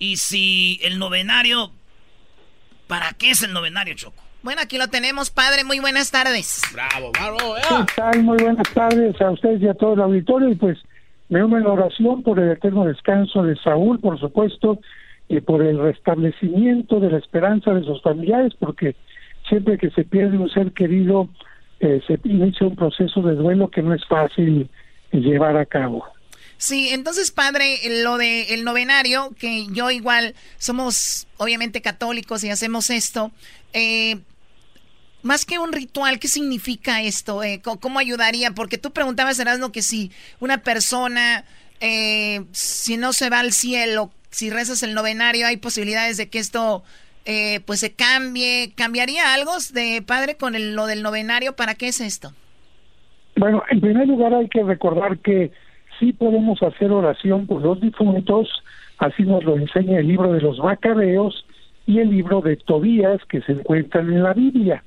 [0.00, 1.70] Y si el novenario,
[2.88, 4.22] ¿para qué es el novenario, Choco?
[4.42, 5.62] Bueno, aquí lo tenemos, padre.
[5.62, 6.62] Muy buenas tardes.
[6.72, 7.54] Bravo, bravo.
[7.56, 8.22] ¿Qué tal?
[8.22, 10.48] Muy buenas tardes a ustedes y a todo el auditorio.
[10.48, 10.78] Y pues
[11.28, 14.80] me uno en la oración por el eterno descanso de Saúl, por supuesto,
[15.28, 18.96] y por el restablecimiento de la esperanza de sus familiares, porque
[19.50, 21.28] siempre que se pierde un ser querido,
[21.80, 24.70] eh, se inicia un proceso de duelo que no es fácil
[25.12, 26.06] llevar a cabo.
[26.60, 32.90] Sí, entonces, padre, lo de el novenario, que yo igual somos obviamente católicos y hacemos
[32.90, 33.32] esto,
[33.72, 34.18] eh,
[35.22, 37.42] más que un ritual, ¿qué significa esto?
[37.42, 38.50] Eh, ¿Cómo ayudaría?
[38.50, 41.46] Porque tú preguntabas, Erasmo, que si una persona,
[41.80, 46.40] eh, si no se va al cielo, si rezas el novenario, hay posibilidades de que
[46.40, 46.84] esto
[47.24, 48.74] eh, pues se cambie.
[48.76, 51.56] ¿Cambiaría algo de padre con lo del novenario?
[51.56, 52.34] ¿Para qué es esto?
[53.36, 55.52] Bueno, en primer lugar hay que recordar que
[56.00, 58.48] sí podemos hacer oración por los difuntos,
[58.98, 61.44] así nos lo enseña el libro de los Macabeos
[61.86, 64.82] y el libro de Tobías que se encuentran en la Biblia.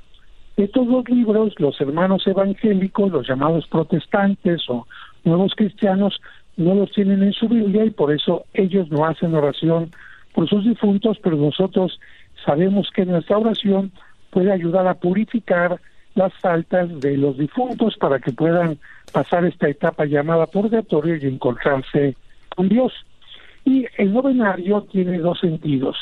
[0.57, 4.87] Estos dos libros, los hermanos evangélicos, los llamados protestantes o
[5.23, 6.19] nuevos cristianos,
[6.57, 9.91] no los tienen en su Biblia y por eso ellos no hacen oración
[10.33, 11.99] por sus difuntos, pero nosotros
[12.45, 13.91] sabemos que nuestra oración
[14.29, 15.79] puede ayudar a purificar
[16.15, 18.77] las faltas de los difuntos para que puedan
[19.13, 22.17] pasar esta etapa llamada purgatorio y encontrarse
[22.55, 22.91] con Dios.
[23.63, 25.95] Y el novenario tiene dos sentidos.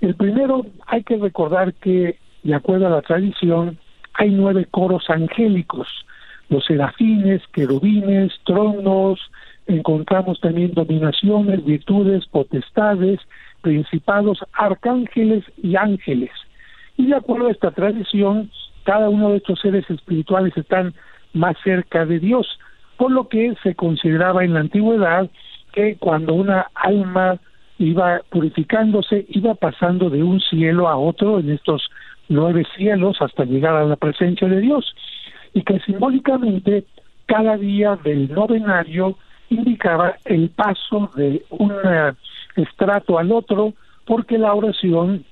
[0.00, 3.78] El primero, hay que recordar que, de acuerdo a la tradición,
[4.14, 5.86] hay nueve coros angélicos,
[6.48, 9.20] los serafines, querubines, tronos,
[9.66, 13.20] encontramos también dominaciones, virtudes, potestades,
[13.60, 16.30] principados, arcángeles y ángeles.
[16.96, 18.50] Y de acuerdo a esta tradición,
[18.84, 20.94] cada uno de estos seres espirituales están
[21.36, 22.46] más cerca de Dios,
[22.96, 25.30] por lo que se consideraba en la antigüedad
[25.72, 27.38] que cuando una alma
[27.78, 31.88] iba purificándose, iba pasando de un cielo a otro en estos
[32.28, 34.94] nueve cielos hasta llegar a la presencia de Dios
[35.52, 36.84] y que simbólicamente
[37.26, 39.16] cada día del novenario
[39.50, 41.72] indicaba el paso de un
[42.56, 43.74] estrato al otro
[44.06, 45.24] porque la oración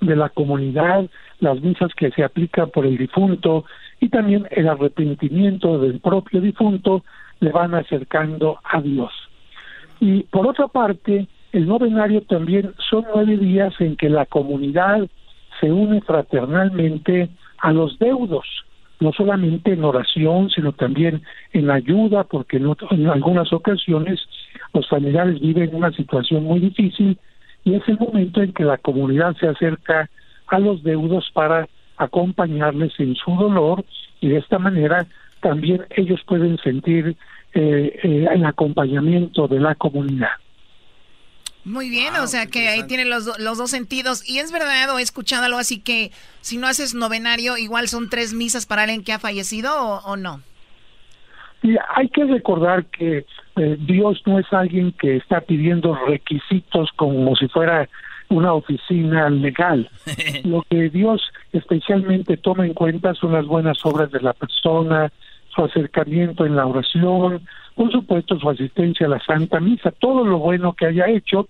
[0.00, 1.08] de la comunidad,
[1.40, 3.64] las misas que se aplican por el difunto
[4.02, 7.04] y también el arrepentimiento del propio difunto
[7.38, 9.12] le van acercando a Dios.
[10.00, 15.06] Y por otra parte, el novenario también son nueve días en que la comunidad
[15.60, 17.28] se une fraternalmente
[17.58, 18.44] a los deudos,
[18.98, 21.22] no solamente en oración, sino también
[21.52, 24.18] en ayuda, porque en, algunas ocasiones
[24.74, 27.16] los familiares viven una situación muy difícil
[27.62, 30.10] y es el momento en que la comunidad se acerca
[30.48, 31.68] a los deudos para
[32.02, 33.84] acompañarles en su dolor
[34.20, 35.06] y de esta manera
[35.40, 37.16] también ellos pueden sentir
[37.54, 40.30] eh, eh, el acompañamiento de la comunidad.
[41.64, 44.28] Muy bien, o sea que ahí tienen los, los dos sentidos.
[44.28, 48.08] Y es verdad, o he escuchado algo así que si no haces novenario, igual son
[48.08, 50.40] tres misas para alguien que ha fallecido o, no.
[51.62, 53.24] Y hay que recordar que
[53.56, 57.88] eh, Dios no es alguien que está pidiendo requisitos como si fuera
[58.32, 59.88] una oficina legal.
[60.44, 61.22] Lo que Dios
[61.52, 65.12] especialmente toma en cuenta son las buenas obras de la persona,
[65.54, 67.42] su acercamiento en la oración,
[67.74, 71.48] por supuesto su asistencia a la Santa Misa, todo lo bueno que haya hecho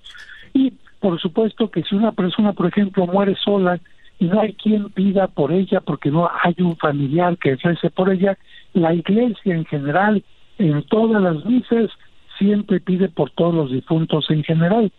[0.52, 3.80] y por supuesto que si una persona, por ejemplo, muere sola
[4.18, 8.12] y no hay quien pida por ella porque no hay un familiar que rece por
[8.12, 8.38] ella,
[8.72, 10.22] la iglesia en general,
[10.58, 11.90] en todas las misas,
[12.38, 14.92] siempre pide por todos los difuntos en general.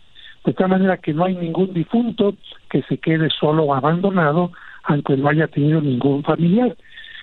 [0.45, 2.35] De tal manera que no hay ningún difunto
[2.69, 4.51] que se quede solo o abandonado
[4.83, 6.75] aunque no haya tenido ningún familiar.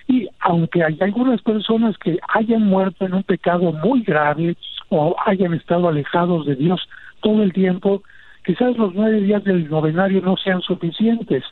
[0.07, 4.57] Y aunque hay algunas personas que hayan muerto en un pecado muy grave
[4.89, 6.81] o hayan estado alejados de Dios
[7.21, 8.03] todo el tiempo,
[8.43, 11.43] quizás los nueve días del novenario no sean suficientes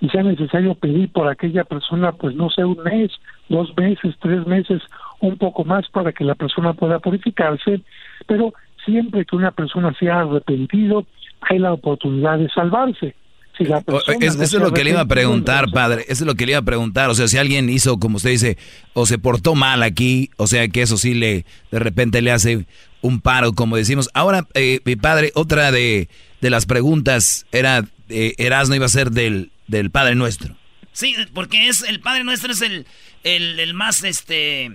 [0.00, 3.10] y sea necesario pedir por aquella persona, pues no sé, un mes,
[3.48, 4.82] dos meses, tres meses,
[5.20, 7.80] un poco más para que la persona pueda purificarse,
[8.26, 8.52] pero
[8.84, 11.06] siempre que una persona sea arrepentido,
[11.42, 13.14] hay la oportunidad de salvarse
[13.58, 16.02] eso es lo que le iba a preguntar, padre.
[16.08, 17.08] Eso es lo que le iba a preguntar.
[17.10, 18.58] O sea, si alguien hizo, como usted dice,
[18.92, 22.66] o se portó mal aquí, o sea, que eso sí le, de repente le hace
[23.00, 24.10] un paro, como decimos.
[24.14, 26.08] Ahora, eh, mi padre, otra de,
[26.40, 30.54] de las preguntas era, eh, Erasmo iba a ser del, del Padre Nuestro.
[30.92, 32.86] Sí, porque es el Padre Nuestro es el,
[33.24, 34.70] el, más, este,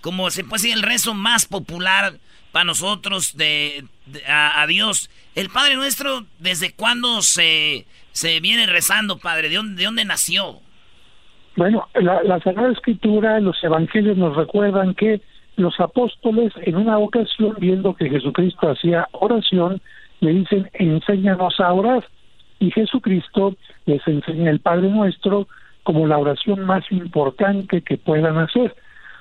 [0.00, 2.18] como se puede decir, el rezo más popular
[2.50, 3.84] para nosotros de,
[4.26, 5.10] a, a Dios.
[5.34, 9.48] El Padre Nuestro, ¿desde cuándo se se viene rezando, padre?
[9.48, 10.60] ¿De dónde, de dónde nació?
[11.56, 15.20] Bueno, la, la Sagrada Escritura, los evangelios nos recuerdan que
[15.56, 19.80] los apóstoles en una ocasión, viendo que Jesucristo hacía oración,
[20.20, 22.06] le dicen, enséñanos a orar.
[22.58, 23.56] Y Jesucristo
[23.86, 25.48] les enseña el Padre Nuestro
[25.82, 28.74] como la oración más importante que puedan hacer.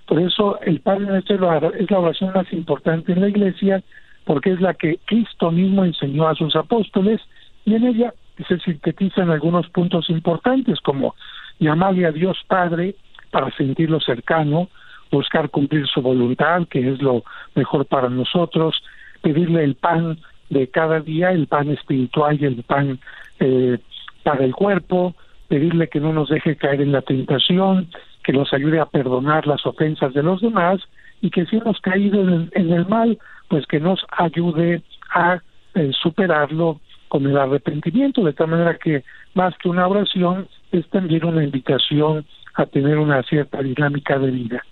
[0.05, 3.83] Por eso el Padre Nuestro es la oración más importante en la iglesia,
[4.25, 7.21] porque es la que Cristo mismo enseñó a sus apóstoles,
[7.65, 8.13] y en ella
[8.47, 11.15] se sintetizan algunos puntos importantes, como
[11.59, 12.95] llamarle a Dios Padre
[13.29, 14.69] para sentirlo cercano,
[15.11, 17.23] buscar cumplir su voluntad, que es lo
[17.55, 18.81] mejor para nosotros,
[19.21, 20.17] pedirle el pan
[20.49, 22.99] de cada día, el pan espiritual y el pan
[23.39, 23.77] eh,
[24.23, 25.15] para el cuerpo,
[25.47, 27.89] pedirle que no nos deje caer en la tentación,
[28.23, 30.81] que nos ayude a perdonar las ofensas de los demás
[31.21, 33.17] y que si hemos caído en el, mal,
[33.51, 34.81] pues que nos ayude
[35.13, 35.41] a
[35.75, 36.79] eh, superarlo
[37.09, 42.25] con el arrepentimiento, de tal manera que más que una oración es también una invitación
[42.53, 44.63] a tener una cierta dinámica de vida.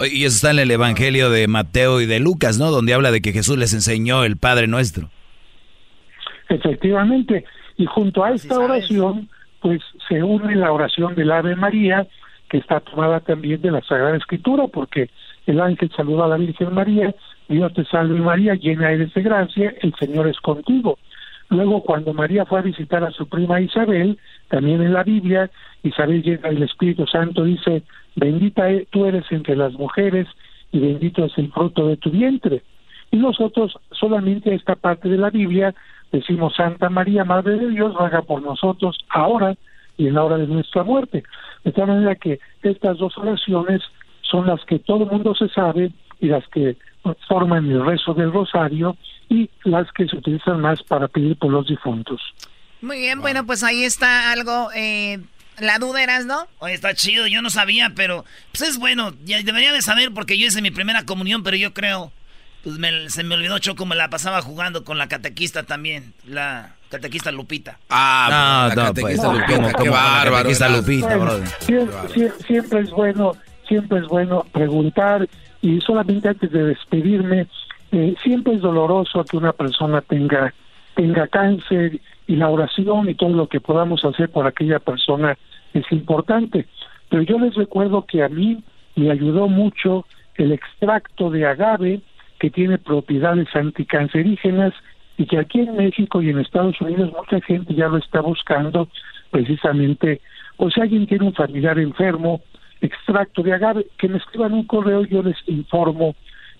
[0.00, 2.70] Y eso está en el Evangelio de Mateo y de Lucas, ¿no?
[2.70, 5.10] Donde habla de que Jesús les enseñó el Padre Nuestro.
[6.48, 7.44] Efectivamente,
[7.76, 9.28] y junto a esta oración,
[9.60, 12.06] pues se une la oración del Ave María,
[12.48, 15.10] que está tomada también de la Sagrada Escritura, porque
[15.44, 17.14] el ángel saluda a la Virgen María,
[17.48, 20.98] Dios te salve María, llena eres de gracia, el Señor es contigo.
[21.48, 24.18] Luego, cuando María fue a visitar a su prima Isabel,
[24.48, 25.48] también en la Biblia,
[25.82, 27.82] Isabel llega el Espíritu Santo, dice,
[28.16, 30.26] bendita e-, tú eres entre las mujeres
[30.72, 32.62] y bendito es el fruto de tu vientre.
[33.12, 35.74] Y nosotros solamente esta parte de la Biblia
[36.10, 39.54] decimos Santa María, Madre de Dios, haga por nosotros ahora
[39.96, 41.22] y en la hora de nuestra muerte.
[41.64, 43.82] De tal manera que estas dos oraciones
[44.22, 46.76] son las que todo el mundo se sabe y las que
[47.28, 48.96] forman el rezo del rosario
[49.28, 52.20] y las que se utilizan más para pedir por los difuntos.
[52.80, 55.18] Muy bien, bueno, pues ahí está algo, eh,
[55.58, 56.46] la duda eras, ¿no?
[56.58, 60.38] Oye, está chido, yo no sabía, pero pues es bueno, ya debería de saber porque
[60.38, 62.12] yo hice mi primera comunión, pero yo creo,
[62.62, 62.76] pues
[63.12, 67.78] se me olvidó Choco, me la pasaba jugando con la catequista también, la catequista Lupita.
[67.88, 70.50] Ah, no, no, pues, Lupita, qué bárbaro.
[70.50, 73.32] Lupita, Siempre, siempre es bueno,
[73.66, 75.26] siempre es bueno preguntar
[75.66, 77.48] y solamente antes de despedirme,
[77.90, 80.54] eh, siempre es doloroso que una persona tenga
[80.94, 85.36] tenga cáncer y la oración y todo lo que podamos hacer por aquella persona
[85.74, 86.66] es importante.
[87.10, 88.62] Pero yo les recuerdo que a mí
[88.94, 90.06] me ayudó mucho
[90.36, 92.00] el extracto de agave
[92.38, 94.72] que tiene propiedades anticancerígenas
[95.18, 98.88] y que aquí en México y en Estados Unidos mucha gente ya lo está buscando
[99.30, 100.20] precisamente,
[100.58, 102.40] o si alguien tiene un familiar enfermo,
[102.80, 106.14] extracto de agave, que me escriban un correo, yo les informo,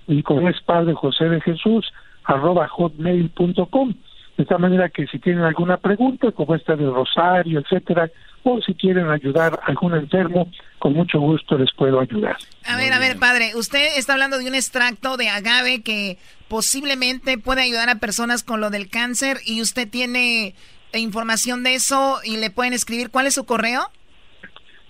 [0.07, 1.93] mi correo es padre José de Jesús,
[2.25, 3.95] arroba hotmail.com.
[4.37, 8.11] De esta manera que si tienen alguna pregunta, como esta de Rosario, etcétera,
[8.43, 10.49] o si quieren ayudar a algún enfermo,
[10.79, 12.37] con mucho gusto les puedo ayudar.
[12.65, 17.39] A ver, a ver, padre, usted está hablando de un extracto de agave que posiblemente
[17.39, 20.55] puede ayudar a personas con lo del cáncer y usted tiene
[20.93, 23.11] información de eso y le pueden escribir.
[23.11, 23.91] ¿Cuál es su correo?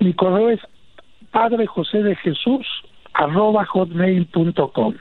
[0.01, 0.61] Mi correo es
[1.31, 2.67] Padre José de Jesús
[3.15, 4.95] arroba hotmail.com.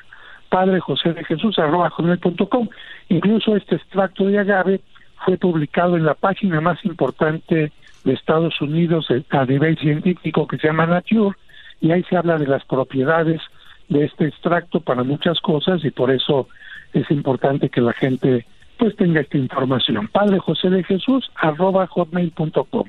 [0.50, 2.70] Padre José de Jesús arroba hotmail.com.
[3.10, 4.82] Incluso este extracto de agave
[5.26, 7.72] fue publicado en la página más importante
[8.04, 11.36] de Estados Unidos a nivel científico que se llama Nature
[11.82, 13.42] y ahí se habla de las propiedades
[13.90, 16.48] de este extracto para muchas cosas y por eso
[16.94, 18.46] es importante que la gente
[18.78, 20.08] pues tenga esta información.
[20.08, 22.86] Padre José de Jesús arroba hotmail.com.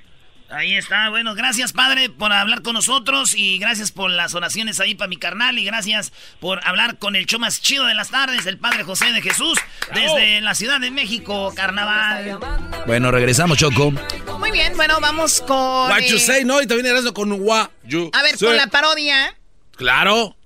[0.49, 4.95] Ahí está, bueno, gracias padre por hablar con nosotros y gracias por las oraciones ahí
[4.95, 8.47] para mi carnal y gracias por hablar con el show más chido de las tardes,
[8.47, 9.59] el padre José de Jesús,
[9.93, 12.39] desde la Ciudad de México, carnaval.
[12.87, 13.91] Bueno, regresamos, Choco.
[14.39, 15.91] Muy bien, bueno, vamos con...
[15.91, 17.71] What you say, no, y también eras con what
[18.13, 19.37] A ver, con la parodia.
[19.77, 20.37] Claro.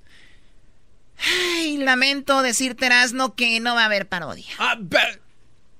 [1.59, 4.47] Ay, lamento decirte, Erasno, que no va a haber parodia.
[4.59, 4.79] Ah,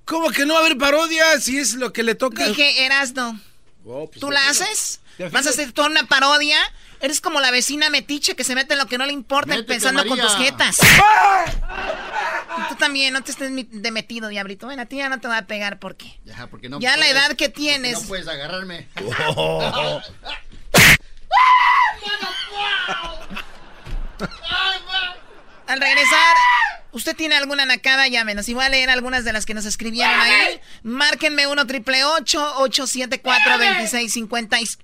[0.05, 2.47] ¿Cómo que no va a haber parodia si es lo que le toca?
[2.47, 3.41] Dije, Erasno.
[3.85, 5.01] Oh, pues ¿Tú la haces?
[5.33, 6.59] ¿Vas a hacer toda una parodia?
[7.01, 10.05] Eres como la vecina metiche que se mete en lo que no le importa pensando
[10.07, 10.79] con tus jetas.
[12.69, 14.67] tú también, no te estés de metido, diablito.
[14.67, 16.21] Bueno, a ti ya no te va a pegar porque.
[16.25, 18.03] Ya, porque no ya la edad que tienes.
[18.03, 18.87] No puedes agarrarme.
[25.67, 26.37] Al regresar,
[26.93, 28.09] ¿usted tiene alguna nacada?
[28.09, 28.49] Llámenos.
[28.49, 30.61] Y voy a leer algunas de las que nos escribieron ahí.
[30.83, 34.79] Márquenme 1 triple 874 2656.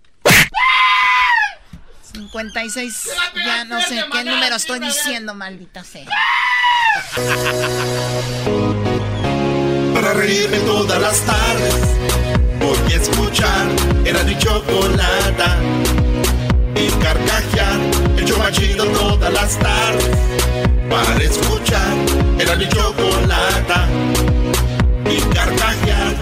[2.13, 3.09] 56.
[3.45, 6.07] Ya no sé qué número estoy diciendo, maldita sea.
[9.95, 11.75] Para reírme todas las tardes,
[12.59, 13.67] voy a escuchar.
[14.05, 15.59] Era mi chocolata
[16.75, 17.81] y carcajear.
[18.17, 18.37] El yo
[18.93, 20.66] todas las tardes.
[20.91, 21.97] Para escuchar.
[22.39, 23.89] Era mi chocolata
[25.11, 26.17] y carcajear.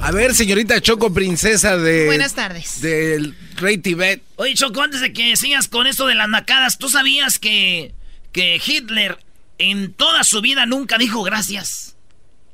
[0.00, 2.06] A ver, señorita Choco, princesa de...
[2.06, 2.80] Buenas tardes.
[2.80, 4.22] Del rey Tibet.
[4.36, 7.94] Oye, Choco, antes de que sigas con esto de las nacadas, ¿tú sabías que,
[8.32, 9.18] que Hitler
[9.58, 11.96] en toda su vida nunca dijo gracias?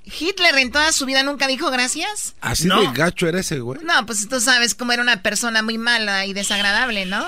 [0.04, 2.34] ¿Hitler en toda su vida nunca dijo gracias?
[2.40, 3.80] Así de gacho era ese, güey.
[3.84, 7.26] No, pues tú sabes cómo era una persona muy mala y desagradable, ¿no?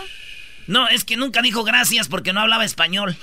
[0.67, 3.17] No, es que nunca dijo gracias porque no hablaba español.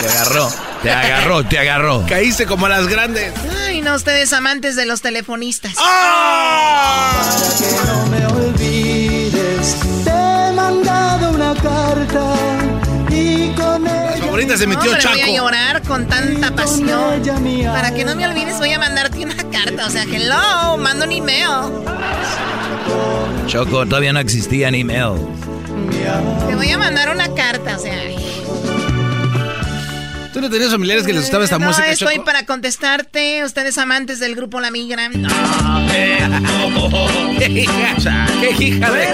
[0.00, 0.52] Te agarró,
[0.82, 2.06] te agarró, te agarró.
[2.08, 3.32] Caíste como las grandes.
[3.66, 5.74] Ay, no, ustedes amantes de los telefonistas.
[5.78, 7.12] ¡Ah!
[7.26, 12.59] Para que no me olvides, te he mandado una carta
[14.56, 15.18] se metió Hombre, Chaco.
[15.18, 17.22] voy a llorar con tanta pasión.
[17.64, 19.86] Para que no me olvides, voy a mandarte una carta.
[19.86, 21.72] O sea, hello, mando un email.
[23.46, 25.20] Choco, todavía no existían emails.
[26.48, 27.94] Te voy a mandar una carta, o sea.
[30.32, 32.24] ¿Tú no tenías familiares que les gustaba esta no, música, estoy Choco?
[32.24, 33.44] para contestarte.
[33.44, 35.10] Ustedes amantes del grupo La Migra.
[37.38, 38.26] ¡Qué hija!
[38.40, 39.08] ¡Qué hija de...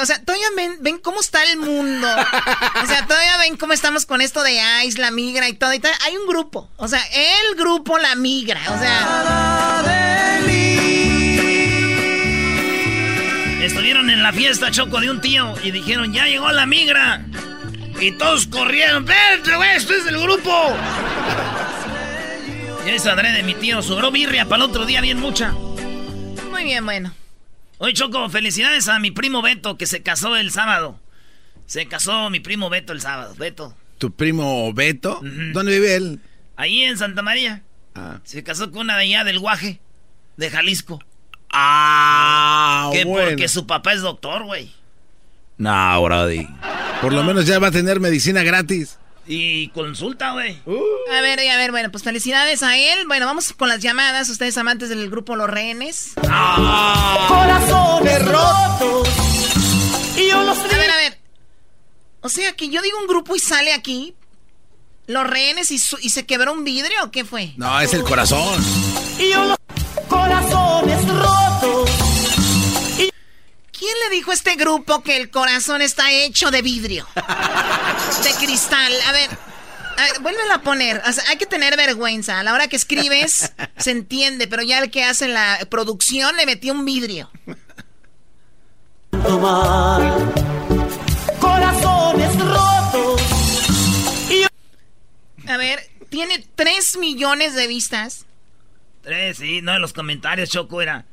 [0.00, 2.06] O sea, todavía ven, ven cómo está el mundo.
[2.82, 5.74] O sea, todavía ven cómo estamos con esto de ICE, La Migra y todo.
[5.74, 5.90] Y todo.
[6.04, 6.70] Hay un grupo.
[6.76, 8.60] O sea, el grupo La Migra.
[8.68, 9.82] O sea...
[13.60, 17.24] Estuvieron en la fiesta, Choco, de un tío y dijeron, ya llegó la migra.
[17.98, 20.76] Y todos corrieron, espérate, güey, esto es del grupo.
[22.84, 25.52] Ya es adrede, mi tío, sobró birria para el otro día bien mucha.
[26.50, 27.14] Muy bien, bueno.
[27.78, 31.00] Oye, Choco, felicidades a mi primo Beto que se casó el sábado.
[31.66, 33.76] Se casó mi primo Beto el sábado, Beto.
[33.98, 35.20] ¿Tu primo Beto?
[35.52, 36.20] ¿Dónde vive él?
[36.56, 37.62] Ahí en Santa María.
[37.94, 38.20] Ah.
[38.24, 39.80] Se casó con una de allá del Guaje,
[40.36, 41.02] de Jalisco.
[41.50, 43.30] Ah, que bueno.
[43.30, 44.72] porque su papá es doctor, güey.
[45.56, 46.48] No, Brody.
[47.00, 48.98] Por lo menos ya va a tener medicina gratis.
[49.26, 50.58] Y consulta, güey.
[51.16, 53.06] A ver, y a ver, bueno, pues felicidades a él.
[53.06, 54.28] Bueno, vamos con las llamadas.
[54.28, 56.12] Ustedes amantes del grupo Los Rehenes.
[57.28, 59.08] Corazones rotos.
[60.16, 61.18] Y yo los A ver, a ver.
[62.20, 64.14] O sea, que yo digo un grupo y sale aquí.
[65.06, 67.52] Los rehenes y, su- y se quebró un vidrio o qué fue?
[67.56, 68.62] No, es el corazón.
[69.18, 69.56] Y yo los
[70.08, 71.53] corazones rotos.
[73.76, 77.06] ¿Quién le dijo a este grupo que el corazón está hecho de vidrio?
[78.22, 78.92] De cristal.
[79.06, 79.30] A ver,
[79.96, 81.02] a ver, vuélvelo a poner.
[81.06, 82.38] O sea, hay que tener vergüenza.
[82.38, 86.46] A la hora que escribes, se entiende, pero ya el que hace la producción le
[86.46, 87.30] metió un vidrio.
[91.40, 93.22] Corazones rotos.
[95.48, 98.24] A ver, tiene 3 millones de vistas.
[99.02, 101.04] Tres, sí, no, en los comentarios, Choco, era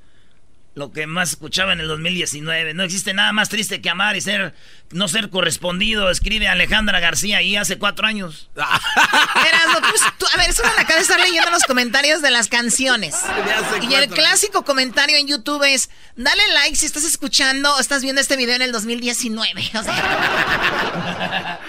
[0.74, 2.74] lo que más escuchaba en el 2019.
[2.74, 4.56] No existe nada más triste que amar y ser,
[4.92, 8.50] no ser correspondido, escribe Alejandra García ahí hace cuatro años.
[8.56, 13.16] Erasmo, tú- tú- a ver, me acaba de estar leyendo los comentarios de las canciones.
[13.90, 18.22] Y el clásico comentario en YouTube es, dale like si estás escuchando o estás viendo
[18.22, 19.72] este video en el 2019.
[19.78, 21.60] O sea,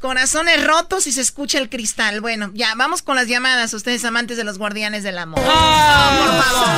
[0.00, 2.20] corazones rotos y se escucha el cristal.
[2.20, 5.40] Bueno, ya, vamos con las llamadas, ustedes amantes de los guardianes del amor.
[5.40, 6.68] por favor.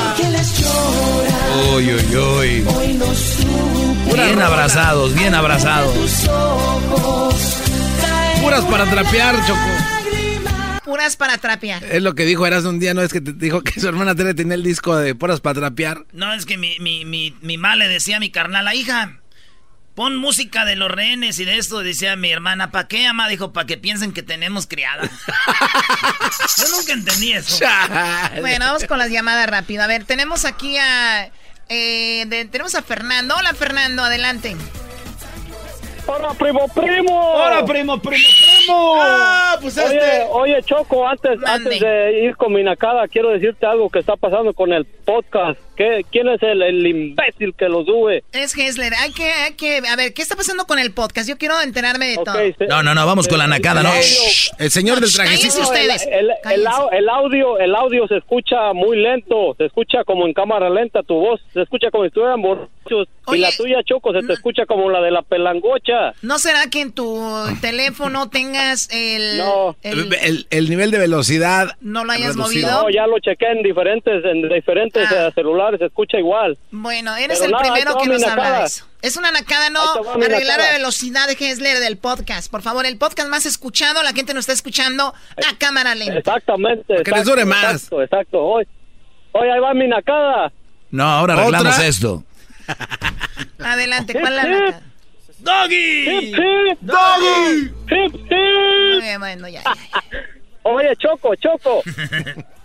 [1.75, 2.65] Uy, uy, uy.
[4.13, 5.95] Bien abrazados, bien abrazados.
[8.43, 9.61] Puras para trapear, Choco.
[10.85, 11.85] Puras para trapear.
[11.85, 13.03] Es lo que dijo Eras un día, ¿no?
[13.03, 16.07] Es que te dijo que su hermana Tere tenía el disco de puras para trapear.
[16.13, 19.19] No, es que mi, mi, mi, mi ma le decía a mi carnal, "La hija,
[19.99, 21.81] pon música de los rehenes y de esto.
[21.81, 23.27] Decía mi hermana, ¿para qué, ama?
[23.27, 25.03] Dijo, para que piensen que tenemos criada.
[26.57, 27.67] Yo nunca entendí eso.
[28.41, 29.83] Bueno, vamos con las llamadas rápido.
[29.83, 31.33] A ver, tenemos aquí a.
[31.69, 33.35] eh, de- tenemos a Fernando.
[33.37, 34.55] Hola, Fernando, adelante.
[36.07, 37.33] Hola, primo, primo.
[37.33, 38.95] Hola, primo, primo, primo.
[39.03, 40.27] Ah, pues oye, este.
[40.31, 44.55] oye, Choco, antes, antes de ir con mi nacada, quiero decirte algo que está pasando
[44.55, 45.59] con el podcast.
[45.79, 48.25] ¿Qué, ¿Quién es el, el imbécil que lo sube?
[48.33, 48.93] Es Hessler.
[49.01, 49.81] Hay que, hay que.
[49.89, 51.29] A ver, ¿qué está pasando con el podcast?
[51.29, 52.35] Yo quiero enterarme de todo.
[52.69, 53.91] No, no, no, vamos con la nacada, ¿no?
[53.95, 56.05] Shh, El señor del Cállense ustedes.
[56.11, 60.27] El, el- el au- el audio, el audio se escucha muy lento, se escucha como
[60.27, 63.07] en cámara lenta, tu voz se escucha como si estuvieran borrachos.
[63.33, 66.13] y la tuya, Choco, se te escucha como la de la pelangocha.
[66.23, 67.23] ¿No será que en tu
[67.61, 69.39] teléfono tengas el.
[69.39, 69.77] No.
[69.83, 71.77] el- El, el nivel de velocidad.
[71.81, 72.69] ¿No lo hayas reducido.
[72.69, 72.83] movido?
[72.83, 75.29] No, ya lo chequé en diferentes, en diferentes Ah.
[75.29, 76.57] eh, celulares, se escucha igual.
[76.71, 78.59] Bueno, eres Pero el nada, primero que nos habla nacada.
[78.61, 78.85] de eso.
[79.03, 80.73] Es una nacada, no arreglar la nacada.
[80.73, 82.51] velocidad de Hessler del podcast.
[82.51, 86.19] Por favor, el podcast más escuchado, la gente nos está escuchando a cámara lenta.
[86.19, 87.03] Exactamente.
[87.05, 87.75] que les dure más.
[87.75, 88.39] Exacto, exacto.
[88.45, 88.67] Hoy,
[89.33, 90.53] hoy ahí va mi nacada.
[90.91, 91.87] No, ahora arreglamos ¿Otra?
[91.87, 92.25] esto.
[93.63, 94.65] Adelante, ¿cuál es la Hip, hip.
[94.65, 94.83] nacada?
[95.39, 96.09] ¡Doggy!
[96.11, 96.79] Hip, hip.
[96.81, 97.73] Doggy.
[97.91, 99.23] Hip, hip.
[100.65, 101.83] Muy bien, Choco, Choco.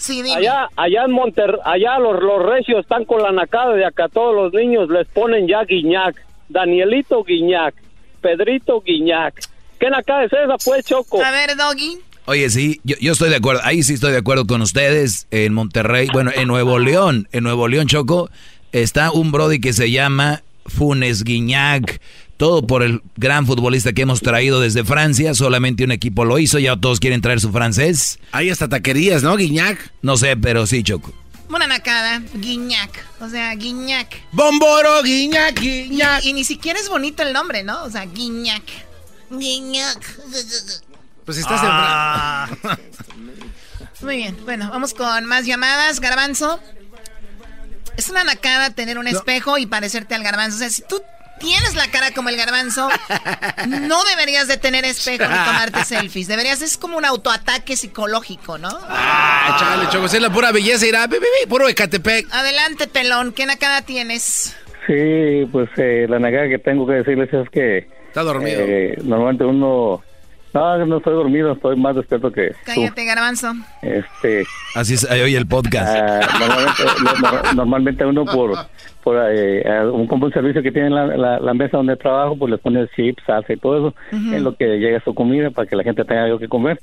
[0.00, 0.36] Sí, dime.
[0.36, 4.08] Allá, allá en Monter, allá los, los recios están con la nacada de acá.
[4.08, 6.16] Todos los niños les ponen ya Guiñac.
[6.48, 7.74] Danielito Guiñac.
[8.22, 9.34] Pedrito Guiñac.
[9.78, 11.22] ¿Qué nacada es esa, pues, Choco?
[11.22, 11.98] A ver, Doggy.
[12.24, 13.60] Oye, sí, yo, yo estoy de acuerdo.
[13.62, 15.26] Ahí sí estoy de acuerdo con ustedes.
[15.30, 18.30] En Monterrey, bueno, en Nuevo León, en Nuevo León, Choco,
[18.72, 22.00] está un Brody que se llama Funes Guiñac.
[22.40, 25.34] Todo por el gran futbolista que hemos traído desde Francia.
[25.34, 26.58] Solamente un equipo lo hizo.
[26.58, 28.18] Ya todos quieren traer su francés.
[28.32, 29.92] Hay hasta taquerías, ¿no, Guiñac?
[30.00, 31.12] No sé, pero sí, Choco.
[31.50, 33.04] Una nacada, Guiñac.
[33.20, 34.22] O sea, Guiñac.
[34.32, 36.24] Bomboro, Guiñac, Guiñac.
[36.24, 37.82] Y, y ni siquiera es bonito el nombre, ¿no?
[37.84, 38.62] O sea, Guiñac.
[39.30, 40.02] Guiñac.
[41.26, 42.48] Pues estás Ah.
[44.00, 46.00] Muy bien, bueno, vamos con más llamadas.
[46.00, 46.58] Garbanzo.
[47.98, 50.56] Es una nacada tener un espejo y parecerte al garbanzo.
[50.56, 51.02] O sea, si tú
[51.40, 52.88] tienes la cara como el garbanzo,
[53.66, 56.28] no deberías de tener espejo ni tomarte selfies.
[56.28, 58.68] Deberías, es como un autoataque psicológico, ¿no?
[58.88, 61.08] Ah, chale, Choco, es la pura belleza, irá,
[61.48, 62.28] puro Ecatepec.
[62.32, 63.32] Adelante, pelón.
[63.32, 64.56] ¿Qué nacada tienes?
[64.86, 67.88] Sí, pues eh, la nagada que tengo que decirles es que...
[68.08, 68.60] Está dormido.
[68.60, 70.02] eh, normalmente uno...
[70.52, 72.56] No, no estoy dormido, estoy más despierto que tú.
[72.66, 73.52] Cállate, garbanzo.
[73.82, 74.44] Este,
[74.74, 75.96] Así es hoy el podcast.
[75.96, 76.82] ah, normalmente,
[77.22, 78.52] no- normalmente uno por,
[79.04, 81.96] por eh, a un, como un servicio que tiene en la, la, la mesa donde
[81.96, 83.96] trabajo, pues le pone chips, salsa y todo eso,
[84.34, 86.80] en lo que llega su comida para que la gente tenga algo que comer.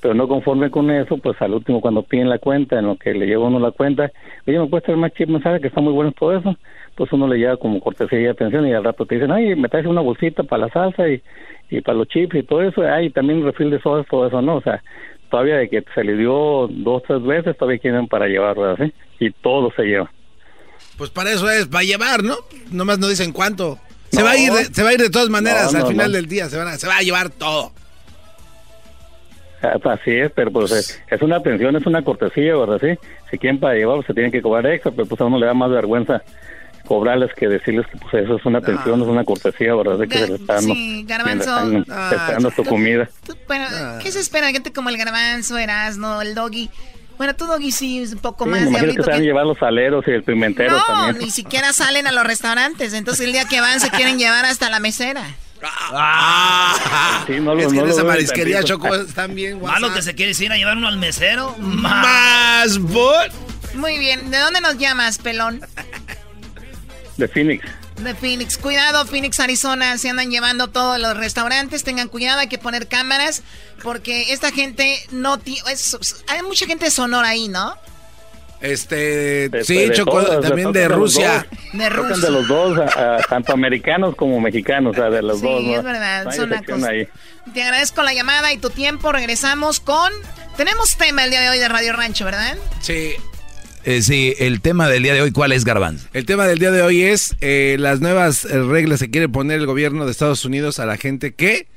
[0.00, 3.14] Pero no conforme con eso, pues al último cuando piden la cuenta, en lo que
[3.14, 4.10] le lleva uno la cuenta,
[4.46, 5.30] oye, ¿me puedes traer más chips?
[5.30, 6.54] ¿Me sabe que está muy bueno todo eso?
[6.96, 9.68] Pues uno le lleva como cortesía y atención y al rato te dicen, ay, me
[9.68, 11.20] traes una bolsita para la salsa y,
[11.70, 14.56] y para los chips y todo eso, ay, también refil de sodas, todo eso, ¿no?
[14.56, 14.80] O sea,
[15.30, 18.86] todavía de que se le dio dos, tres veces, todavía quieren para llevar, ¿verdad?
[19.18, 19.26] ¿Sí?
[19.26, 20.10] Y todo se lleva.
[20.96, 22.36] Pues para eso es, para llevar, ¿no?
[22.70, 23.78] Nomás no dicen cuánto.
[24.10, 26.12] Se va a ir, de, se va a ir de todas maneras No, al final
[26.12, 27.72] del día, se, van a- se va a llevar todo.
[29.62, 32.78] Ah, Así es, pero pues es, es una atención, es una cortesía, ¿verdad?
[32.80, 32.98] Sí,
[33.30, 35.46] si quieren para llevar, pues, se tienen que cobrar extra, pero pues a uno le
[35.46, 36.22] da más vergüenza
[36.86, 39.98] cobrarles que decirles que pues eso es una atención, es una cortesía, ¿verdad?
[40.02, 41.58] Sí, que se le está dando, Sí, garbanzo.
[41.58, 43.08] están- Ah, dando tu comida.
[43.46, 43.66] Bueno,
[44.02, 44.50] ¿qué se espera?
[44.50, 46.70] Gente como el garbanzo, Erasno, el doggy.
[47.16, 49.24] Bueno, tú, doggy, sí, es un poco Sí, más imagino que se van a que...
[49.24, 51.24] llevar los aleros y el pimentero No, también.
[51.24, 52.92] ni siquiera salen a los restaurantes.
[52.92, 55.24] Entonces el día que van se quieren llevar hasta la mesera.
[57.26, 58.62] Sí, no lo- es que no en esa marisquería.
[58.64, 61.54] Choco, están bien Malo que se quiere ir a llevar uno al mesero.
[61.58, 63.32] Más bot.
[63.74, 65.60] Muy bien, ¿de dónde nos llamas, pelón?
[67.16, 67.64] De Phoenix.
[68.00, 68.58] De Phoenix.
[68.58, 69.96] Cuidado, Phoenix, Arizona.
[69.98, 71.84] Se andan llevando todos los restaurantes.
[71.84, 73.42] Tengan cuidado, hay que poner cámaras.
[73.82, 75.60] Porque esta gente no tiene.
[76.28, 77.76] Hay mucha gente de Sonora ahí, ¿no?
[78.60, 81.46] Este, De- sí, de Choco, todas, también de Rusia.
[81.50, 81.58] dos.
[81.72, 82.24] De Tocan Rusia.
[82.24, 85.62] de los dos, a- a- tanto americanos como mexicanos, o sea, de los Sí, dos.
[85.62, 85.76] ¿no?
[85.76, 86.94] es verdad, No son excepción nacos.
[86.94, 87.08] ahí.
[87.52, 89.12] Te agradezco la llamada y tu tiempo.
[89.12, 90.10] Regresamos con.
[90.56, 92.56] Tenemos tema el día de hoy de Radio Rancho, ¿verdad?
[92.80, 93.12] Sí.
[93.84, 96.08] Eh, sí, el tema del día de hoy, ¿cuál es, Garbanzo?
[96.14, 99.60] El tema del día de hoy es eh, las nuevas eh, reglas que quiere poner
[99.60, 101.68] el gobierno de Estados Unidos a la gente que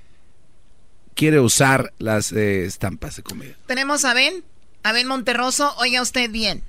[1.16, 3.56] quiere usar las eh, estampas de comida.
[3.66, 4.46] Tenemos a Ben,
[4.84, 5.74] a Ben Monterroso.
[5.80, 6.64] Oiga usted bien.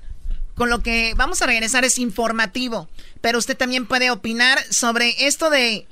[0.57, 2.89] Con lo que vamos a regresar es informativo,
[3.21, 5.87] pero usted también puede opinar sobre esto de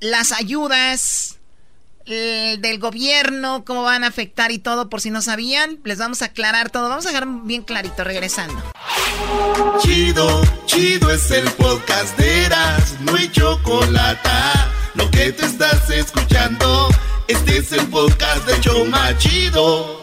[0.00, 1.37] las ayudas
[2.14, 6.26] del gobierno, cómo van a afectar y todo, por si no sabían, les vamos a
[6.26, 6.88] aclarar todo.
[6.88, 8.62] Vamos a dejar bien clarito regresando.
[9.80, 14.28] Chido, chido es el podcast de Eras, no hay chocolate.
[14.94, 16.88] Lo que te estás escuchando,
[17.28, 19.98] este es el podcast de Choma Chido.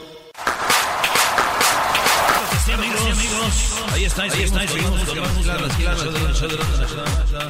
[3.94, 6.12] Ahí está, ahí está, seguimos con más claro, claro,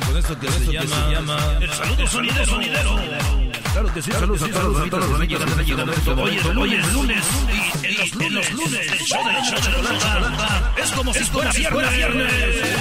[0.06, 3.55] con esto que se llama el saludo sonidero, sonidero.
[3.76, 6.16] Claro que sí, saludos a todos, a todos los amigos que están llegando en este
[6.16, 6.62] momento.
[6.62, 7.26] Hoy es lunes
[7.84, 11.24] y en los lunes, en los lunes, el show de la chocolata es como si
[11.26, 12.34] fuera viernes.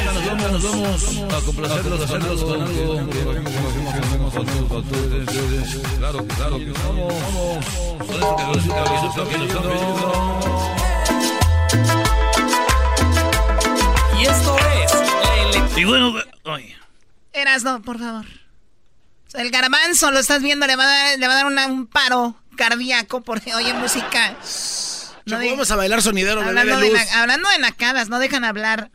[0.04, 1.34] Nos vamos, nos vamos.
[1.34, 2.94] A complacerlos, a hacerlos con algo.
[5.98, 7.14] Claro, claro, que vamos.
[14.16, 16.14] Y esto es Y bueno,
[16.44, 16.76] oye.
[17.32, 18.43] Erasno, por favor.
[19.34, 21.86] El garbanzo, lo estás viendo, le va a dar, le va a dar una- un
[21.86, 24.36] paro cardíaco porque oye música.
[25.24, 27.00] De- vamos a bailar sonidero, bebé hablando, de de luz.
[27.12, 28.90] na- hablando de nacadas, no dejan hablar,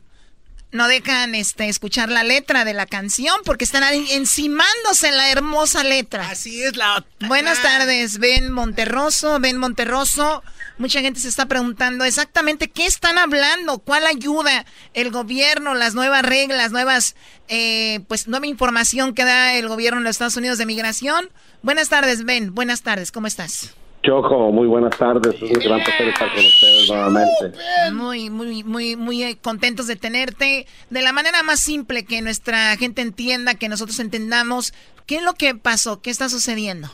[0.72, 5.84] no dejan este escuchar la letra de la canción porque están encimándose en la hermosa
[5.84, 6.30] letra.
[6.30, 7.06] Así es la.
[7.22, 10.44] Buenas tardes, Ben Monterroso, Ben Monterroso.
[10.78, 16.24] Mucha gente se está preguntando exactamente qué están hablando, cuál ayuda el gobierno, las nuevas
[16.24, 17.16] reglas, nuevas,
[17.48, 21.30] eh, pues nueva información que da el gobierno de los Estados Unidos de migración.
[21.64, 22.54] Buenas tardes, Ben.
[22.54, 23.72] Buenas tardes, ¿cómo estás?
[24.02, 25.36] Choco, muy buenas tardes.
[25.36, 27.58] Es un gran placer estar con ustedes nuevamente.
[27.94, 30.66] Muy, muy, muy, muy eh, contentos de tenerte.
[30.90, 34.74] De la manera más simple que nuestra gente entienda, que nosotros entendamos,
[35.06, 36.02] ¿qué es lo que pasó?
[36.02, 36.88] ¿Qué está sucediendo?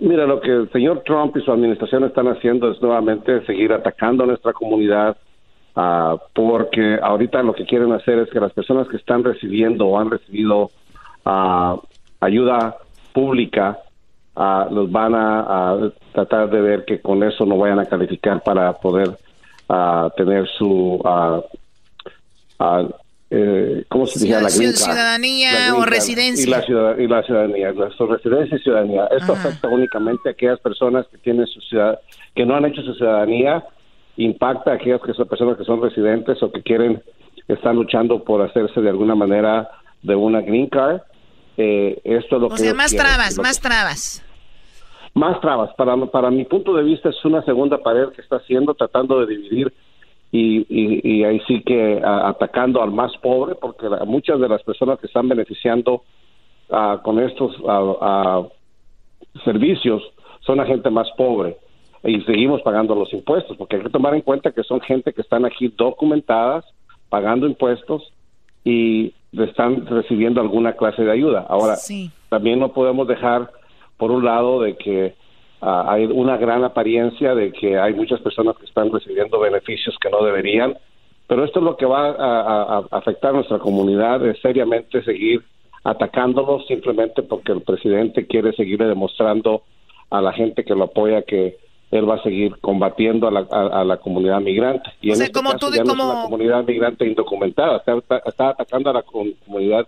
[0.00, 4.24] Mira, lo que el señor Trump y su administración están haciendo es nuevamente seguir atacando
[4.24, 5.16] a nuestra comunidad,
[5.76, 9.98] ah, porque ahorita lo que quieren hacer es que las personas que están recibiendo o
[9.98, 10.70] han recibido
[11.24, 11.76] ah,
[12.20, 12.78] ayuda
[13.12, 13.78] pública
[14.42, 15.40] ah, los van a,
[15.72, 19.10] a tratar de ver que con eso no vayan a calificar para poder
[19.68, 21.40] ah, tener su ah,
[23.32, 24.40] eh, ¿cómo se dice?
[24.40, 24.84] La Ciudad- green card.
[24.84, 26.46] ciudadanía La green o residencia.
[26.46, 29.06] Y la, ciudad- y la ciudadanía, su residencia y ciudadanía.
[29.16, 29.48] Esto Ajá.
[29.48, 31.98] afecta únicamente a aquellas personas que tienen su ciudad,
[32.34, 33.64] que no han hecho su ciudadanía,
[34.16, 37.00] impacta a aquellas que son personas que son residentes o que quieren,
[37.46, 39.68] están luchando por hacerse de alguna manera
[40.02, 41.00] de una green card.
[41.56, 43.06] Eh, esto es lo O que sea, más quieren.
[43.06, 44.24] trabas, más trabas.
[45.14, 45.72] Más trabas.
[45.74, 49.26] Para, para mi punto de vista es una segunda pared que está haciendo, tratando de
[49.34, 49.72] dividir
[50.32, 54.48] y, y, y ahí sí que a- atacando al más pobre, porque la- muchas de
[54.48, 56.02] las personas que están beneficiando
[57.02, 57.56] con estos
[59.44, 60.02] servicios
[60.40, 61.56] son la gente más pobre
[62.04, 65.20] y seguimos pagando los impuestos, porque hay que tomar en cuenta que son gente que
[65.20, 66.64] están aquí documentadas,
[67.08, 68.12] pagando impuestos
[68.64, 71.44] y están recibiendo alguna clase de ayuda.
[71.48, 71.76] Ahora,
[72.28, 73.50] también no podemos dejar,
[74.00, 75.14] por un lado, de que
[75.60, 80.10] ah, hay una gran apariencia de que hay muchas personas que están recibiendo beneficios que
[80.10, 80.76] no deberían,
[81.28, 85.04] pero esto es lo que va a, a- a afectar a nuestra comunidad, es seriamente
[85.04, 85.42] seguir
[85.84, 89.62] atacándolos simplemente porque el presidente quiere seguirle demostrando
[90.10, 91.56] a la gente que lo apoya que
[91.90, 94.90] él va a seguir combatiendo a la, a- a la comunidad migrante.
[95.00, 97.78] Y O en sea, este como caso tú- ya no es una comunidad migrante indocumentada,
[97.78, 99.86] está, está- atacando a la com- comunidad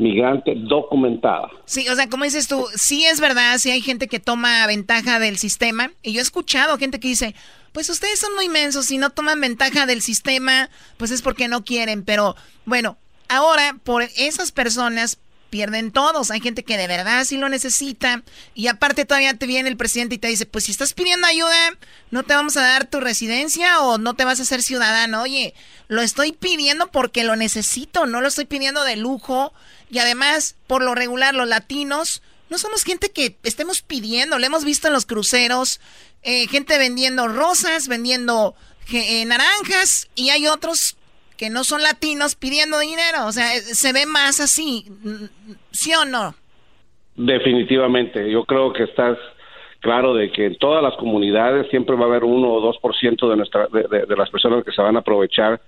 [0.00, 1.50] migrante documentada.
[1.66, 5.18] Sí, o sea, como dices tú, sí es verdad, sí hay gente que toma ventaja
[5.18, 5.92] del sistema.
[6.02, 7.34] Y yo he escuchado gente que dice,
[7.72, 11.64] pues ustedes son muy mensos, si no toman ventaja del sistema, pues es porque no
[11.64, 12.02] quieren.
[12.02, 12.96] Pero bueno,
[13.28, 15.18] ahora por esas personas
[15.50, 16.30] pierden todos.
[16.30, 18.22] Hay gente que de verdad sí lo necesita.
[18.54, 21.76] Y aparte todavía te viene el presidente y te dice, pues si estás pidiendo ayuda,
[22.10, 25.22] no te vamos a dar tu residencia o no te vas a hacer ciudadano.
[25.22, 25.54] Oye,
[25.88, 29.52] lo estoy pidiendo porque lo necesito, no lo estoy pidiendo de lujo.
[29.90, 34.38] Y además, por lo regular, los latinos no somos gente que estemos pidiendo.
[34.38, 35.80] Lo hemos visto en los cruceros,
[36.22, 38.54] eh, gente vendiendo rosas, vendiendo
[38.92, 40.96] eh, naranjas y hay otros
[41.40, 43.24] que no son latinos pidiendo dinero.
[43.26, 44.84] O sea, eh, se ve más así,
[45.70, 46.34] ¿sí o no?
[47.16, 49.16] Definitivamente, yo creo que estás
[49.80, 52.94] claro de que en todas las comunidades siempre va a haber uno o dos por
[52.94, 55.62] ciento de nuestra de las personas que se van a aprovechar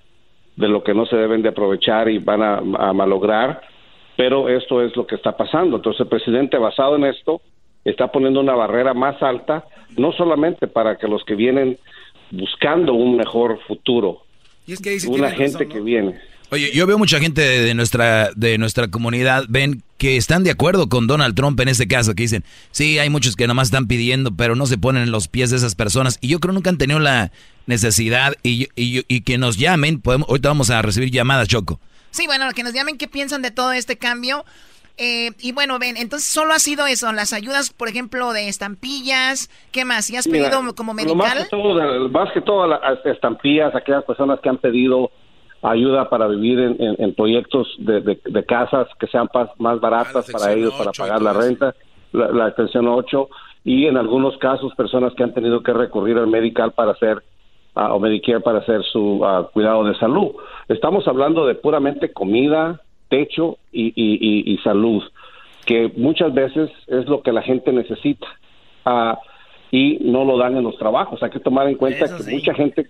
[0.57, 3.63] de lo que no se deben de aprovechar y van a, a malograr,
[4.15, 5.77] pero esto es lo que está pasando.
[5.77, 7.41] Entonces el presidente basado en esto
[7.83, 9.65] está poniendo una barrera más alta,
[9.97, 11.79] no solamente para que los que vienen
[12.31, 14.25] buscando un mejor futuro,
[14.67, 15.75] Y es que ahí sí una gente razón, ¿no?
[15.75, 16.21] que viene.
[16.51, 20.51] Oye, yo veo mucha gente de, de nuestra de nuestra comunidad, ven, que están de
[20.51, 23.87] acuerdo con Donald Trump en este caso, que dicen, sí, hay muchos que nomás están
[23.87, 26.19] pidiendo, pero no se ponen en los pies de esas personas.
[26.21, 27.33] Y yo creo que nunca han tenido la
[27.67, 30.01] necesidad y, y, y que nos llamen.
[30.01, 31.81] Podemos, ahorita vamos a recibir llamadas, Choco.
[32.11, 34.45] Sí, bueno, que nos llamen qué piensan de todo este cambio.
[34.99, 39.49] Eh, y bueno, ven, entonces solo ha sido eso, las ayudas, por ejemplo, de estampillas,
[39.73, 40.11] ¿qué más?
[40.11, 41.45] ¿Y has Mira, pedido como lo Más medical?
[41.45, 45.11] que todo, más que todo las estampillas, aquellas personas que han pedido
[45.63, 49.81] ayuda para vivir en, en- en proyectos de, de- de casas que sean pas- más
[49.81, 51.75] baratas para ellos, para pagar la renta,
[52.13, 53.29] la, la extensión 8,
[53.65, 57.23] y en algunos casos personas que han tenido que recurrir al medical para hacer
[57.77, 60.33] ah, o Medicare para hacer su ah, cuidado de salud.
[60.69, 62.81] Estamos hablando de puramente comida,
[63.17, 65.03] techo y, y- y- y salud,
[65.67, 68.27] que muchas veces es lo que la gente necesita.
[68.87, 69.19] Ah,
[69.71, 71.23] y no lo dan en los trabajos.
[71.23, 72.87] Hay que tomar en cuenta que mucha gente,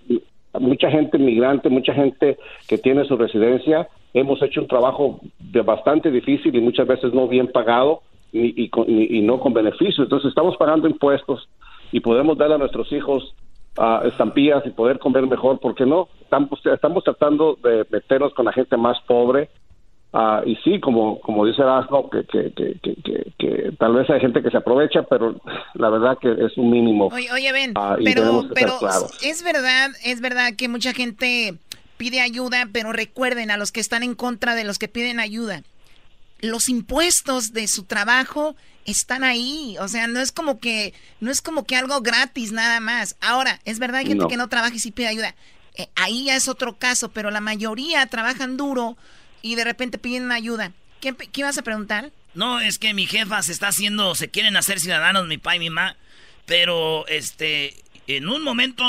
[0.59, 2.36] mucha gente migrante, mucha gente
[2.69, 7.27] que tiene su residencia, hemos hecho un trabajo de bastante difícil y muchas veces no
[7.28, 8.01] bien pagado
[8.32, 10.05] ni, y, con- ni- y no con beneficio.
[10.05, 11.49] Entonces estamos pagando impuestos
[11.93, 13.35] y podemos darle a nuestros hijos
[13.78, 16.09] ah, estampillas y poder comer mejor, ¿por qué no?
[16.23, 19.49] Estamos, estamos tratando de meternos con la gente más pobre
[20.14, 24.09] Ah, y sí, como, como dice Erasmo, que, que, que, que, que- que tal vez
[24.10, 25.40] hay gente que se aprovecha, pero
[25.74, 27.06] la verdad que es un mínimo.
[27.06, 28.78] Oye, oye, ven, Ah, pero, pero
[29.22, 31.55] es verdad, es verdad que mucha gente
[31.97, 35.62] pide ayuda, pero recuerden a los que están en contra de los que piden ayuda,
[36.40, 41.40] los impuestos de su trabajo están ahí, o sea, no es como que no es
[41.40, 43.16] como que algo gratis nada más.
[43.20, 44.28] Ahora, es verdad hay gente No.
[44.28, 45.34] que no trabaja y sí pide ayuda.
[45.76, 48.97] Eh, ahí ya es otro caso, pero la mayoría trabajan duro
[49.43, 50.73] y de repente piden ayuda.
[51.01, 52.10] ¿Qué, qué ibas a preguntar?
[52.35, 55.59] No, es que mi jefa se está haciendo, se quieren hacer ciudadanos, mi papá y
[55.59, 55.97] mi mamá.
[56.47, 57.74] Pero, este,
[58.06, 58.85] en un momento,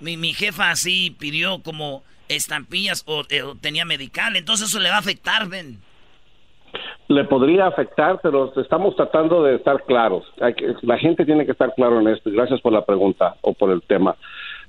[0.00, 4.36] mi, mi jefa así pidió como estampillas o, eh, o tenía medical.
[4.36, 5.80] Entonces eso le va a afectar, ven.
[7.08, 10.24] le podría afectar, pero estamos tratando de estar claros.
[10.40, 12.30] Hay que- la gente tiene que estar claro en esto.
[12.30, 14.16] y Gracias por la pregunta o por el tema.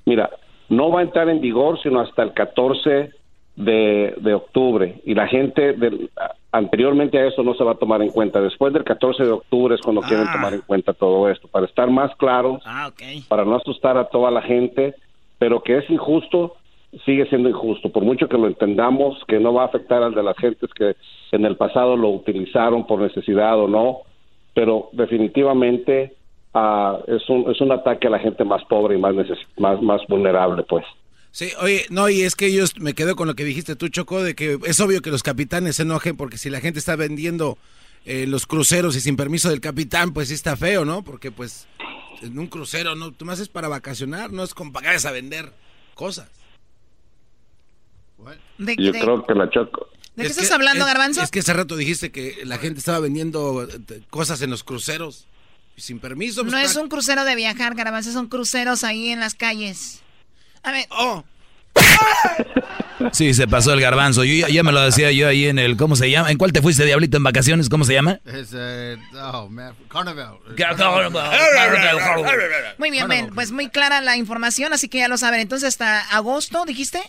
[0.04, 0.28] Mira,
[0.68, 3.10] no va a entrar en vigor sino hasta el 14
[3.56, 6.10] de, de octubre y la gente del-
[6.50, 8.40] anteriormente a eso no se va a tomar en cuenta.
[8.40, 11.48] Después del 14 de octubre es cuando quieren tomar en cuenta todo esto.
[11.48, 12.88] Para estar más claros, Ah,
[13.28, 14.94] para no asustar a toda la gente,
[15.38, 16.54] pero que es injusto,
[17.04, 17.90] sigue siendo injusto.
[17.90, 20.94] Por mucho que lo entendamos, que no va a afectar al de las gentes que
[21.32, 23.98] en el pasado lo utilizaron por necesidad o no,
[24.54, 26.14] pero definitivamente
[26.54, 29.82] ah, es, un, es un ataque a la gente más pobre y más, neces- más,
[29.82, 30.84] más vulnerable, pues.
[31.36, 34.22] Sí, oye, no, y es que yo me quedo con lo que dijiste tú, Choco,
[34.22, 37.58] de que es obvio que los capitanes se enojen porque si la gente está vendiendo
[38.04, 41.02] eh, los cruceros y sin permiso del capitán, pues sí está feo, ¿no?
[41.02, 41.66] Porque pues
[42.22, 43.10] en un crucero, ¿no?
[43.10, 45.52] Tú más es para vacacionar, no es como pagarles a vender
[45.96, 46.28] cosas.
[48.58, 49.88] ¿De, Yo de- creo que la Choco...
[50.14, 51.20] ¿de qué Es estás que- hablando, es- Garbanzo?
[51.22, 55.26] Es que hace rato dijiste que la gente estaba vendiendo eh, cosas en los cruceros
[55.76, 56.42] y sin permiso.
[56.42, 60.00] pues, No es un crucero de viajar, Garbanzo, son cruceros ahí en las calles.
[60.64, 60.86] A ver.
[60.90, 61.22] Oh.
[63.12, 64.24] Sí, se pasó el garbanzo.
[64.24, 66.30] Yo ya, ya me lo decía yo ahí en el, ¿cómo se llama?
[66.30, 67.68] ¿En cuál te fuiste, Diablito, en vacaciones?
[67.68, 68.18] ¿Cómo se llama?
[68.24, 68.96] Es, eh,
[69.32, 70.38] oh, man, Carnival.
[72.78, 75.40] Muy bien, Ben, pues muy clara la información, así que ya lo saben.
[75.40, 77.00] Entonces, hasta agosto, dijiste.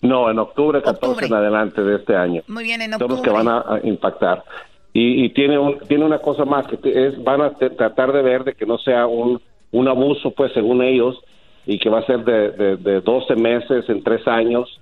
[0.00, 2.42] No, en octubre 14 en adelante de este año.
[2.46, 3.30] Muy bien, en son los octubre.
[3.30, 4.44] que van a, impactar.
[4.92, 8.44] Y, y tiene un, tiene una cosa más que es van a tratar de ver
[8.44, 11.16] de que no sea un, un abuso, pues según ellos,
[11.66, 14.80] y que va a ser de, de, de 12 meses en tres años,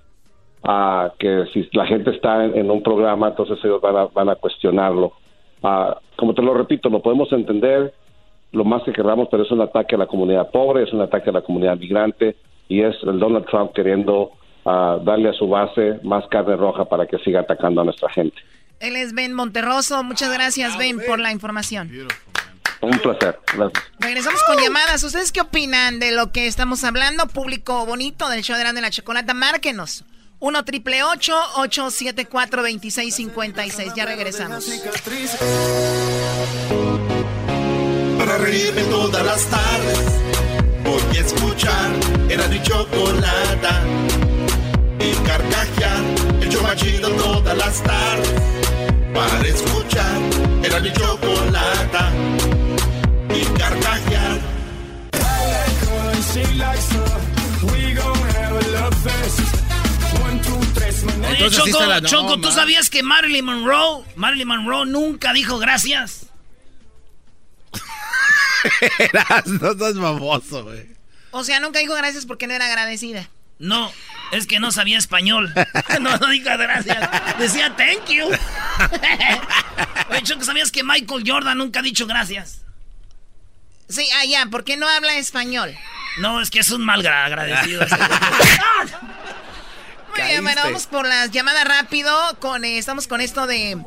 [0.63, 4.29] a que si la gente está en, en un programa, entonces ellos van a, van
[4.29, 5.13] a cuestionarlo.
[5.61, 7.93] Ah, como te lo repito, lo podemos entender
[8.51, 11.29] lo más que queramos, pero es un ataque a la comunidad pobre, es un ataque
[11.29, 12.35] a la comunidad migrante
[12.69, 14.31] y es el Donald Trump queriendo
[14.65, 18.37] ah, darle a su base más carne roja para que siga atacando a nuestra gente.
[18.79, 20.03] Él es Ben Monterroso.
[20.03, 21.89] Muchas gracias, Ben, por la información.
[22.83, 23.39] Un placer.
[23.55, 23.83] Gracias.
[23.97, 25.01] Regresamos con llamadas.
[25.03, 27.27] ¿Ustedes qué opinan de lo que estamos hablando?
[27.27, 30.03] Público bonito del show de Grande la Chocolata, márquenos.
[30.39, 34.69] 1 triple 874 2656 Ya regresamos.
[38.17, 39.99] Para reírme todas las tardes
[40.83, 41.91] Voy a escuchar
[42.29, 43.83] Era mi chocolata
[44.99, 46.03] Y carcajear
[46.41, 48.33] El show más chido todas las tardes
[49.13, 50.21] Para escuchar
[50.63, 52.11] Era mi chocolata
[53.43, 54.39] Y carcajear
[60.43, 62.53] Oye, Entonces sí Choco, está la- no, Choco, ¿tú man.
[62.53, 66.27] sabías que Marilyn Monroe, Marilyn Monroe nunca dijo gracias?
[68.99, 70.87] Eras, no estás famoso, güey.
[71.31, 73.29] O sea, nunca dijo gracias porque no era agradecida.
[73.59, 73.91] No,
[74.31, 75.53] es que no sabía español.
[76.01, 77.09] No, no dijo gracias.
[77.39, 78.25] Decía thank you.
[80.09, 82.61] Oye, Choco, ¿sabías que Michael Jordan nunca ha dicho gracias?
[83.89, 85.75] Sí, ah, ya, ¿por qué no habla español?
[86.19, 87.85] No, es que es un mal gra- agradecido.
[90.15, 92.11] Muy bien, bueno, vamos por las llamadas rápido.
[92.39, 93.79] Con, eh, estamos con esto de,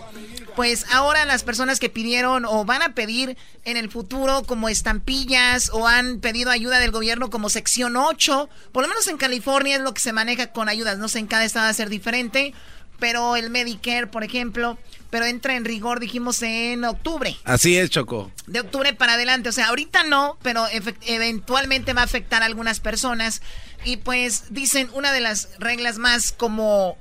[0.56, 5.70] pues ahora las personas que pidieron o van a pedir en el futuro como estampillas
[5.72, 9.82] o han pedido ayuda del gobierno como sección 8, por lo menos en California es
[9.82, 12.52] lo que se maneja con ayudas, no sé, en cada estado va a ser diferente,
[12.98, 14.78] pero el Medicare, por ejemplo,
[15.10, 17.36] pero entra en rigor, dijimos, en octubre.
[17.44, 18.30] Así es, Choco.
[18.46, 20.66] De octubre para adelante, o sea, ahorita no, pero
[21.06, 23.42] eventualmente va a afectar a algunas personas.
[23.84, 26.98] Y pues dicen una de las reglas más como,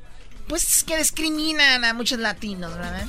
[0.48, 3.06] pues que discriminan a muchos latinos, ¿verdad?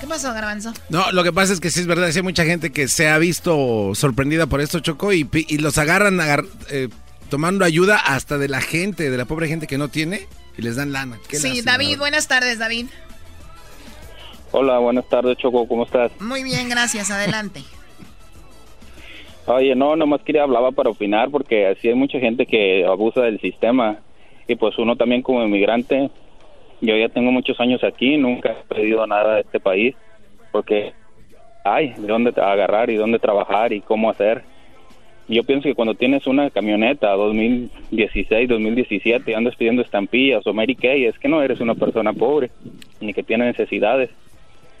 [0.00, 0.72] ¿Qué pasó, Garbanzo?
[0.88, 3.08] No, lo que pasa es que sí es verdad, sí hay mucha gente que se
[3.08, 6.88] ha visto sorprendida por esto, Choco, y, y los agarran agar- eh,
[7.30, 10.76] tomando ayuda hasta de la gente, de la pobre gente que no tiene, y les
[10.76, 11.18] dan lana.
[11.28, 12.86] Qué Sí, lástima, David, buenas tardes, David.
[14.52, 16.12] Hola, buenas tardes, Choco, ¿cómo estás?
[16.20, 17.62] Muy bien, gracias, adelante.
[19.46, 23.40] Oye, no, nomás quería hablaba para opinar porque así hay mucha gente que abusa del
[23.40, 23.98] sistema
[24.46, 26.10] y pues uno también como inmigrante,
[26.80, 29.94] yo ya tengo muchos años aquí, nunca he pedido nada de este país
[30.52, 30.94] porque
[31.64, 34.44] hay de dónde agarrar y dónde trabajar y cómo hacer.
[35.26, 40.74] Yo pienso que cuando tienes una camioneta 2016, 2017 y andas pidiendo estampillas o Mary
[40.76, 42.50] Kay, es que no eres una persona pobre
[43.00, 44.10] ni que tiene necesidades.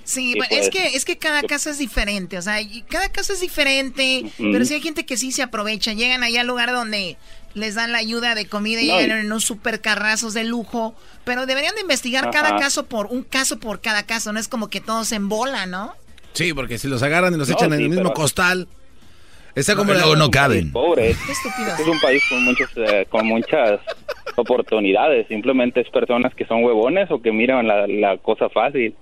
[0.04, 2.58] Sí, bueno, pues, es que es que cada caso es diferente, o sea,
[2.90, 6.46] cada caso es diferente, pero sí hay gente que sí se aprovecha, llegan allá al
[6.46, 7.16] lugar donde
[7.54, 10.94] les dan la ayuda de comida y No, llegan en unos super carrazos de lujo,
[11.24, 12.32] pero deberían de investigar Ajá.
[12.32, 15.64] cada caso por un caso por cada caso, no es como que todos en bola,
[15.64, 15.94] ¿no?
[16.34, 18.68] Sí, porque si los agarran y los No, echan en el mismo pero- costal.
[19.54, 20.72] Está como luego no caben.
[20.72, 21.10] Pobre.
[21.10, 23.80] Es, es un país con, muchos, eh, con muchas
[24.36, 25.26] oportunidades.
[25.28, 28.94] Simplemente es personas que son huevones o que miran la, la cosa fácil.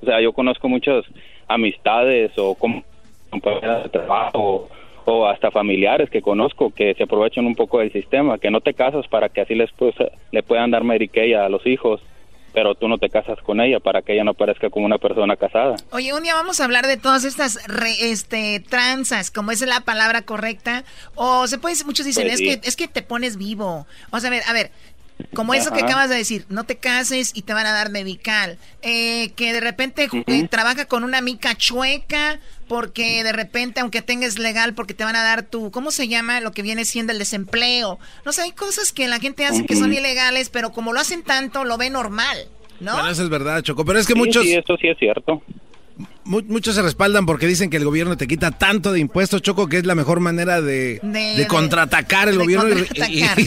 [0.00, 1.04] O sea, yo conozco muchas
[1.46, 4.68] amistades o compañeras de trabajo
[5.04, 8.74] o hasta familiares que conozco que se aprovechan un poco del sistema, que no te
[8.74, 9.94] casas para que así les pues,
[10.30, 12.00] le puedan dar Medicaid a los hijos
[12.58, 15.36] pero tú no te casas con ella para que ella no parezca como una persona
[15.36, 15.76] casada.
[15.92, 17.60] Oye, un día vamos a hablar de todas estas
[18.00, 20.82] este tranzas, como es la palabra correcta,
[21.14, 23.86] o se puede muchos dicen, pues es que es que te pones vivo.
[24.10, 24.72] Vamos a ver, a ver,
[25.34, 28.58] como eso que acabas de decir, no te cases y te van a dar medical.
[28.82, 34.38] Eh, que de repente eh, trabaja con una mica chueca porque de repente, aunque tengas
[34.38, 36.40] legal, porque te van a dar tu, ¿cómo se llama?
[36.40, 37.98] Lo que viene siendo el desempleo.
[38.24, 41.22] No sé, hay cosas que la gente hace que son ilegales, pero como lo hacen
[41.22, 42.36] tanto, lo ve normal,
[42.80, 42.92] ¿no?
[42.92, 43.84] Bueno, eso es verdad, Choco.
[43.84, 44.42] Pero es que muchos...
[44.44, 45.42] Sí, eso sí es cierto
[46.24, 49.78] muchos se respaldan porque dicen que el gobierno te quita tanto de impuestos, Choco, que
[49.78, 51.00] es la mejor manera de,
[51.48, 52.84] contraatacar el gobierno y,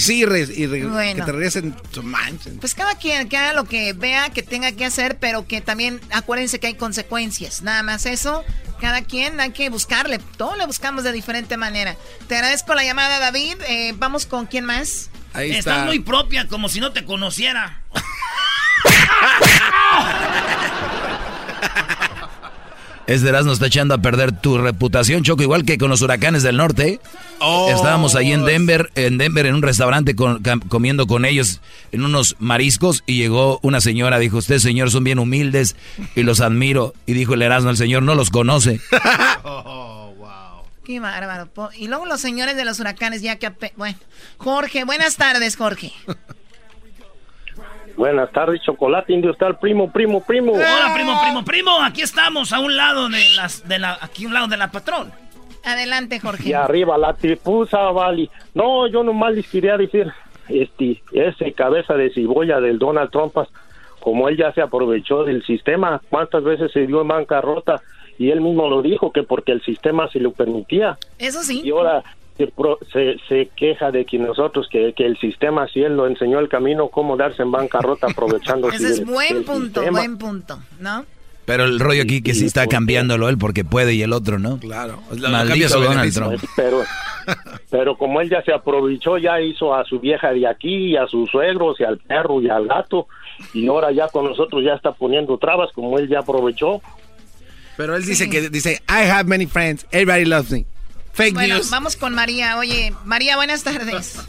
[0.02, 0.26] sí, y,
[0.68, 2.04] que te regresen su
[2.60, 6.02] Pues cada quien que haga lo que vea que tenga que hacer, pero que también
[6.12, 7.62] acuérdense que hay consecuencias.
[7.62, 8.44] Nada más eso.
[8.80, 10.20] Cada quien hay que buscarle.
[10.38, 11.96] Todo le buscamos de diferente manera.
[12.28, 13.58] Te agradezco la llamada, David.
[13.68, 15.12] Eh, vamos con quién más.
[15.34, 15.72] Ahí está.
[15.72, 17.84] Estás muy propia, como si no te conociera.
[23.12, 26.56] Este nos está echando a perder tu reputación, Choco, igual que con los huracanes del
[26.56, 27.02] norte.
[27.40, 27.70] Oh.
[27.70, 31.60] Estábamos ahí en Denver, en Denver, en un restaurante comiendo con ellos
[31.92, 35.76] en unos mariscos y llegó una señora, dijo, ustedes señor son bien humildes
[36.16, 36.94] y los admiro.
[37.06, 38.80] Y dijo el Erasmo, el señor no los conoce.
[39.44, 40.64] oh, wow.
[40.86, 41.50] Qué bárbaro.
[41.78, 43.52] Y luego los señores de los huracanes ya que...
[43.76, 43.98] Bueno,
[44.38, 45.92] Jorge, buenas tardes, Jorge.
[48.02, 50.54] Buenas tardes, Chocolate Industrial, primo, primo, primo.
[50.54, 51.84] Hola, primo, primo, primo.
[51.84, 54.72] Aquí estamos, a un lado de las, de la, aquí a un lado de la
[54.72, 55.12] patrón.
[55.64, 56.50] Adelante, Jorge.
[56.50, 58.28] Y arriba la tipusa, Vali.
[58.56, 60.12] No, yo nomás les quería decir,
[60.50, 63.36] este, ese cabeza de cibolla del Donald Trump,
[64.00, 67.84] como él ya se aprovechó del sistema, cuántas veces se dio en bancarrota
[68.18, 70.98] y él mismo lo dijo que porque el sistema se lo permitía.
[71.20, 71.62] Eso sí.
[71.64, 72.02] Y ahora
[72.38, 76.50] se, se, queja de que nosotros, que, que, el sistema, si él lo enseñó el
[76.50, 78.70] camino, cómo darse en bancarrota aprovechando.
[78.72, 81.06] Ese es buen punto, buen punto, ¿no?
[81.46, 84.60] Pero el rollo aquí que sí está cambiándolo él porque puede y el otro no.
[84.60, 85.02] Claro.
[85.20, 86.42] Maldito Donald Trump.
[86.56, 86.84] Pero,
[87.70, 91.08] pero como él ya se aprovechó, ya hizo a su vieja de aquí, y a
[91.08, 93.08] sus suegros, y al perro, y al gato,
[93.54, 96.82] y ahora ya con nosotros ya está poniendo trabas, como él ya aprovechó.
[97.76, 100.66] Pero él dice que, dice, I have many friends, everybody loves me
[101.34, 102.58] bueno, vamos con María.
[102.58, 104.26] Oye, María, buenas tardes.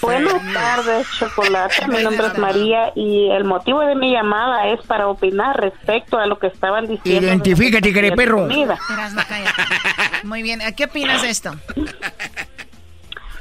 [0.00, 1.86] buenas tardes, Chocolate.
[1.88, 6.26] Mi nombre es María y el motivo de mi llamada es para opinar respecto a
[6.26, 7.26] lo que estaban diciendo.
[7.26, 8.48] Identifícate, que perro.
[10.24, 11.52] Muy bien, ¿qué opinas de esto?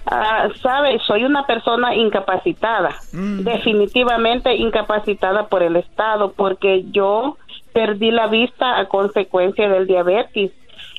[0.05, 3.43] Ah, Sabes, soy una persona incapacitada, mm.
[3.43, 7.37] definitivamente incapacitada por el Estado, porque yo
[7.71, 10.51] perdí la vista a consecuencia del diabetes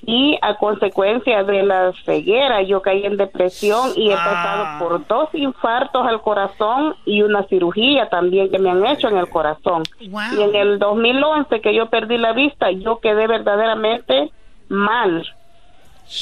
[0.04, 4.76] y a consecuencia de la ceguera yo caí en depresión y he pasado ah.
[4.80, 9.28] por dos infartos al corazón y una cirugía también que me han hecho en el
[9.28, 9.84] corazón.
[10.00, 14.30] Y en el 2011 que yo perdí la vista, yo quedé verdaderamente
[14.68, 15.24] mal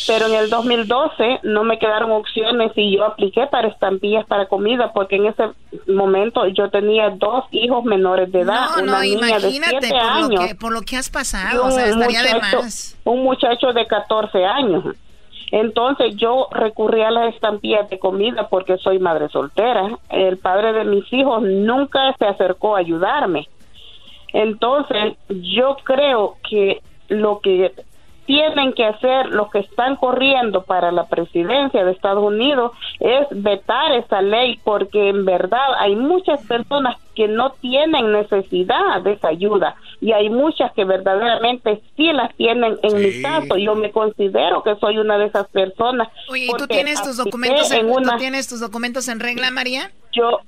[0.07, 4.93] pero en el 2012 no me quedaron opciones y yo apliqué para estampillas para comida
[4.93, 5.51] porque en ese
[5.89, 10.43] momento yo tenía dos hijos menores de edad, una niña de 7 años.
[10.43, 12.97] Lo que, por lo que has pasado, o sea, estaría de más.
[13.05, 14.85] Un muchacho de 14 años.
[15.53, 19.99] Entonces yo recurrí a las estampillas de comida porque soy madre soltera.
[20.09, 23.49] El padre de mis hijos nunca se acercó a ayudarme.
[24.33, 27.73] Entonces yo creo que lo que
[28.31, 32.71] tienen que hacer los que están corriendo para la presidencia de Estados Unidos
[33.01, 39.15] es vetar esa ley porque en verdad hay muchas personas que no tienen necesidad de
[39.15, 43.91] esa ayuda y hay muchas que verdaderamente sí las tienen en mi caso yo me
[43.91, 48.17] considero que soy una de esas personas Oye, ¿y tú tienes tus documentos en, ¿tú
[48.17, 49.91] tienes tus documentos en regla María?
[50.13, 50.39] Yo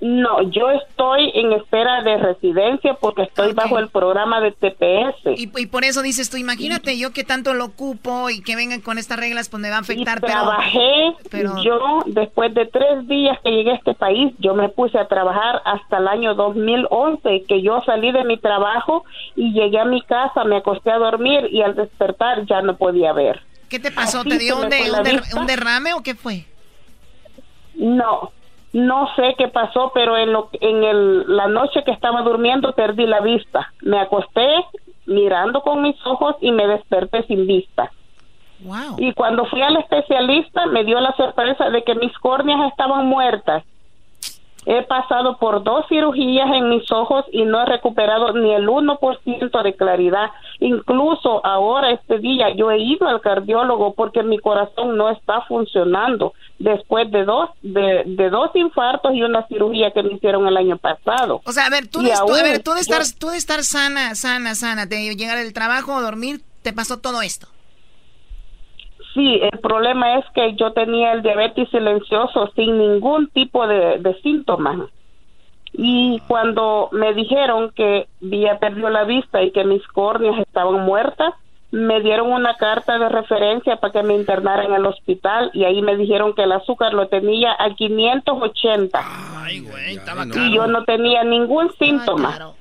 [0.00, 5.38] no, yo estoy en espera de residencia porque estoy bajo el programa de TPS.
[5.38, 8.98] Y, por eso dices tú, imagínate yo que tanto lo ocupo y que vengan con
[8.98, 10.20] estas reglas, pues me va a afectar.
[10.20, 11.62] pero, trabajé, pero...
[11.62, 15.62] yo después de tres días que llegué a este país, yo me puse a trabajar
[15.64, 19.04] hasta el año 2011, que yo salí de mi trabajo
[19.36, 23.12] y llegué a mi casa, me acosté a dormir y al despertar ya no podía
[23.12, 23.40] ver.
[23.68, 24.22] ¿Qué te pasó?
[24.24, 24.70] ¿Te dio un,
[25.38, 26.44] un derrame o qué fue?
[27.76, 28.30] No,
[28.74, 33.06] no sé qué pasó, pero en, lo, en el, la noche que estaba durmiendo perdí
[33.06, 33.72] la vista.
[33.82, 34.46] Me acosté
[35.06, 37.92] mirando con mis ojos y me desperté sin vista.
[38.64, 38.96] Wow.
[38.98, 43.62] Y cuando fui al especialista me dio la sorpresa de que mis córneas estaban muertas.
[44.66, 49.62] He pasado por dos cirugías en mis ojos y no he recuperado ni el 1%
[49.62, 50.30] de claridad.
[50.60, 56.32] Incluso ahora, este día, yo he ido al cardiólogo porque mi corazón no está funcionando
[56.58, 60.78] después de dos, de, de dos infartos y una cirugía que me hicieron el año
[60.78, 61.42] pasado.
[61.44, 63.28] O sea, a ver, tú, de, tú- a aún ver, tú de estar, yo- tú
[63.28, 67.48] de estar sana, sana, sana, de llegar al trabajo, dormir, te pasó todo esto.
[69.14, 74.14] Sí, el problema es que yo tenía el diabetes silencioso sin ningún tipo de, de
[74.20, 74.90] síntomas.
[75.72, 81.34] Y cuando me dijeron que había perdido la vista y que mis córneas estaban muertas,
[81.74, 85.82] me dieron una carta de referencia para que me internara en el hospital y ahí
[85.82, 89.00] me dijeron que el azúcar lo tenía a 580.
[89.36, 92.52] Ay, güey, estaba y yo no tenía ningún síntoma.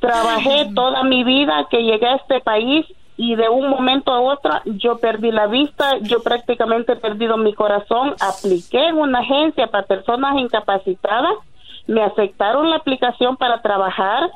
[0.00, 2.86] Trabajé toda mi vida que llegué a este país
[3.16, 7.54] y de un momento a otro yo perdí la vista, yo prácticamente he perdido mi
[7.54, 11.34] corazón, apliqué en una agencia para personas incapacitadas,
[11.86, 14.30] me aceptaron la aplicación para trabajar,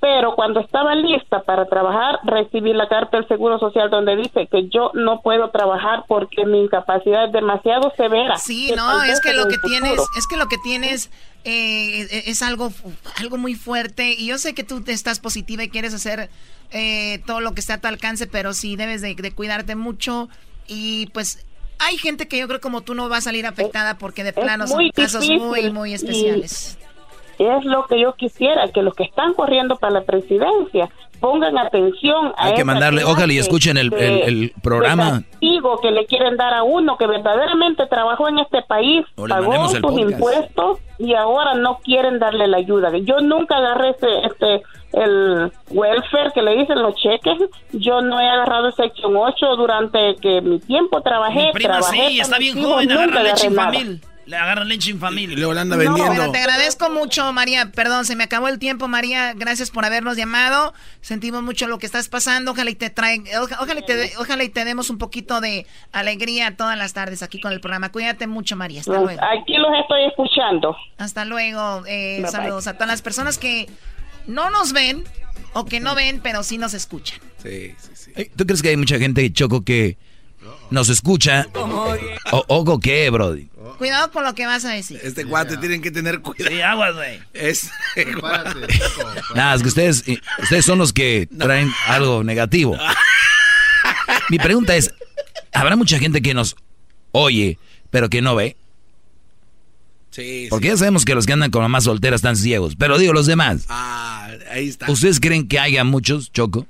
[0.00, 4.68] pero cuando estaba lista para trabajar recibí la carta del Seguro Social donde dice que
[4.68, 8.36] yo no puedo trabajar porque mi incapacidad es demasiado severa.
[8.38, 11.10] Sí, no, es que lo que futuro- tienes, es que lo que tienes
[11.44, 12.72] eh, es es algo,
[13.18, 16.30] algo muy fuerte y yo sé que tú te estás positiva y quieres hacer
[16.72, 20.28] eh, todo lo que esté a tu alcance, pero sí debes de, de cuidarte mucho
[20.66, 21.46] y pues
[21.78, 24.66] hay gente que yo creo como tú no va a salir afectada porque de plano
[24.66, 26.76] son casos difícil muy, muy y- especiales.
[27.38, 30.88] Es lo que yo quisiera, que los que están corriendo para la presidencia
[31.20, 35.22] pongan atención a Hay que mandarle, ojalá y escuchen el, de- el- el programa.
[35.30, 39.80] castigo que le quieren dar a uno que verdaderamente trabajó en este país, pagó sus
[39.80, 40.10] podcast.
[40.10, 42.90] impuestos y ahora no quieren darle la ayuda.
[42.98, 44.62] Yo nunca agarré ese, este
[44.92, 47.36] el welfare que le dicen los cheques,
[47.72, 52.20] yo no he agarrado sección 8 durante que mi tiempo trabajé, Mi prima trabajé sí,
[52.20, 53.72] está bien joven, agarra leche nada.
[54.28, 55.32] Le agarra leche infamil.
[55.32, 57.72] Y luego la anda No, bueno, te agradezco mucho, María.
[57.72, 59.32] Perdón, se me acabó el tiempo, María.
[59.34, 60.74] Gracias por habernos llamado.
[61.00, 62.50] Sentimos mucho lo que estás pasando.
[62.52, 65.66] Ojalá y te traen, oja- ojalá y te, ojalá y te demos un poquito de
[65.92, 67.90] alegría todas las tardes aquí con el programa.
[67.90, 68.80] Cuídate mucho, María.
[68.80, 69.08] Hasta luego.
[69.22, 70.76] Aquí los estoy escuchando.
[70.98, 71.84] Hasta luego.
[71.86, 72.30] Eh, Bye, bye.
[72.30, 73.66] saludos a todas las personas que
[74.26, 75.04] no nos ven
[75.54, 77.18] o que no ven, pero sí nos escuchan.
[77.42, 78.30] Sí, sí, sí.
[78.36, 79.96] ¿Tú crees que hay mucha gente, Choco, que
[80.70, 81.46] nos escucha?
[81.54, 83.48] O, ¿Oco qué, Brody?
[83.78, 85.00] Cuidado con lo que vas a decir.
[85.02, 86.50] Este guate tienen que tener cuidado.
[86.50, 87.20] Sí, aguas, güey.
[87.32, 87.70] Es
[89.34, 90.04] Nada, es que ustedes,
[90.42, 92.76] ustedes son los que traen algo negativo.
[94.30, 94.92] Mi pregunta es,
[95.52, 96.56] ¿habrá mucha gente que nos
[97.12, 97.58] oye,
[97.90, 98.56] pero que no ve?
[100.10, 102.74] Sí, Porque ya sabemos que los que andan con mamás solteras están ciegos.
[102.76, 103.66] Pero digo, los demás.
[103.68, 104.90] Ah, ahí está.
[104.90, 106.66] ¿Ustedes creen que haya muchos, Choco?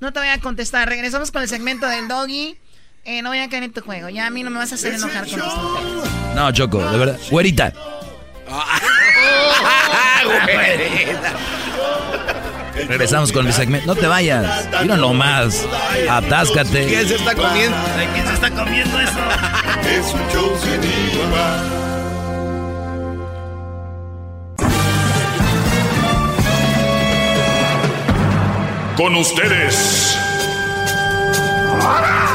[0.00, 0.88] No te voy a contestar.
[0.88, 2.56] Regresamos con el segmento del doggy.
[3.04, 4.08] Eh, no voy a caer en tu juego.
[4.08, 6.34] Ya a mí no me vas a hacer enojar con tonterías.
[6.34, 7.18] No, Choco, de verdad.
[7.30, 7.72] Güerita.
[12.88, 13.86] Regresamos con el segmento.
[13.86, 14.68] No te vayas.
[14.82, 15.66] Mira nomás.
[16.08, 16.86] Atáscate.
[16.86, 17.76] ¿Quién se está comiendo?
[18.14, 19.18] ¿Quién se está comiendo eso?
[19.90, 21.80] Es un show sin igual.
[28.96, 30.16] Con ustedes.
[31.72, 32.29] El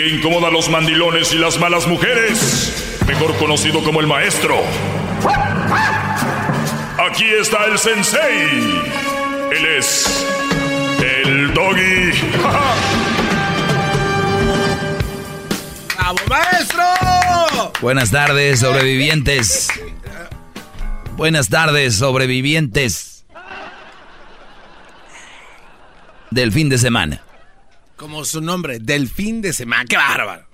[0.00, 2.96] que incomoda a los mandilones y las malas mujeres.
[3.06, 4.56] Mejor conocido como el maestro.
[7.06, 8.80] Aquí está el sensei.
[9.52, 10.26] Él es
[11.02, 12.12] el doggy.
[15.98, 16.82] ¡Bravo, maestro!
[17.82, 19.68] Buenas tardes, sobrevivientes.
[21.14, 23.26] Buenas tardes, sobrevivientes.
[26.30, 27.22] Del fin de semana.
[28.00, 29.84] Como su nombre, del fin de semana.
[29.84, 30.46] ¡Qué bárbaro!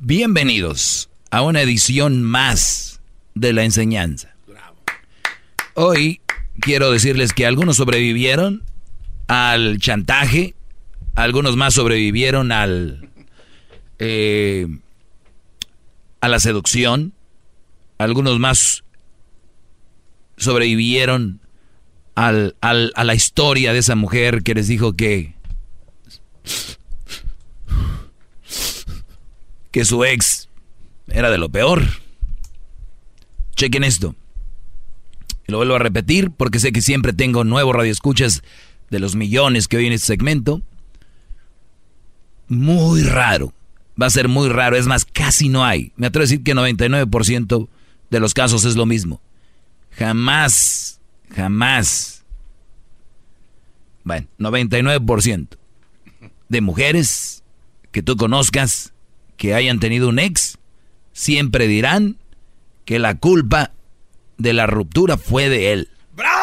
[0.00, 3.00] Bienvenidos a una edición más
[3.36, 4.34] de la enseñanza.
[5.74, 6.22] Hoy
[6.58, 8.64] quiero decirles que algunos sobrevivieron
[9.28, 10.56] al chantaje,
[11.14, 13.08] algunos más sobrevivieron al
[14.00, 14.66] eh,
[16.20, 17.12] a la seducción,
[17.96, 18.82] algunos más
[20.36, 21.38] sobrevivieron
[22.16, 25.38] al, al- a la historia de esa mujer que les dijo que
[29.70, 30.48] que su ex
[31.08, 31.82] era de lo peor.
[33.56, 34.14] Chequen esto.
[35.46, 38.42] Lo vuelvo a repetir porque sé que siempre tengo nuevos radioescuchas
[38.90, 40.62] de los millones que hoy en este segmento.
[42.48, 43.52] Muy raro.
[44.00, 44.76] Va a ser muy raro.
[44.76, 45.92] Es más, casi no hay.
[45.96, 47.68] Me atrevo a decir que 99%
[48.10, 49.20] de los casos es lo mismo.
[49.92, 51.00] Jamás,
[51.34, 52.24] jamás
[54.04, 55.59] Bueno, 99%
[56.50, 57.42] de mujeres
[57.92, 58.92] que tú conozcas
[59.38, 60.58] que hayan tenido un ex,
[61.12, 62.18] siempre dirán
[62.84, 63.70] que la culpa
[64.36, 65.88] de la ruptura fue de él.
[66.14, 66.36] ¡Bravo!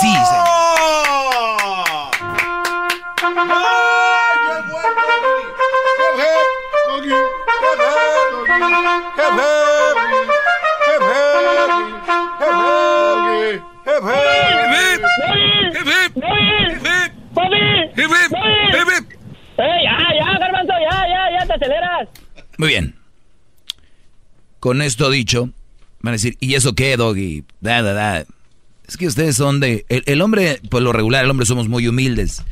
[0.00, 0.56] Sí, señor.
[19.58, 21.44] ¡Ey, ya, ya, Garbanzo, ya, ya, ya te
[22.58, 22.94] Muy bien.
[24.60, 25.50] Con esto dicho,
[26.00, 27.44] van a decir, ¿y eso qué, Doggy?
[27.60, 28.26] Da, da, da.
[28.86, 29.84] Es que ustedes son de...
[29.88, 32.42] El, hombre, pues lo regular, el hombre somos muy humildes.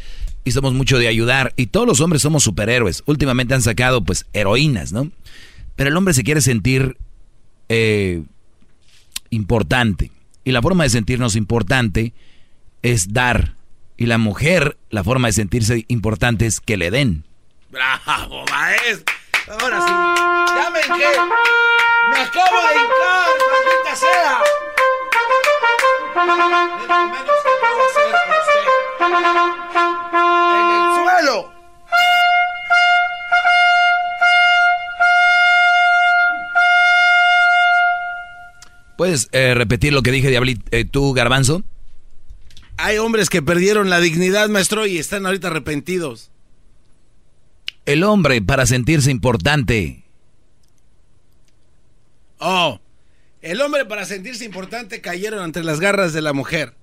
[0.44, 1.52] Y somos mucho de ayudar.
[1.56, 3.02] Y todos los hombres somos superhéroes.
[3.06, 5.10] Últimamente han sacado, pues, heroínas, ¿no?
[5.76, 6.96] Pero el hombre se quiere sentir
[7.68, 8.22] eh,
[9.30, 10.10] importante.
[10.44, 12.12] Y la forma de sentirnos importante
[12.82, 13.54] es dar.
[13.96, 17.24] Y la mujer, la forma de sentirse importante es que le den.
[17.74, 19.12] ¡Bravo, maestro!
[19.48, 19.92] Ahora sí.
[20.54, 21.10] Ya me hinqué.
[22.10, 24.44] Me acabo de hincar, maldita sea.
[26.14, 26.26] Es
[26.86, 28.64] lo menos que puedo hacer por usted.
[30.54, 31.52] En el suelo.
[38.96, 41.64] ¿Puedes eh, repetir lo que dije, Diablit, eh, tú, Garbanzo?
[42.76, 46.30] Hay hombres que perdieron la dignidad, maestro, y están ahorita arrepentidos.
[47.86, 50.00] El hombre, para sentirse importante,
[52.38, 52.78] Oh,
[53.40, 56.74] el hombre para sentirse importante cayeron entre las garras de la mujer.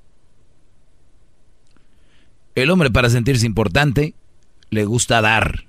[2.56, 4.14] el hombre, para sentirse importante,
[4.70, 5.66] le gusta dar.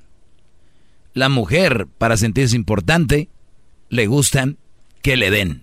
[1.15, 3.29] La mujer, para sentirse importante,
[3.89, 4.57] le gustan
[5.03, 5.63] que le den.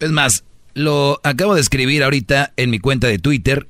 [0.00, 0.44] Es más,
[0.74, 3.68] lo acabo de escribir ahorita en mi cuenta de Twitter,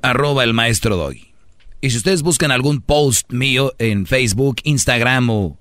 [0.00, 1.32] arroba el maestro Doggy.
[1.80, 5.58] Y si ustedes buscan algún post mío en Facebook, Instagram o,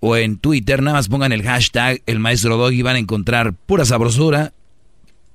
[0.00, 3.54] o en Twitter, nada más pongan el hashtag el maestro Doggy y van a encontrar
[3.54, 4.52] pura sabrosura,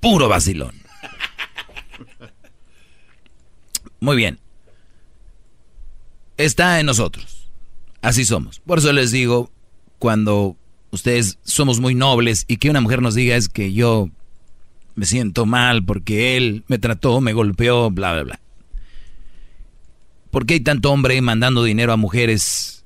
[0.00, 0.74] puro vacilón.
[4.00, 4.38] Muy bien.
[6.36, 7.50] Está en nosotros.
[8.00, 8.60] Así somos.
[8.60, 9.50] Por eso les digo,
[9.98, 10.56] cuando
[10.92, 14.10] ustedes somos muy nobles y que una mujer nos diga es que yo
[14.94, 18.40] me siento mal porque él me trató, me golpeó, bla, bla, bla.
[20.30, 22.84] ¿Por qué hay tanto hombre mandando dinero a mujeres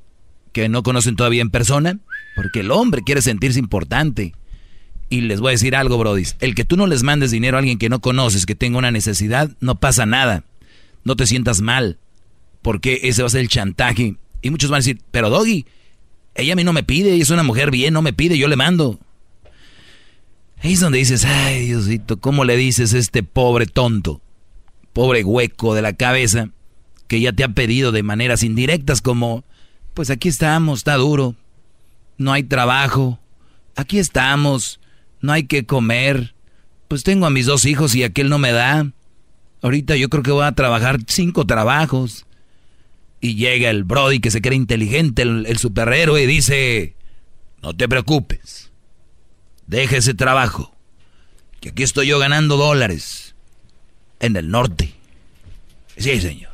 [0.53, 1.99] que no conocen todavía en persona?
[2.35, 4.35] Porque el hombre quiere sentirse importante.
[5.09, 6.24] Y les voy a decir algo, Brody.
[6.41, 8.91] El que tú no les mandes dinero a alguien que no conoces, que tenga una
[8.91, 10.43] necesidad, no pasa nada.
[11.05, 11.99] No te sientas mal.
[12.62, 14.16] Porque ese va a ser el chantaje.
[14.43, 15.66] Y muchos van a decir, pero Doggy,
[16.36, 18.48] ella a mí no me pide, ella es una mujer bien, no me pide, yo
[18.48, 18.98] le mando.
[20.62, 24.20] Ahí es donde dices, ay Diosito, ¿cómo le dices a este pobre tonto,
[24.92, 26.50] pobre hueco de la cabeza,
[27.08, 29.44] que ya te ha pedido de maneras indirectas como,
[29.94, 31.34] pues aquí estamos, está duro,
[32.18, 33.18] no hay trabajo,
[33.76, 34.80] aquí estamos,
[35.20, 36.34] no hay que comer,
[36.88, 38.90] pues tengo a mis dos hijos y aquel no me da.
[39.62, 42.26] Ahorita yo creo que voy a trabajar cinco trabajos.
[43.20, 46.94] Y llega el Brody que se cree inteligente, el, el superhéroe, y dice,
[47.62, 48.70] no te preocupes,
[49.66, 50.74] deja ese trabajo,
[51.60, 53.34] que aquí estoy yo ganando dólares
[54.20, 54.94] en el norte.
[55.97, 56.52] Sí, señor.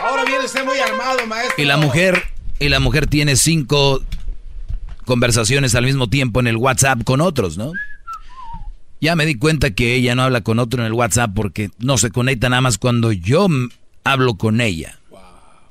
[0.00, 1.62] Ahora viene usted muy armado, maestro.
[1.62, 2.22] Y la mujer,
[2.58, 4.02] y la mujer tiene cinco
[5.04, 7.72] conversaciones al mismo tiempo en el WhatsApp con otros, ¿no?
[9.02, 11.98] Ya me di cuenta que ella no habla con otro en el WhatsApp porque no
[11.98, 13.48] se conecta nada más cuando yo
[14.04, 14.96] hablo con ella.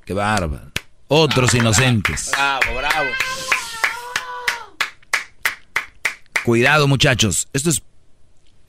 [0.06, 0.70] Qué bárbaro.
[1.08, 2.30] Otros inocentes.
[2.34, 3.10] Bravo, bravo.
[6.44, 7.48] Cuidado, muchachos.
[7.54, 7.82] Esto es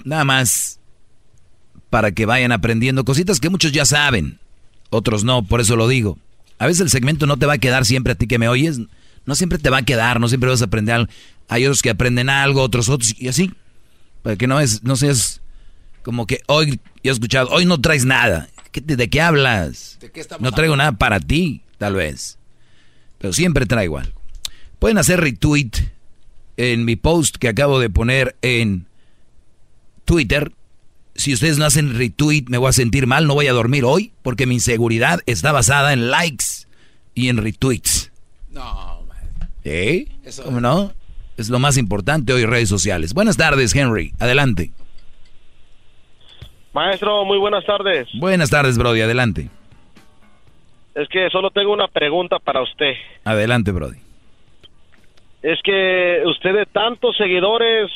[0.05, 0.79] nada más
[1.91, 4.39] para que vayan aprendiendo cositas que muchos ya saben.
[4.91, 6.19] Otros no, por eso lo digo.
[6.61, 8.79] A veces el segmento no te va a quedar siempre a ti que me oyes.
[9.27, 11.13] No siempre te va a quedar, no siempre vas a aprender algo.
[11.49, 13.53] Hay otros que aprenden algo, otros otros, y así.
[14.23, 15.41] Para que no, es, no seas
[16.03, 18.49] como que hoy, yo he escuchado, hoy no traes nada.
[18.71, 19.99] ¿Qué te- ¿De qué hablas?
[20.01, 22.39] ¿De qué estamos no traigo nada para ti, tal vez.
[23.19, 24.21] Pero siempre traigo algo.
[24.79, 25.71] Pueden hacer retweet
[26.57, 28.87] en mi post que acabo de poner en
[30.05, 30.53] Twitter.
[31.15, 34.13] Si ustedes no hacen retweet, me voy a sentir mal, no voy a dormir hoy,
[34.23, 36.45] porque mi inseguridad está basada en likes
[37.15, 38.11] y en retweets.
[38.51, 39.49] No, maestro.
[39.65, 40.09] ¿Eh?
[40.45, 40.93] ¿Cómo no?
[41.43, 43.15] Es lo más importante hoy redes sociales.
[43.15, 44.13] Buenas tardes, Henry.
[44.21, 44.71] Adelante.
[46.73, 48.07] Maestro, muy buenas tardes.
[48.15, 49.01] Buenas tardes, Brody.
[49.01, 49.51] Adelante.
[50.95, 52.93] Es que solo tengo una pregunta para usted.
[53.25, 53.99] Adelante, Brody.
[55.43, 57.91] Es que usted de tantos seguidores,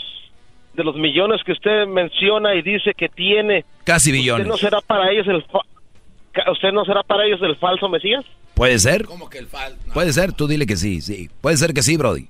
[0.74, 4.46] de los millones que usted menciona y dice que tiene, Casi ¿usted billones.
[4.48, 8.24] no será para ellos el fa- usted no será para ellos el falso Mesías?
[8.54, 9.04] ¿Puede ser?
[9.04, 9.76] ¿Cómo que el fal?
[9.94, 11.30] Puede ser, tú dile que sí, sí.
[11.40, 12.26] Puede ser que sí, Brody.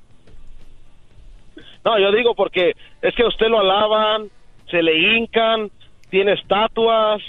[1.87, 4.29] No, yo digo porque es que a usted lo alaban,
[4.69, 5.71] se le hincan,
[6.11, 7.23] tiene estatuas,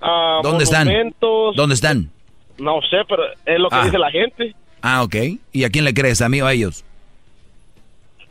[0.00, 0.86] ah, ¿Dónde están?
[0.86, 1.54] monumentos.
[1.54, 2.10] ¿Dónde están?
[2.56, 3.84] No sé, pero es lo que Ah.
[3.84, 4.54] dice la gente.
[4.80, 5.14] Ah, ok.
[5.52, 6.22] ¿Y a quién le crees?
[6.22, 6.86] ¿A mí o a ellos?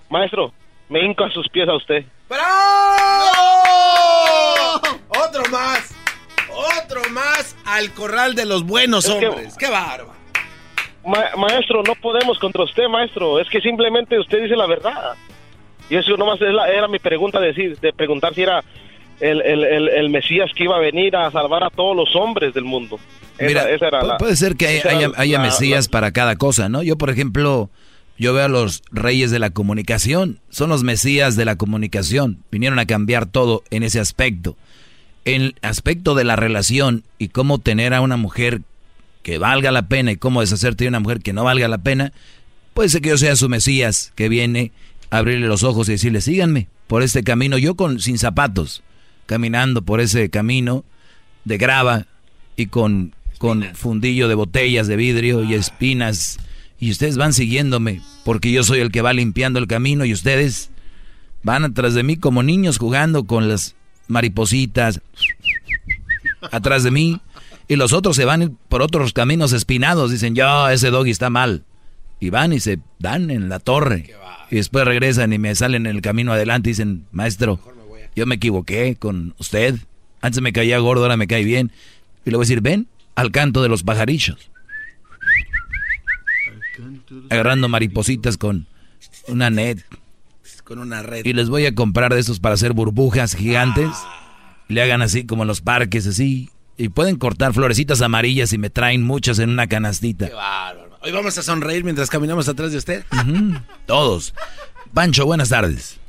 [0.10, 0.52] Maestro,
[0.90, 2.04] me hinco a sus pies a usted.
[5.10, 5.96] Otro más.
[6.84, 9.56] Otro más al corral de los buenos Es que- hombres.
[9.58, 10.12] Qué bárbaro.
[11.06, 13.40] Ma- maestro, no podemos contra usted, maestro.
[13.40, 15.14] Es que simplemente usted dice la verdad.
[15.90, 18.64] Y eso nomás es la- era mi pregunta, de, decir, de preguntar si era
[19.20, 22.54] el, el- el- el Mesías que iba a venir a salvar a todos los hombres
[22.54, 23.00] del mundo.
[23.38, 25.44] Esa- Mira, esa era pu- la- puede ser que haya, esa era haya- haya la-
[25.46, 26.84] mesías para cada cosa, ¿no?
[26.84, 27.70] Yo, por ejemplo,
[28.18, 32.80] yo veo a los reyes de la comunicación, son los mesías de la comunicación, vinieron
[32.80, 34.56] a cambiar todo en ese aspecto.
[35.26, 38.62] En el aspecto de la relación y cómo tener a una mujer
[39.24, 42.14] que valga la pena y cómo deshacerte de una mujer que no valga la pena,
[42.74, 44.72] puede ser que yo sea su mesías que viene
[45.10, 48.84] abrirle los ojos y decirle, síganme por este camino, yo con sin zapatos,
[49.26, 50.84] caminando por ese camino
[51.46, 52.08] de grava
[52.56, 56.40] y con, con fundillo de botellas de vidrio y espinas.
[56.80, 60.70] Y ustedes van siguiéndome porque yo soy el que va limpiando el camino y ustedes
[61.44, 63.76] van atrás de mí como niños jugando con las
[64.08, 65.02] maripositas
[66.52, 67.22] atrás de mí.
[67.68, 70.12] Y los otros se van por otros caminos espinados.
[70.12, 71.64] Dicen, yo, ese doggy está mal.
[72.20, 74.14] Y van y se dan en la torre.
[74.50, 77.60] Y después regresan y me salen en el camino adelante y dicen, maestro,
[78.16, 79.76] yo me equivoqué con usted.
[80.22, 81.72] Antes me caía gordo, ahora me cae bien.
[82.26, 84.50] Y le voy a decir, ven al canto de los pajarillos.
[87.30, 88.68] Agarrando maripositas con
[89.28, 89.84] una net.
[90.64, 91.26] Con una red.
[91.26, 93.90] Y les voy a comprar de esos para hacer burbujas gigantes.
[94.68, 96.50] Le hagan así como en los parques, así.
[96.78, 100.28] Y pueden cortar florecitas amarillas y me traen muchas en una canastita.
[100.28, 100.87] Qué bárbaro.
[101.02, 103.04] Hoy vamos a sonreír mientras caminamos atrás de usted.
[103.86, 104.34] Todos.
[104.94, 106.00] Pancho, buenas tardes.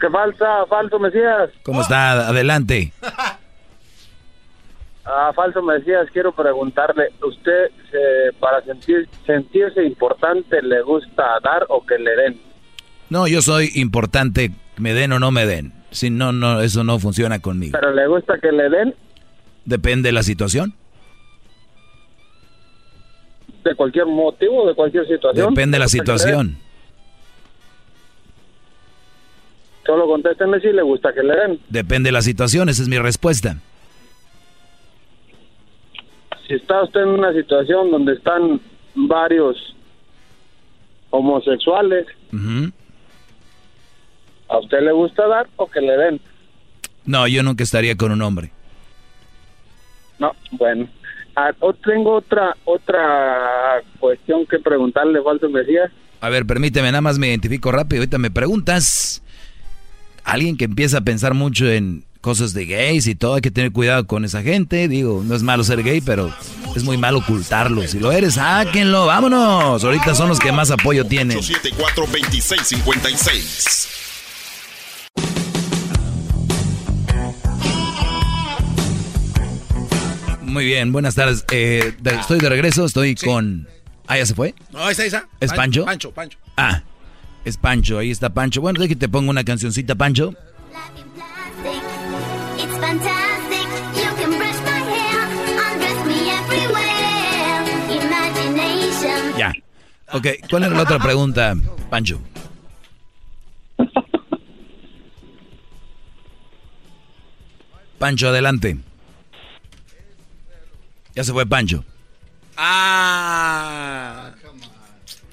[0.00, 1.50] ¿Qué falsa, falso Mesías?
[1.62, 2.28] ¿Cómo está?
[2.28, 2.92] Adelante.
[5.04, 11.84] Ah, falso Mesías, quiero preguntarle, ¿usted eh, para sentir, sentirse importante le gusta dar o
[11.84, 12.40] que le den?
[13.08, 15.72] No, yo soy importante, me den o no me den.
[15.90, 17.76] Si no, no, eso no funciona conmigo.
[17.78, 18.94] ¿Pero le gusta que le den
[19.64, 20.74] Depende de la situación.
[23.64, 25.50] De cualquier motivo, de cualquier situación?
[25.50, 26.56] Depende de la situación.
[29.86, 31.60] Solo contéstenme si le gusta que le den.
[31.68, 33.56] Depende de la situación, esa es mi respuesta.
[36.46, 38.60] Si está usted en una situación donde están
[38.94, 39.56] varios
[41.10, 42.06] homosexuales.
[44.48, 46.20] ¿a usted le gusta dar o que le den?
[47.04, 48.52] No, yo nunca estaría con un hombre.
[50.18, 50.88] No, bueno.
[51.48, 51.52] Ah,
[51.84, 55.90] tengo otra otra cuestión que preguntarle, Falso Mesías.
[56.20, 58.02] A ver, permíteme, nada más me identifico rápido.
[58.02, 59.22] Ahorita me preguntas.
[60.22, 63.72] Alguien que empieza a pensar mucho en cosas de gays y todo, hay que tener
[63.72, 64.86] cuidado con esa gente.
[64.86, 66.30] Digo, no es malo ser gay, pero
[66.76, 67.88] es muy malo ocultarlo.
[67.88, 69.82] Si lo eres, sáquenlo, vámonos.
[69.82, 71.38] Ahorita son los que más apoyo tienen.
[71.38, 74.09] 874-2656.
[80.50, 81.44] Muy bien, buenas tardes.
[81.52, 83.68] Eh, de- estoy de regreso, estoy con...
[84.08, 84.54] Ah, ¿ya se fue?
[84.72, 85.28] No, ahí está, ahí está.
[85.38, 85.84] ¿Es Pancho?
[85.84, 86.38] Pancho, Pancho.
[86.56, 86.82] Ah,
[87.44, 88.60] es Pancho, ahí está Pancho.
[88.60, 90.34] Bueno, déjate, te pongo una cancioncita, Pancho.
[99.38, 99.52] Ya.
[100.12, 101.54] Ok, ¿cuál era la otra pregunta,
[101.88, 102.20] Pancho?
[107.98, 108.78] Pancho, adelante.
[111.14, 111.84] Ya se fue Pancho.
[112.56, 114.30] Ah.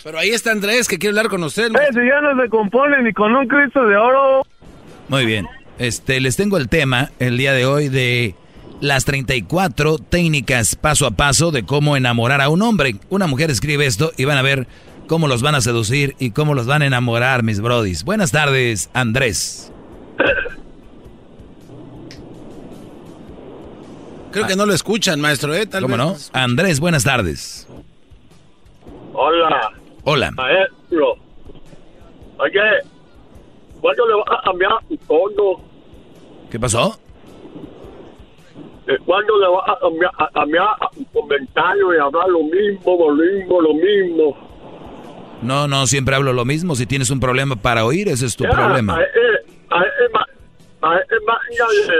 [0.04, 1.70] Pero ahí está Andrés que quiere hablar con usted.
[1.70, 4.45] Eh, si ya no se compone ni con un Cristo de oro.
[5.10, 5.48] Muy bien.
[5.80, 8.34] Este, les tengo el tema el día de hoy de
[8.80, 12.95] las 34 técnicas paso a paso de cómo enamorar a un hombre.
[13.10, 14.68] Una mujer escribe esto y van a ver
[15.08, 18.04] cómo los van a seducir y cómo los van a enamorar, mis brodis.
[18.04, 19.72] Buenas tardes, Andrés.
[24.32, 25.66] Creo que no lo escuchan, maestro, ¿eh?
[25.66, 26.32] Tal ¿Cómo vez.
[26.34, 26.40] no?
[26.40, 27.68] Andrés, buenas tardes.
[29.14, 29.72] Hola.
[30.04, 30.32] Hola.
[30.32, 31.16] Maestro.
[32.40, 32.62] Oye,
[33.82, 35.62] ¿cuándo le vas a cambiar tu tono?
[36.52, 36.99] ¿Qué pasó?
[38.88, 43.16] Eh, ¿Cuándo le vas a cambiar, a cambiar tu comentario y hablar lo mismo, lo
[43.16, 44.48] mismo, lo mismo?
[45.41, 46.76] No, no, siempre hablo lo mismo.
[46.76, 48.95] Si tienes un problema para oír, ese es tu Ya, problema.
[48.98, 49.06] a- eh,
[49.72, 50.10] a- eh, eh,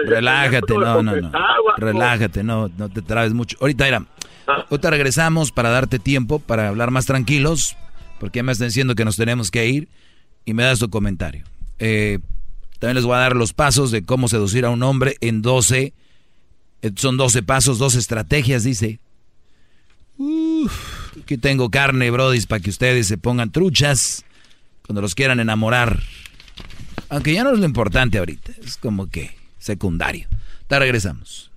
[0.06, 1.32] Relájate, no, no, no.
[1.78, 3.58] Relájate, no, no te trabes mucho.
[3.60, 4.06] Ahorita, mira,
[4.48, 7.76] ahorita regresamos para darte tiempo, para hablar más tranquilos,
[8.20, 9.88] porque ya me están diciendo que nos tenemos que ir
[10.46, 11.44] y me das tu comentario.
[11.80, 12.20] Eh,
[12.80, 15.94] también les voy a dar los pasos de cómo seducir a un hombre en 12,
[16.82, 19.00] eh, son 12 pasos, 12 estrategias, dice.
[20.18, 24.26] Uf, aquí tengo carne, brodis, para que ustedes se pongan truchas
[24.86, 26.00] cuando los quieran enamorar.
[27.10, 30.28] Aunque ya no es lo importante ahorita, es como que secundario.
[30.68, 31.52] Te regresamos.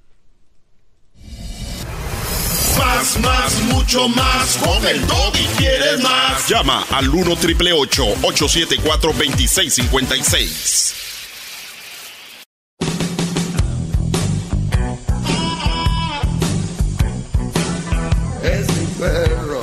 [2.79, 4.57] Más, más, mucho más.
[4.59, 6.49] Con el y quieres más.
[6.49, 10.95] Llama al 1 triple 874 2656.
[18.43, 19.61] Es mi perro.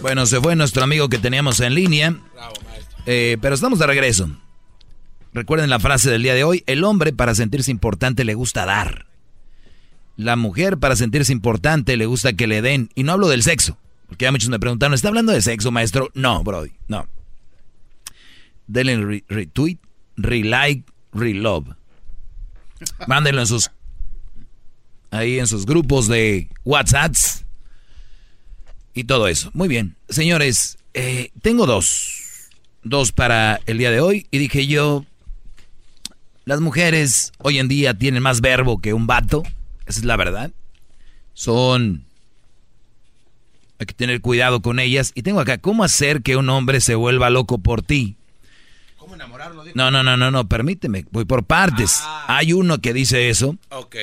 [0.00, 2.14] Bueno, se fue nuestro amigo que teníamos en línea.
[3.10, 4.28] Eh, pero estamos de regreso.
[5.32, 6.62] Recuerden la frase del día de hoy.
[6.66, 9.06] El hombre para sentirse importante le gusta dar.
[10.16, 12.90] La mujer para sentirse importante le gusta que le den.
[12.94, 13.78] Y no hablo del sexo.
[14.08, 16.10] Porque ya muchos me preguntaron, ¿está hablando de sexo, maestro?
[16.12, 17.08] No, Brody, no.
[18.66, 19.78] Denle re- retweet,
[20.18, 21.76] relike, relove.
[23.06, 23.70] Mándenlo en sus...
[25.10, 27.46] Ahí en sus grupos de WhatsApps
[28.92, 29.50] y todo eso.
[29.54, 29.96] Muy bien.
[30.10, 32.17] Señores, eh, tengo dos.
[32.82, 34.26] Dos para el día de hoy.
[34.30, 35.04] Y dije yo,
[36.44, 39.42] las mujeres hoy en día tienen más verbo que un vato.
[39.86, 40.50] Esa es la verdad.
[41.34, 42.04] Son...
[43.78, 45.12] Hay que tener cuidado con ellas.
[45.14, 48.16] Y tengo acá, ¿cómo hacer que un hombre se vuelva loco por ti?
[48.96, 49.64] ¿Cómo enamorarlo?
[49.74, 52.02] No, no, no, no, no, permíteme, voy por partes.
[52.26, 53.56] Hay uno que dice eso.
[53.68, 53.96] Ok.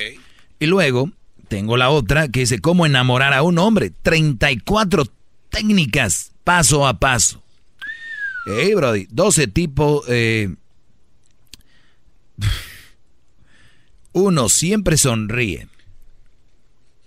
[0.60, 1.12] Y luego
[1.48, 3.92] tengo la otra que dice cómo enamorar a un hombre.
[4.02, 5.06] 34
[5.50, 7.45] técnicas paso a paso.
[8.46, 10.06] Hey, Brody, 12 tipos.
[10.08, 10.56] Eh...
[14.14, 15.68] Uno siempre sonríe.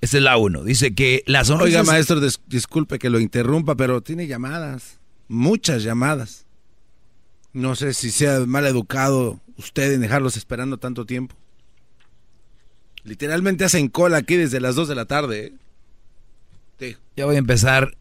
[0.01, 0.63] Esa es la uno.
[0.63, 1.81] Dice que la sonrisa.
[1.81, 4.99] Oiga, maestro, dis- disculpe que lo interrumpa, pero tiene llamadas.
[5.29, 6.47] Muchas llamadas.
[7.53, 11.35] No sé si sea mal educado usted en dejarlos esperando tanto tiempo.
[13.05, 15.55] Literalmente hacen cola aquí desde las 2 de la tarde.
[16.81, 16.97] ¿eh?
[17.17, 17.97] Ya voy a empezar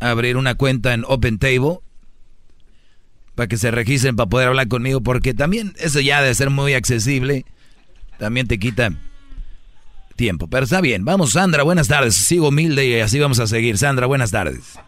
[0.00, 1.78] a abrir una cuenta en Open Table
[3.34, 6.74] para que se registren para poder hablar conmigo, porque también eso ya de ser muy
[6.74, 7.44] accesible,
[8.18, 8.90] también te quita
[10.16, 10.46] tiempo.
[10.48, 12.14] Pero está bien, vamos Sandra, buenas tardes.
[12.14, 13.78] Sigo humilde y así vamos a seguir.
[13.78, 14.78] Sandra, buenas tardes.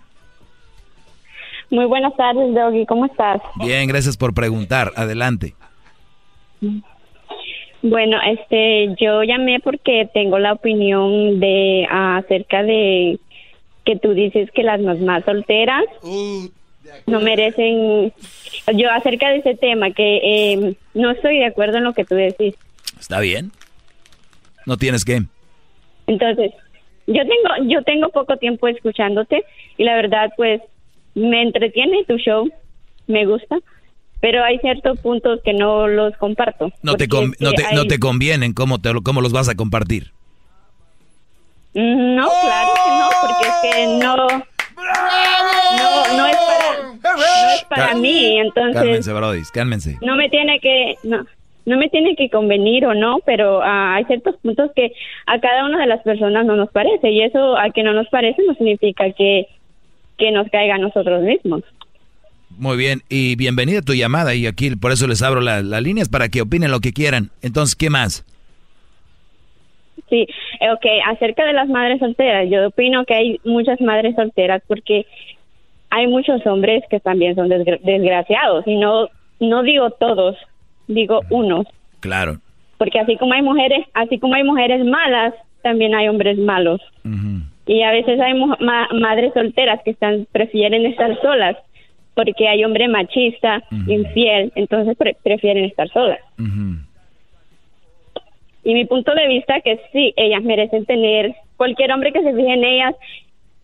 [1.70, 2.86] Muy buenas tardes, Doggy.
[2.86, 3.42] ¿Cómo estás?
[3.56, 4.92] Bien, gracias por preguntar.
[4.94, 5.54] Adelante.
[7.82, 13.18] Bueno, este, yo llamé porque tengo la opinión de ah, acerca de
[13.84, 15.84] que tú dices que las mamás solteras
[17.06, 18.12] no merecen.
[18.74, 22.14] Yo acerca de ese tema que eh, no estoy de acuerdo en lo que tú
[22.14, 22.54] decís.
[22.98, 23.52] ¿Está bien?
[24.66, 25.22] No tienes que.
[26.06, 26.52] Entonces,
[27.06, 29.44] yo tengo yo tengo poco tiempo escuchándote
[29.76, 30.60] y la verdad pues
[31.14, 32.48] me entretiene tu show,
[33.06, 33.56] me gusta,
[34.20, 36.72] pero hay ciertos puntos que no los comparto.
[36.82, 38.52] No te, con- no te, no te convienen.
[38.54, 40.12] ¿Cómo, te, lo- ¿Cómo los vas a compartir?
[41.74, 44.26] Mm, No, claro que no, porque es que no no
[46.16, 46.65] no es para
[47.14, 49.98] no es para mí, entonces Cálmense, Brody, cálmense.
[50.02, 51.24] no me tiene que no
[51.64, 54.92] no me tiene que convenir o no, pero ah, hay ciertos puntos que
[55.26, 58.06] a cada una de las personas no nos parece y eso a que no nos
[58.08, 59.46] parece no significa que
[60.16, 61.62] que nos caiga a nosotros mismos.
[62.56, 65.82] Muy bien, y bienvenida a tu llamada y aquí por eso les abro la- las
[65.82, 67.30] líneas para que opinen lo que quieran.
[67.42, 68.24] Entonces, ¿qué más?
[70.08, 70.26] Sí,
[70.60, 75.04] eh, ok, acerca de las madres solteras, yo opino que hay muchas madres solteras porque
[75.90, 79.08] hay muchos hombres que también son desgra- desgraciados y no
[79.40, 80.36] no digo todos,
[80.88, 81.66] digo unos,
[82.00, 82.38] Claro.
[82.78, 86.80] porque así como hay mujeres, así como hay mujeres malas, también hay hombres malos.
[87.66, 91.56] Y a veces hay ma- madres solteras que están prefieren estar solas
[92.14, 96.20] porque hay hombre machista, infiel, entonces pre- prefieren estar solas.
[98.64, 102.52] Y mi punto de vista que sí, ellas merecen tener cualquier hombre que se fije
[102.54, 102.94] en ellas.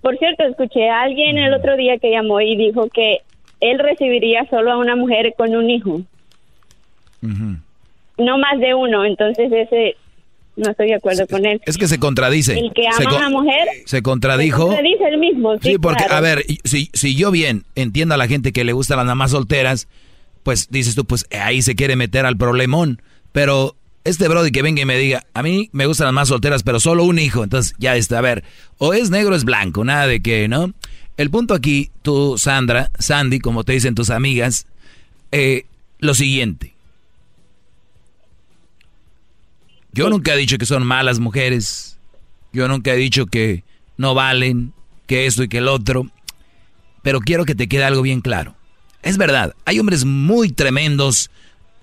[0.02, 3.18] Por cierto, escuché a alguien el otro día que llamó y dijo que
[3.60, 6.02] él recibiría solo a una mujer con un hijo,
[7.20, 9.04] no más de uno.
[9.04, 9.96] Entonces ese
[10.56, 11.60] no estoy de acuerdo con él.
[11.64, 12.58] Es que se contradice.
[12.58, 14.74] El que se ama a co- una mujer Se contradijo.
[14.74, 15.54] se dice el mismo.
[15.62, 16.16] Sí, Sí, porque, claro.
[16.16, 19.30] a ver, si, si yo bien entiendo a la gente que le gustan las mamás
[19.30, 19.88] solteras,
[20.42, 23.00] pues dices tú, pues ahí se quiere meter al problemón.
[23.32, 26.62] Pero este Brody que venga y me diga, a mí me gustan las mamás solteras,
[26.62, 27.44] pero solo un hijo.
[27.44, 28.44] Entonces ya está, a ver,
[28.78, 30.72] o es negro o es blanco, nada de que, ¿no?
[31.16, 34.66] El punto aquí, tú, Sandra, Sandy, como te dicen tus amigas,
[35.30, 35.66] eh,
[35.98, 36.74] lo siguiente.
[39.92, 41.98] Yo nunca he dicho que son malas mujeres.
[42.52, 43.62] Yo nunca he dicho que
[43.98, 44.72] no valen,
[45.06, 46.06] que esto y que el otro.
[47.02, 48.56] Pero quiero que te quede algo bien claro.
[49.02, 51.30] Es verdad, hay hombres muy tremendos,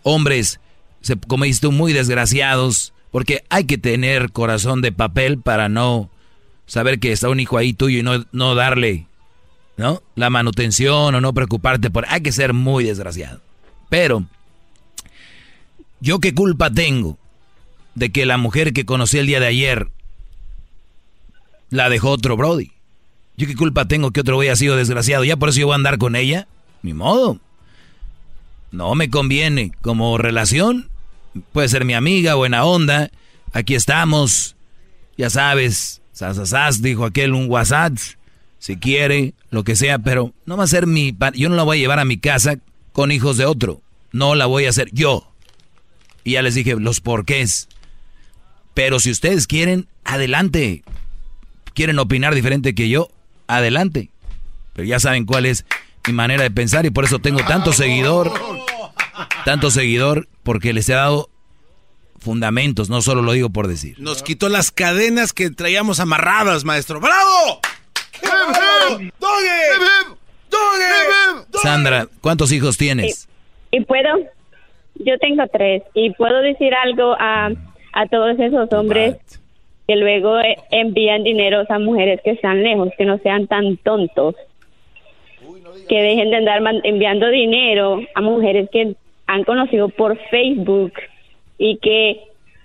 [0.04, 0.60] hombres,
[1.02, 6.10] se- tú, muy desgraciados, porque hay que tener corazón de papel para no
[6.66, 9.08] saber que está un hijo ahí tuyo y no, no darle,
[9.78, 10.04] ¿no?
[10.16, 12.06] La manutención o no preocuparte por...
[12.10, 13.42] Hay que ser muy desgraciado.
[13.90, 14.26] Pero,
[16.00, 17.18] ¿yo qué culpa tengo
[17.96, 19.88] de que la mujer que conocí el día de ayer
[21.72, 22.72] la dejó otro Brody?
[23.38, 25.24] ¿Yo qué culpa tengo que otro güey ha sido desgraciado?
[25.24, 26.48] ¿Ya por eso yo voy a andar con ella?
[26.84, 27.40] Ni modo.
[28.72, 29.72] No me conviene.
[29.82, 30.90] Como relación,
[31.52, 33.10] puede ser mi amiga, buena onda.
[33.54, 34.56] Aquí estamos.
[35.18, 37.98] Ya sabes, sasasas, dijo aquel un WhatsApp.
[38.60, 41.16] Si quiere, lo que sea, pero no va a ser mi...
[41.34, 42.58] Yo no la voy a llevar a mi casa
[42.91, 43.82] con hijos de otro.
[44.12, 45.32] No la voy a hacer yo.
[46.24, 47.70] Y ya les dije los porqués.
[48.74, 50.84] Pero si ustedes quieren, adelante.
[51.74, 53.10] Quieren opinar diferente que yo,
[53.48, 54.10] adelante.
[54.74, 55.66] Pero ya saben cuál es
[56.10, 58.31] mi manera de pensar y por eso tengo tanto seguidor,
[59.45, 61.30] tanto seguidor, porque les he dado
[62.18, 63.95] fundamentos, no solo lo digo por decir.
[63.99, 66.99] Nos quitó las cadenas que traíamos amarradas, maestro.
[66.99, 67.61] ¡Bravo!
[68.23, 69.11] ¡Doggy!
[70.49, 71.60] ¡Doggy!
[71.61, 73.30] Sandra, ¿cuántos hijos tienes?
[73.69, 74.10] Y puedo,
[74.95, 77.52] yo tengo tres, y puedo decir algo a,
[77.94, 79.18] a todos esos hombres
[79.88, 84.36] que luego eh, envían dinero a mujeres que están lejos, que no sean tan tontos,
[85.90, 88.95] que dejen de andar enviando dinero a mujeres que
[89.28, 90.94] han conocido por Facebook
[91.57, 92.22] y que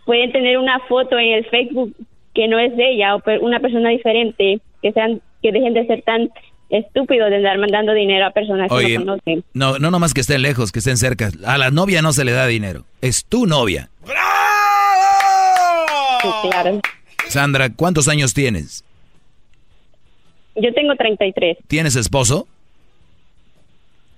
[0.06, 1.94] pueden tener una foto en el Facebook
[2.34, 5.86] que no es de ella o per- una persona diferente, que sean que dejen de
[5.86, 6.30] ser tan
[6.70, 9.44] estúpidos de andar mandando dinero a personas que no conocen.
[9.52, 11.30] no, no nomás que estén lejos, que estén cerca.
[11.46, 13.88] A la novia no se le da dinero, es tu novia.
[16.22, 16.80] Sí, claro.
[17.28, 18.84] Sandra, ¿cuántos años tienes?
[20.56, 21.59] Yo tengo 33.
[21.66, 22.46] ¿Tienes esposo?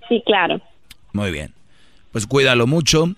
[0.08, 0.60] Sí, claro.
[1.12, 1.52] Muy bien.
[2.12, 3.14] Pues cuídalo mucho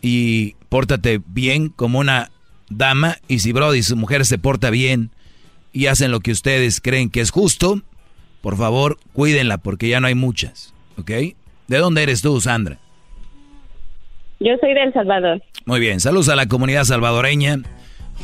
[0.00, 2.30] y pórtate bien como una
[2.68, 3.16] dama.
[3.28, 5.10] Y si Brody, su mujer, se porta bien
[5.72, 7.80] y hacen lo que ustedes creen que es justo,
[8.40, 10.74] por favor, cuídenla porque ya no hay muchas.
[10.98, 11.10] ¿Ok?
[11.68, 12.78] ¿De dónde eres tú, Sandra?
[14.40, 15.40] Yo soy de El Salvador.
[15.64, 16.00] Muy bien.
[16.00, 17.58] Saludos a la comunidad salvadoreña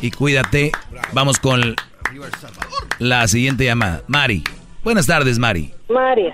[0.02, 0.72] y cuídate.
[1.12, 1.76] Vamos con
[2.98, 4.02] la siguiente llamada.
[4.08, 4.42] Mari.
[4.82, 5.72] Buenas tardes, Mari.
[5.88, 6.32] Mari.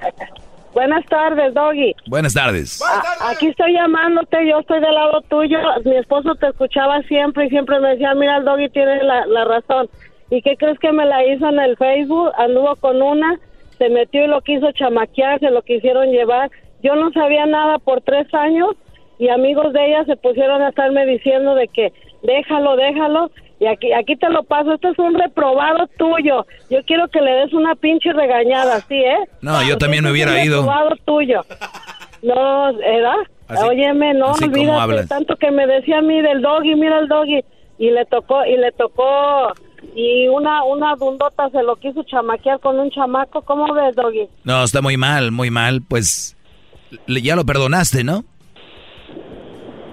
[0.74, 1.94] Buenas tardes, Doggy.
[2.08, 2.82] Buenas tardes.
[2.82, 5.58] A- aquí estoy llamándote, yo estoy del lado tuyo.
[5.84, 9.44] Mi esposo te escuchaba siempre y siempre me decía, mira, el Doggy tiene la, la
[9.44, 9.88] razón.
[10.30, 12.32] ¿Y qué crees que me la hizo en el Facebook?
[12.38, 13.38] Anduvo con una,
[13.78, 16.50] se metió y lo quiso chamaquear, se lo quisieron llevar.
[16.82, 18.70] Yo no sabía nada por tres años
[19.18, 21.92] y amigos de ella se pusieron a estarme diciendo de que
[22.22, 23.30] déjalo, déjalo.
[23.64, 26.44] Y aquí, aquí te lo paso, este es un reprobado tuyo.
[26.68, 29.16] Yo quiero que le des una pinche regañada, ¿sí, eh?
[29.40, 30.56] No, yo también me hubiera un ido.
[30.58, 31.40] reprobado tuyo.
[32.22, 33.14] No, ¿verdad?
[33.48, 37.40] Así- Óyeme, no, olvídate, tanto que me decía a mí del doggy, mira el doggy,
[37.78, 39.52] y le tocó, y le tocó,
[39.94, 44.28] y una, una dundota se lo quiso chamaquear con un chamaco, ¿cómo ves, doggy?
[44.44, 45.80] No, está muy mal, muy mal.
[45.88, 46.36] Pues
[47.06, 48.24] ya lo perdonaste, ¿no?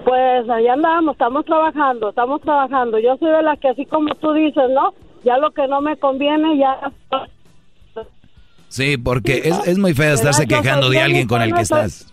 [0.04, 2.98] Pues allá andamos, estamos trabajando, estamos trabajando.
[2.98, 4.94] Yo soy de las que así como tú dices, ¿no?
[5.24, 6.92] Ya lo que no me conviene, ya...
[8.68, 12.12] Sí, porque es, es muy feo estarse quejando de alguien con el que estás.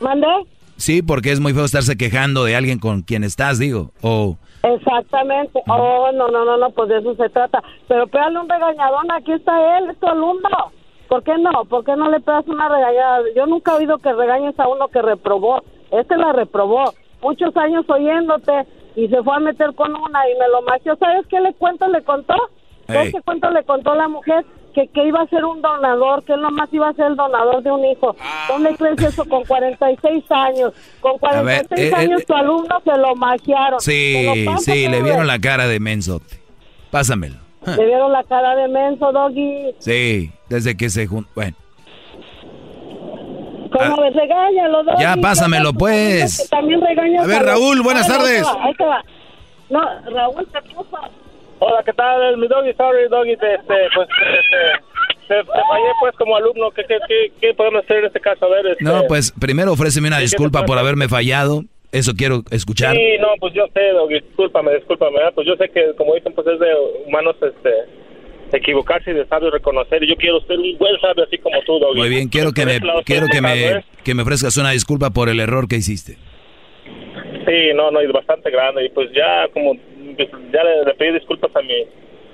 [0.00, 0.28] ¿Mandé?
[0.76, 3.90] Sí, porque es muy feo estarse quejando de alguien con quien estás, digo.
[4.00, 5.60] O Exactamente.
[5.68, 7.62] Oh, no, no, no, no, pues de eso se trata.
[7.86, 10.72] Pero pégale un regañadón, aquí está él, es tu alumno.
[11.08, 11.64] ¿Por qué no?
[11.64, 13.20] ¿Por qué no le pegas una regañada?
[13.34, 15.62] Yo nunca he oído que regañes a uno que reprobó.
[15.90, 16.92] Este la reprobó.
[17.22, 18.52] Muchos años oyéndote
[18.94, 20.96] y se fue a meter con una y me lo mació.
[20.96, 22.34] ¿Sabes qué le cuento le contó?
[22.86, 23.12] ¿Sabes Ey.
[23.12, 24.44] qué cuento le contó la mujer?
[24.74, 27.62] Que, que iba a ser un donador, que él nomás iba a ser el donador
[27.62, 28.14] de un hijo.
[28.48, 29.24] ¿Dónde crees eso?
[29.24, 30.72] Con 46 años.
[31.00, 33.80] Con A ver, 46 eh, eh, años tu alumno se lo magiaron.
[33.80, 36.40] sí, lo sí, le vieron la cara de mensote.
[36.90, 37.36] Pásamelo.
[37.66, 39.74] Le vieron la cara de menso, Doggy.
[39.78, 41.30] Sí, desde que se juntó.
[41.34, 41.56] Bueno,
[43.70, 45.04] ¿Cómo me regañalo, Doggy?
[45.04, 45.14] Ah.
[45.16, 46.48] Ya, pásamelo, pues.
[46.50, 48.56] También regañas A ver, los- Raúl, buenas A ver, ahí te tardes.
[48.56, 49.04] va, Ahí te va.
[49.70, 51.10] No, Raúl, ¿qué pasa?
[51.60, 52.36] Hola, ¿qué tal?
[52.38, 53.48] Mi doggy, sorry, doggy, este,
[53.94, 56.70] pues, este, te, te fallé, pues, como alumno.
[56.70, 58.46] ¿Qué, qué, qué, qué podemos hacer en este caso?
[58.46, 58.84] A ver, este...
[58.84, 61.62] No, pues primero ofréceme una Sí, ¿qué disculpa te por haberme fallado.
[61.90, 62.94] Eso quiero escuchar.
[62.94, 65.32] Sí, no, pues yo sé, Doggy, discúlpame, discúlpame, ¿verdad?
[65.34, 66.68] pues yo sé que, como dicen, pues es de
[67.06, 67.70] humanos, este,
[68.56, 71.78] equivocarse y de sabios reconocer, y yo quiero ser un buen sabio así como tú,
[71.78, 71.98] Doggy.
[72.00, 75.40] Muy bien, quiero que me quiero que me que me ofrezcas una disculpa por el
[75.40, 76.16] error que hiciste.
[77.46, 79.74] Sí, no, no, y bastante grande, y pues ya, como,
[80.16, 81.84] pues, ya le, le pedí disculpas a mi,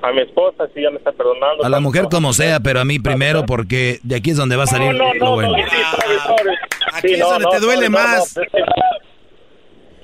[0.02, 1.64] a mi esposa, sí, ya me está perdonando.
[1.64, 4.64] A la mujer como sea, pero a mí primero porque de aquí es donde va
[4.64, 5.52] a salir No, no, lo no, bueno.
[5.52, 6.56] Sorry, sorry.
[6.92, 8.34] Aquí Sí, es no, donde no, te duele sorry, no, más.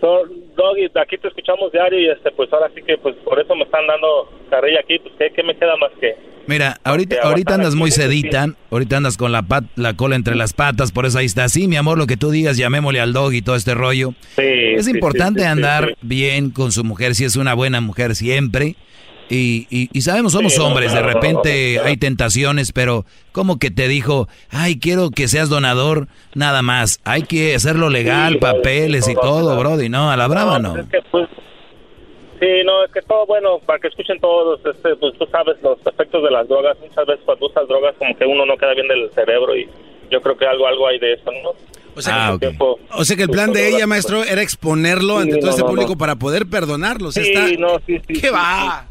[0.01, 0.23] So,
[0.57, 3.65] Doggy, aquí te escuchamos diario y este, pues ahora sí que pues por eso me
[3.65, 6.15] están dando carrilla aquí, pues ¿qué, qué me queda más que?
[6.47, 9.95] Mira, ahorita Que ahorita aguantar andas muy aquí, sedita, ahorita andas con la pat- la
[9.95, 11.49] cola entre las patas, por eso ahí está.
[11.51, 14.15] Sí, mi amor, lo que tú digas, llamémosle al dog y todo este rollo.
[14.37, 14.43] Sí,
[14.75, 15.97] es sí, importante sí, sí, andar sí, sí.
[16.03, 18.75] bien con su mujer, si es una buena mujer siempre.
[19.31, 21.89] Y, y, y sabemos, somos Sí, no, hombres, de claro, no, repente no, no.
[21.89, 27.01] hay tentaciones, pero como que te dijo, ay, quiero que seas donador, nada más.
[27.05, 29.61] Hay que hacerlo legal, Sí, no, papeles y no, todo, no.
[29.61, 29.89] brody.
[29.89, 30.73] No, a la brava no.
[30.73, 31.29] pues, es que, pues,
[32.41, 35.79] sí, no, es que todo bueno, para que escuchen todos, este, pues tú sabes los
[35.87, 38.89] efectos de las drogas, muchas veces cuando usas drogas como que uno no queda bien
[38.89, 39.69] del cerebro y
[40.11, 41.51] yo creo que algo algo hay de eso, ¿no?
[41.97, 42.79] O sea, Ah, que, ok.
[42.95, 45.63] o sea que el plan de ella, maestro, era exponerlo Sí, ante todo no, este
[45.63, 45.99] no, público no.
[45.99, 47.09] para poder perdonarlo.
[47.09, 47.49] O sea, Sí, está...
[47.61, 48.15] no, sí, sí.
[48.15, 48.87] ¿Qué sí, va?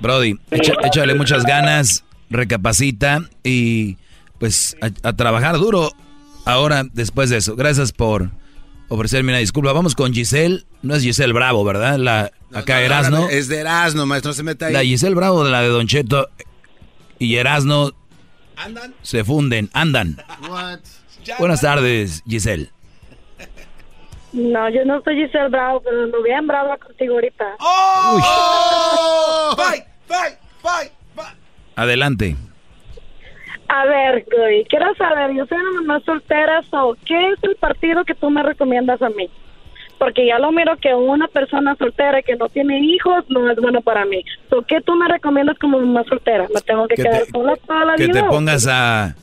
[0.00, 3.96] Brody, echa- échale muchas ganas, recapacita y
[4.38, 5.92] pues a, a trabajar duro
[6.44, 7.56] ahora después de eso.
[7.56, 8.30] Gracias por
[8.88, 9.72] ofrecerme una disculpa.
[9.72, 10.64] Vamos con Giselle.
[10.82, 11.98] No es Giselle Bravo, ¿verdad?
[11.98, 13.28] La, acá Erasno.
[13.28, 14.72] Es de Erasno, maestro, no se meta ahí.
[14.72, 16.28] La Giselle Bravo de la de Don Cheto
[17.18, 17.92] y Erasno
[18.56, 18.94] ¿Andan?
[19.02, 20.22] se funden, andan.
[20.48, 20.78] What?
[21.38, 22.70] Buenas tardes, Giselle.
[24.32, 27.56] No, yo no soy Giselle Bravo, pero ando bien brava contigo ahorita.
[27.60, 29.54] ¡Oh!
[29.56, 29.84] ¡Fight!
[30.06, 30.34] ¡Fight!
[30.60, 30.92] ¡Fight!
[31.14, 31.36] fight!
[31.76, 32.36] Adelante.
[33.68, 38.02] A ver, güey, quiero saber, yo soy una mamá soltera, so, ¿qué es el partido
[38.04, 39.28] que tú me recomiendas a mí?
[39.98, 43.80] Porque ya lo miro que una persona soltera que no tiene hijos no es bueno
[43.82, 44.24] para mí.
[44.48, 46.46] So, ¿Qué tú me recomiendas como mamá soltera?
[46.54, 48.20] ¿Me tengo que, Que quedar te- sola toda la Que vida?
[48.20, 49.14] te o pongas a,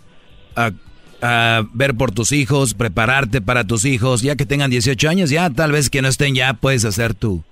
[0.55, 0.71] a,
[1.21, 4.21] a ver por tus hijos, prepararte para tus hijos.
[4.21, 7.43] Ya que tengan 18 años, ya tal vez que no estén, ya puedes hacer tu,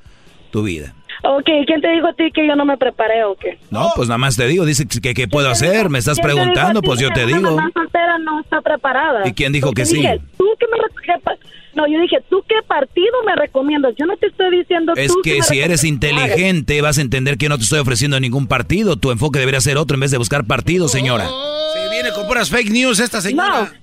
[0.51, 0.93] tu vida.
[1.23, 3.59] Ok, ¿quién te dijo a ti que yo no me preparé o qué?
[3.69, 6.33] No, pues nada más te digo, dice que qué puedo hacer, me estás ¿Quién te
[6.33, 7.55] dijo preguntando, pues yo te una digo.
[7.55, 9.27] mamá soltera no está preparada.
[9.27, 9.95] ¿Y quién dijo Porque que sí?
[9.97, 11.37] dije, ¿tú qué me rec- qué pa-
[11.75, 13.93] no, yo dije, ¿tú qué partido me recomiendas?
[13.97, 17.49] Yo no te estoy diciendo Es tú que si eres inteligente vas a entender que
[17.49, 18.95] no te estoy ofreciendo ningún partido.
[18.97, 21.25] Tu enfoque debería ser otro en vez de buscar partido, señora.
[21.73, 23.71] Se viene con puras fake news esta señora.
[23.73, 23.82] No,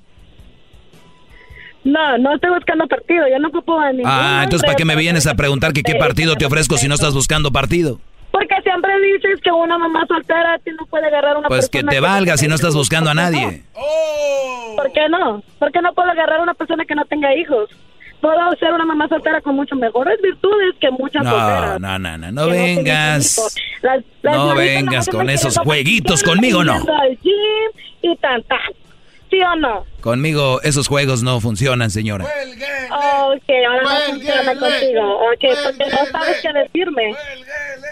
[1.84, 5.26] no estoy buscando partido, yo no ocupo a ningún Ah, entonces ¿para qué me vienes
[5.26, 8.00] a preguntar que qué partido te ofrezco si no estás buscando partido?
[8.32, 11.78] Porque siempre dices que una mamá soltera a ti no puede agarrar una Pues que
[11.78, 13.64] persona te valga si no estás buscando a nadie.
[14.76, 15.42] ¿Por qué no?
[15.58, 17.68] ¿Por qué no puedo agarrar una persona que no tenga hijos?
[18.20, 21.80] Puedo ser una mamá soltera con mucho mejores virtudes que muchas No, solteras.
[21.80, 23.38] no, no, no, no que vengas.
[23.38, 23.56] hijos.
[23.82, 26.74] Las- las No vengas con esos jueguitos, conmigo no.
[26.74, 27.70] al gym
[28.02, 28.58] y tan tan.
[29.30, 29.84] ¿Sí o no?
[30.00, 32.24] Conmigo esos juegos no funcionan, señora.
[32.24, 35.16] Ok, ahora no funciona contigo.
[35.18, 37.14] Ok, porque no sabes qué decirme.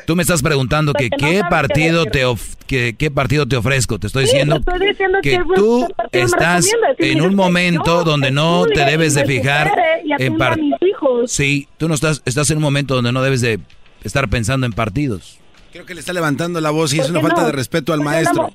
[0.06, 2.12] Tú me estás preguntando que no qué qué partido decir.
[2.12, 3.98] te of- que, qué partido te ofrezco.
[4.01, 6.66] Te estoy Sí, diciendo estoy diciendo que qué buen- tú qué estás
[6.98, 9.70] en un que momento donde no te debes de fijar
[10.02, 11.31] en atienda a par- mis hijos.
[11.31, 13.60] Sí, tú no estás estás en un momento donde no debes de
[14.02, 15.39] estar pensando en partidos.
[15.73, 17.47] Creo que le está levantando la voz y es ¿Por una qué falta no?
[17.47, 18.43] de respeto al maestro.
[18.43, 18.55] no-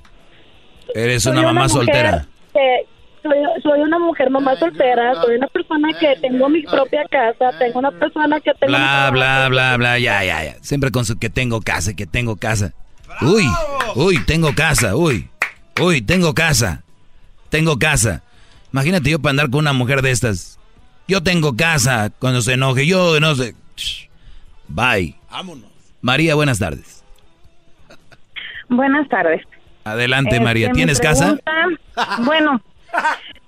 [0.95, 2.27] Eres Soy una mamá mujer soltera.
[2.54, 2.88] Que-
[3.24, 7.80] soy, soy una mujer mamá soltera, soy una persona que tengo mi propia casa, tengo
[7.80, 8.74] una persona que tengo...
[8.74, 10.56] Bla, bla, bla, bla, ya, ya, ya.
[10.62, 12.74] Siempre con su que tengo casa, que tengo casa.
[13.22, 13.46] Uy,
[13.96, 15.30] uy, tengo casa, uy.
[15.82, 16.84] Uy, tengo casa.
[17.50, 18.24] Tengo casa.
[18.74, 20.60] Imagínate yo para andar con una mujer de estas.
[21.08, 22.86] Yo tengo casa cuando se enoje.
[22.88, 23.56] Yo no sé.
[23.78, 24.08] Shh.
[24.68, 25.16] Bye.
[25.32, 25.70] Vámonos.
[26.02, 27.04] María, buenas tardes.
[28.70, 29.42] Buenas tardes.
[29.84, 30.72] Adelante, Este, María.
[30.72, 31.38] ¿Tienes casa?
[32.19, 32.61] Bueno,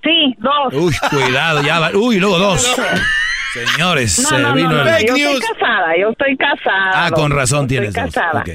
[0.04, 0.74] sí, dos.
[0.74, 1.92] Uy, cuidado, ya va.
[1.94, 2.62] Uy, luego dos.
[3.54, 5.06] Señores, No, se no, no, vino no, el...
[5.08, 7.06] yo estoy casada, yo estoy casada.
[7.06, 8.04] Ah, con razón Estoy tienes dos.
[8.04, 8.42] casada.
[8.42, 8.50] Ok.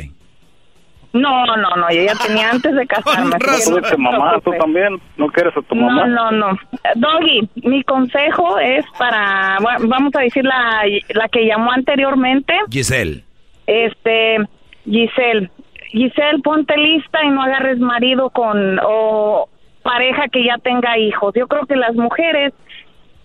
[1.12, 3.34] No, no, no, yo ya tenía antes de casarme.
[3.38, 4.58] preocupes.
[4.60, 6.56] también no quieres a tu No, no, no.
[6.96, 10.82] Doggy, mi consejo es para, bueno, vamos a decir la,
[11.14, 13.24] la que llamó anteriormente, Giselle.
[13.66, 14.36] este,
[14.84, 15.50] Giselle.
[15.90, 19.48] Giselle, ponte lista y no agarres marido con, o
[19.82, 21.32] pareja que ya tenga hijos.
[21.34, 22.52] Yo creo que las mujeres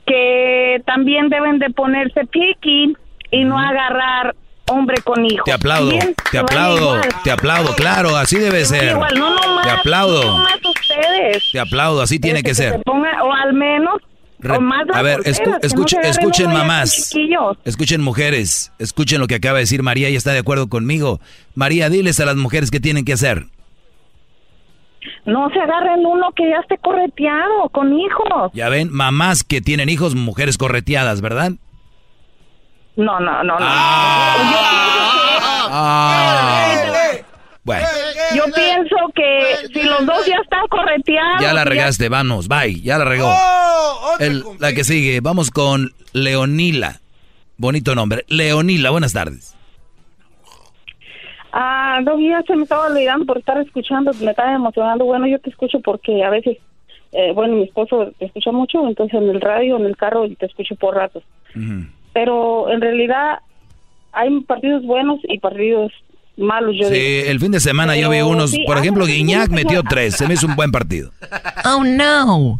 [0.05, 2.95] que también deben de ponerse picky
[3.31, 4.35] y no agarrar
[4.67, 5.45] hombre con hijos.
[5.45, 6.15] Te aplaudo, ¿Bien?
[6.31, 8.91] te aplaudo, te aplaudo, claro, así debe ser.
[8.93, 11.49] igual, no nomás, Te aplaudo, no nomás ustedes.
[11.51, 12.71] te aplaudo, así tiene que ser.
[12.73, 13.97] se ponga- o al menos,
[14.39, 14.57] Re-
[14.93, 17.13] a ver, escu- no escuchen, mamás,
[17.63, 21.19] escuchen mujeres, escuchen lo que acaba de decir María y está de acuerdo conmigo.
[21.55, 23.45] María, diles a las mujeres qué tienen que hacer.
[25.25, 28.51] No se agarren uno que ya esté correteado, con hijos.
[28.53, 31.53] Ya ven, mamás que tienen hijos, mujeres correteadas, ¿verdad?
[32.97, 33.65] No, no, no, no.
[35.67, 36.75] Ah.
[37.63, 37.87] Bueno,
[38.35, 41.41] Yo pienso que si los dos ya están correteados...
[41.41, 43.31] ya la ya- regaste, vamos, bye, ya la regó.
[44.19, 46.99] El- la que sigue, vamos con Leonila.
[47.57, 48.25] Bonito nombre.
[48.27, 49.55] Leonila, buenas tardes.
[51.51, 55.05] Ah, no, ya se me estaba olvidando por estar escuchando, me estaba emocionando.
[55.05, 56.57] Bueno, yo te escucho porque a veces,
[57.13, 60.35] eh, bueno, mi esposo te escucha mucho, entonces en el radio, en el carro, y
[60.35, 61.23] te escucho por ratos.
[62.13, 63.39] Pero en realidad
[64.11, 65.93] hay partidos buenos y partidos
[66.37, 67.29] malos, yo Sí, digo.
[67.31, 70.15] el fin de semana yo vi Pero unos, sí, por ah, ejemplo, Guiñac metió tres,
[70.15, 71.11] se me hizo un buen partido.
[71.65, 72.59] Oh, no.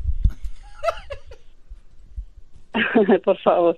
[3.24, 3.78] por favor.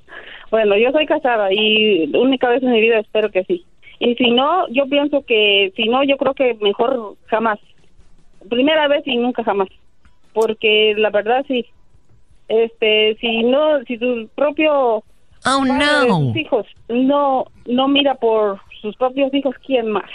[0.49, 3.65] Bueno, yo soy casada y única vez en mi vida espero que sí.
[3.99, 7.59] Y si no, yo pienso que si no, yo creo que mejor jamás.
[8.49, 9.67] Primera vez y nunca jamás.
[10.33, 11.65] Porque la verdad sí.
[12.47, 15.03] Este, si no, si tu propio
[15.45, 16.17] Oh, padre no.
[16.27, 20.09] tus hijos no no mira por sus propios hijos, ¿quién más?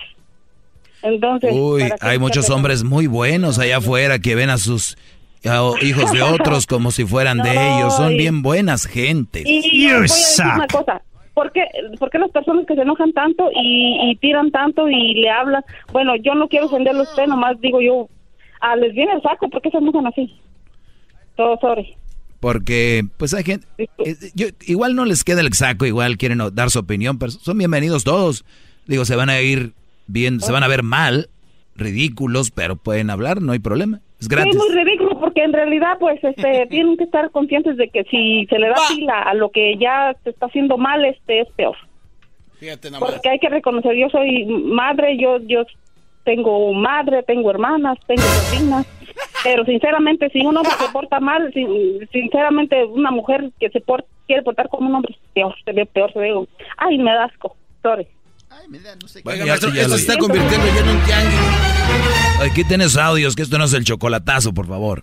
[1.02, 4.96] Entonces, Uy, ¿para qué hay muchos hombres muy buenos allá afuera que ven a sus
[5.44, 7.96] a hijos de otros como si fueran de ellos.
[7.96, 9.42] Son y- bien buenas gentes.
[9.44, 11.02] Y yo voy a decir una cosa.
[11.34, 11.64] ¿Por qué,
[11.98, 15.64] por qué las personas que se enojan tanto y, y tiran tanto y le hablan?
[15.90, 18.06] Bueno, yo no quiero ofenderlo a usted, nomás digo yo,
[18.60, 20.38] ah, les viene el saco, ¿por qué se enojan así?
[21.34, 21.96] Todo, sorry.
[22.42, 26.70] Porque, pues hay gente, eh, yo, igual no les queda el saco, igual quieren dar
[26.70, 28.44] su opinión, pero son bienvenidos todos.
[28.84, 29.74] Digo, se van a ir
[30.08, 31.28] bien, se van a ver mal,
[31.76, 34.00] ridículos, pero pueden hablar, no hay problema.
[34.20, 34.54] Es gratis.
[34.54, 38.44] Sí, muy ridículo porque en realidad pues este tienen que estar conscientes de que si
[38.46, 41.76] se le da pila a lo que ya se está haciendo mal, este es peor.
[42.58, 43.12] Fíjate nada más.
[43.12, 45.64] Porque hay que reconocer, yo soy madre, yo yo
[46.24, 48.86] tengo madre, tengo hermanas, tengo sobrinas,
[49.44, 54.04] pero sinceramente si un hombre se porta mal, sin- sinceramente una mujer que se por-
[54.26, 56.32] quiere portar como un hombre, peor, se ve peor, se ve,
[56.78, 58.06] ay, me da asco, sorry.
[59.24, 62.50] Oiga, Ya- maestro, ya esto lo se está convirtiendo ya en un tianguis.
[62.50, 65.02] Aquí tienes audios, que esto no es el chocolatazo, por favor.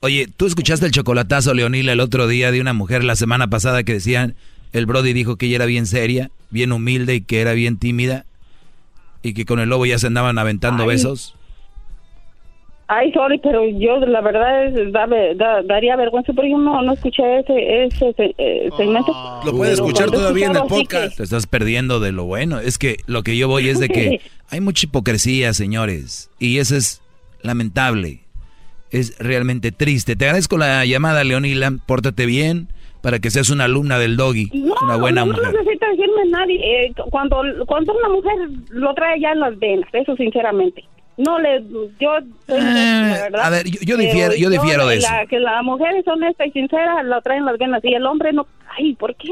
[0.00, 3.82] Oye, ¿tú escuchaste el chocolatazo, Leonila, el otro día de una mujer la semana pasada
[3.84, 4.34] que decían,
[4.72, 8.24] el Brody dijo que ella era bien seria, bien humilde y que era bien tímida
[9.22, 10.88] y que con el lobo ya se andaban aventando Ay.
[10.90, 11.34] besos?
[12.92, 15.06] Ay, sorry, pero yo la verdad es, da-
[15.36, 19.12] da- daría vergüenza, pero yo no, no escuché ese, ese se- eh, segmento.
[19.44, 21.16] Lo puede Pero escuchar todavía en el podcast.
[21.16, 22.58] Te estás perdiendo de lo bueno.
[22.58, 26.74] Es que lo que yo voy es de que hay mucha hipocresía, señores, y eso
[26.74, 27.00] es
[27.42, 28.20] lamentable.
[28.90, 30.16] Es realmente triste.
[30.16, 31.70] Te agradezco la llamada, Leonila.
[31.86, 32.66] Pórtate bien
[33.02, 34.50] para que seas una alumna del doggy.
[34.52, 35.52] No, una buena no mujer.
[35.54, 36.86] necesita decirme nadie.
[36.86, 38.34] eh, cuando, cuando una mujer
[38.70, 40.82] lo trae ya en las venas, eso sinceramente.
[41.16, 41.62] No le,
[42.00, 42.12] yo,
[42.46, 43.40] soy la verdad.
[43.44, 45.28] a ver, yo- yo difiero- yo difiero de la- eso.
[45.28, 47.84] Que la mujer es honesta y sincera, lo trae en las venas.
[47.84, 48.46] Y el hombre no,
[48.78, 49.28] ay, ¿por qué?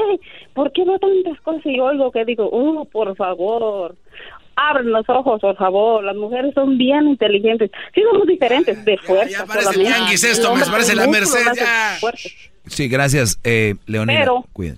[0.54, 3.96] ¿Por qué veo tantas cosas y oigo que digo, uh, por favor?
[4.56, 6.02] Abren los ojos, por favor.
[6.04, 7.70] Las mujeres son bien inteligentes.
[7.94, 9.46] Sí, somos diferentes, de fuerza.
[9.46, 10.14] parece solamente.
[10.14, 11.96] esto, me parece la Merced, no ya.
[12.66, 14.20] Sí, gracias, eh, Leonila.
[14.20, 14.74] Pero- Cuida.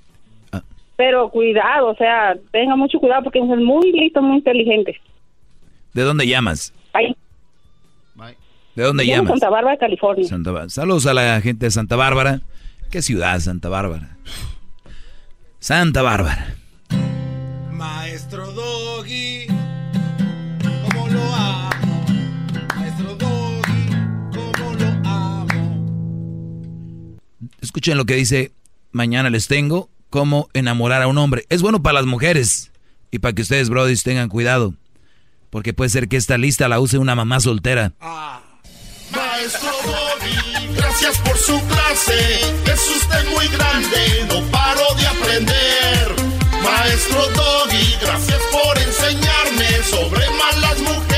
[0.97, 4.97] Pero cuidado, o sea, tenga mucho cuidado porque son muy listos, muy inteligentes.
[5.95, 6.75] ¿De dónde llamas?
[6.93, 7.17] Ahí,
[8.75, 9.31] ¿De dónde llamas?
[9.31, 10.29] Santa Bárbara, California.
[10.29, 10.71] Santa Bárbara.
[10.71, 12.41] Saludos a la gente de Santa Bárbara.
[12.91, 14.17] ¿Qué ciudad, Santa Bárbara?
[15.59, 16.55] Santa Bárbara.
[17.73, 19.47] Maestro Doggy,
[20.83, 22.05] cómo lo amo.
[22.77, 23.89] Maestro Doggy,
[24.33, 25.49] cómo lo amo.
[27.61, 28.53] Escuchen lo que dice,
[28.93, 31.45] mañana les tengo cómo enamorar a un hombre.
[31.49, 32.71] Es bueno para las mujeres
[33.11, 34.75] y para que ustedes, brodis, tengan cuidado.
[35.51, 37.93] Porque puede ser que esta lista la use una mamá soltera.
[38.01, 38.41] Ah.
[39.13, 42.41] Maestro Doggy, gracias por su clase.
[42.73, 46.15] Es usted muy grande, no paro de aprender.
[46.63, 51.10] Maestro Doggy, gracias por enseñarme sobre malas mujeres.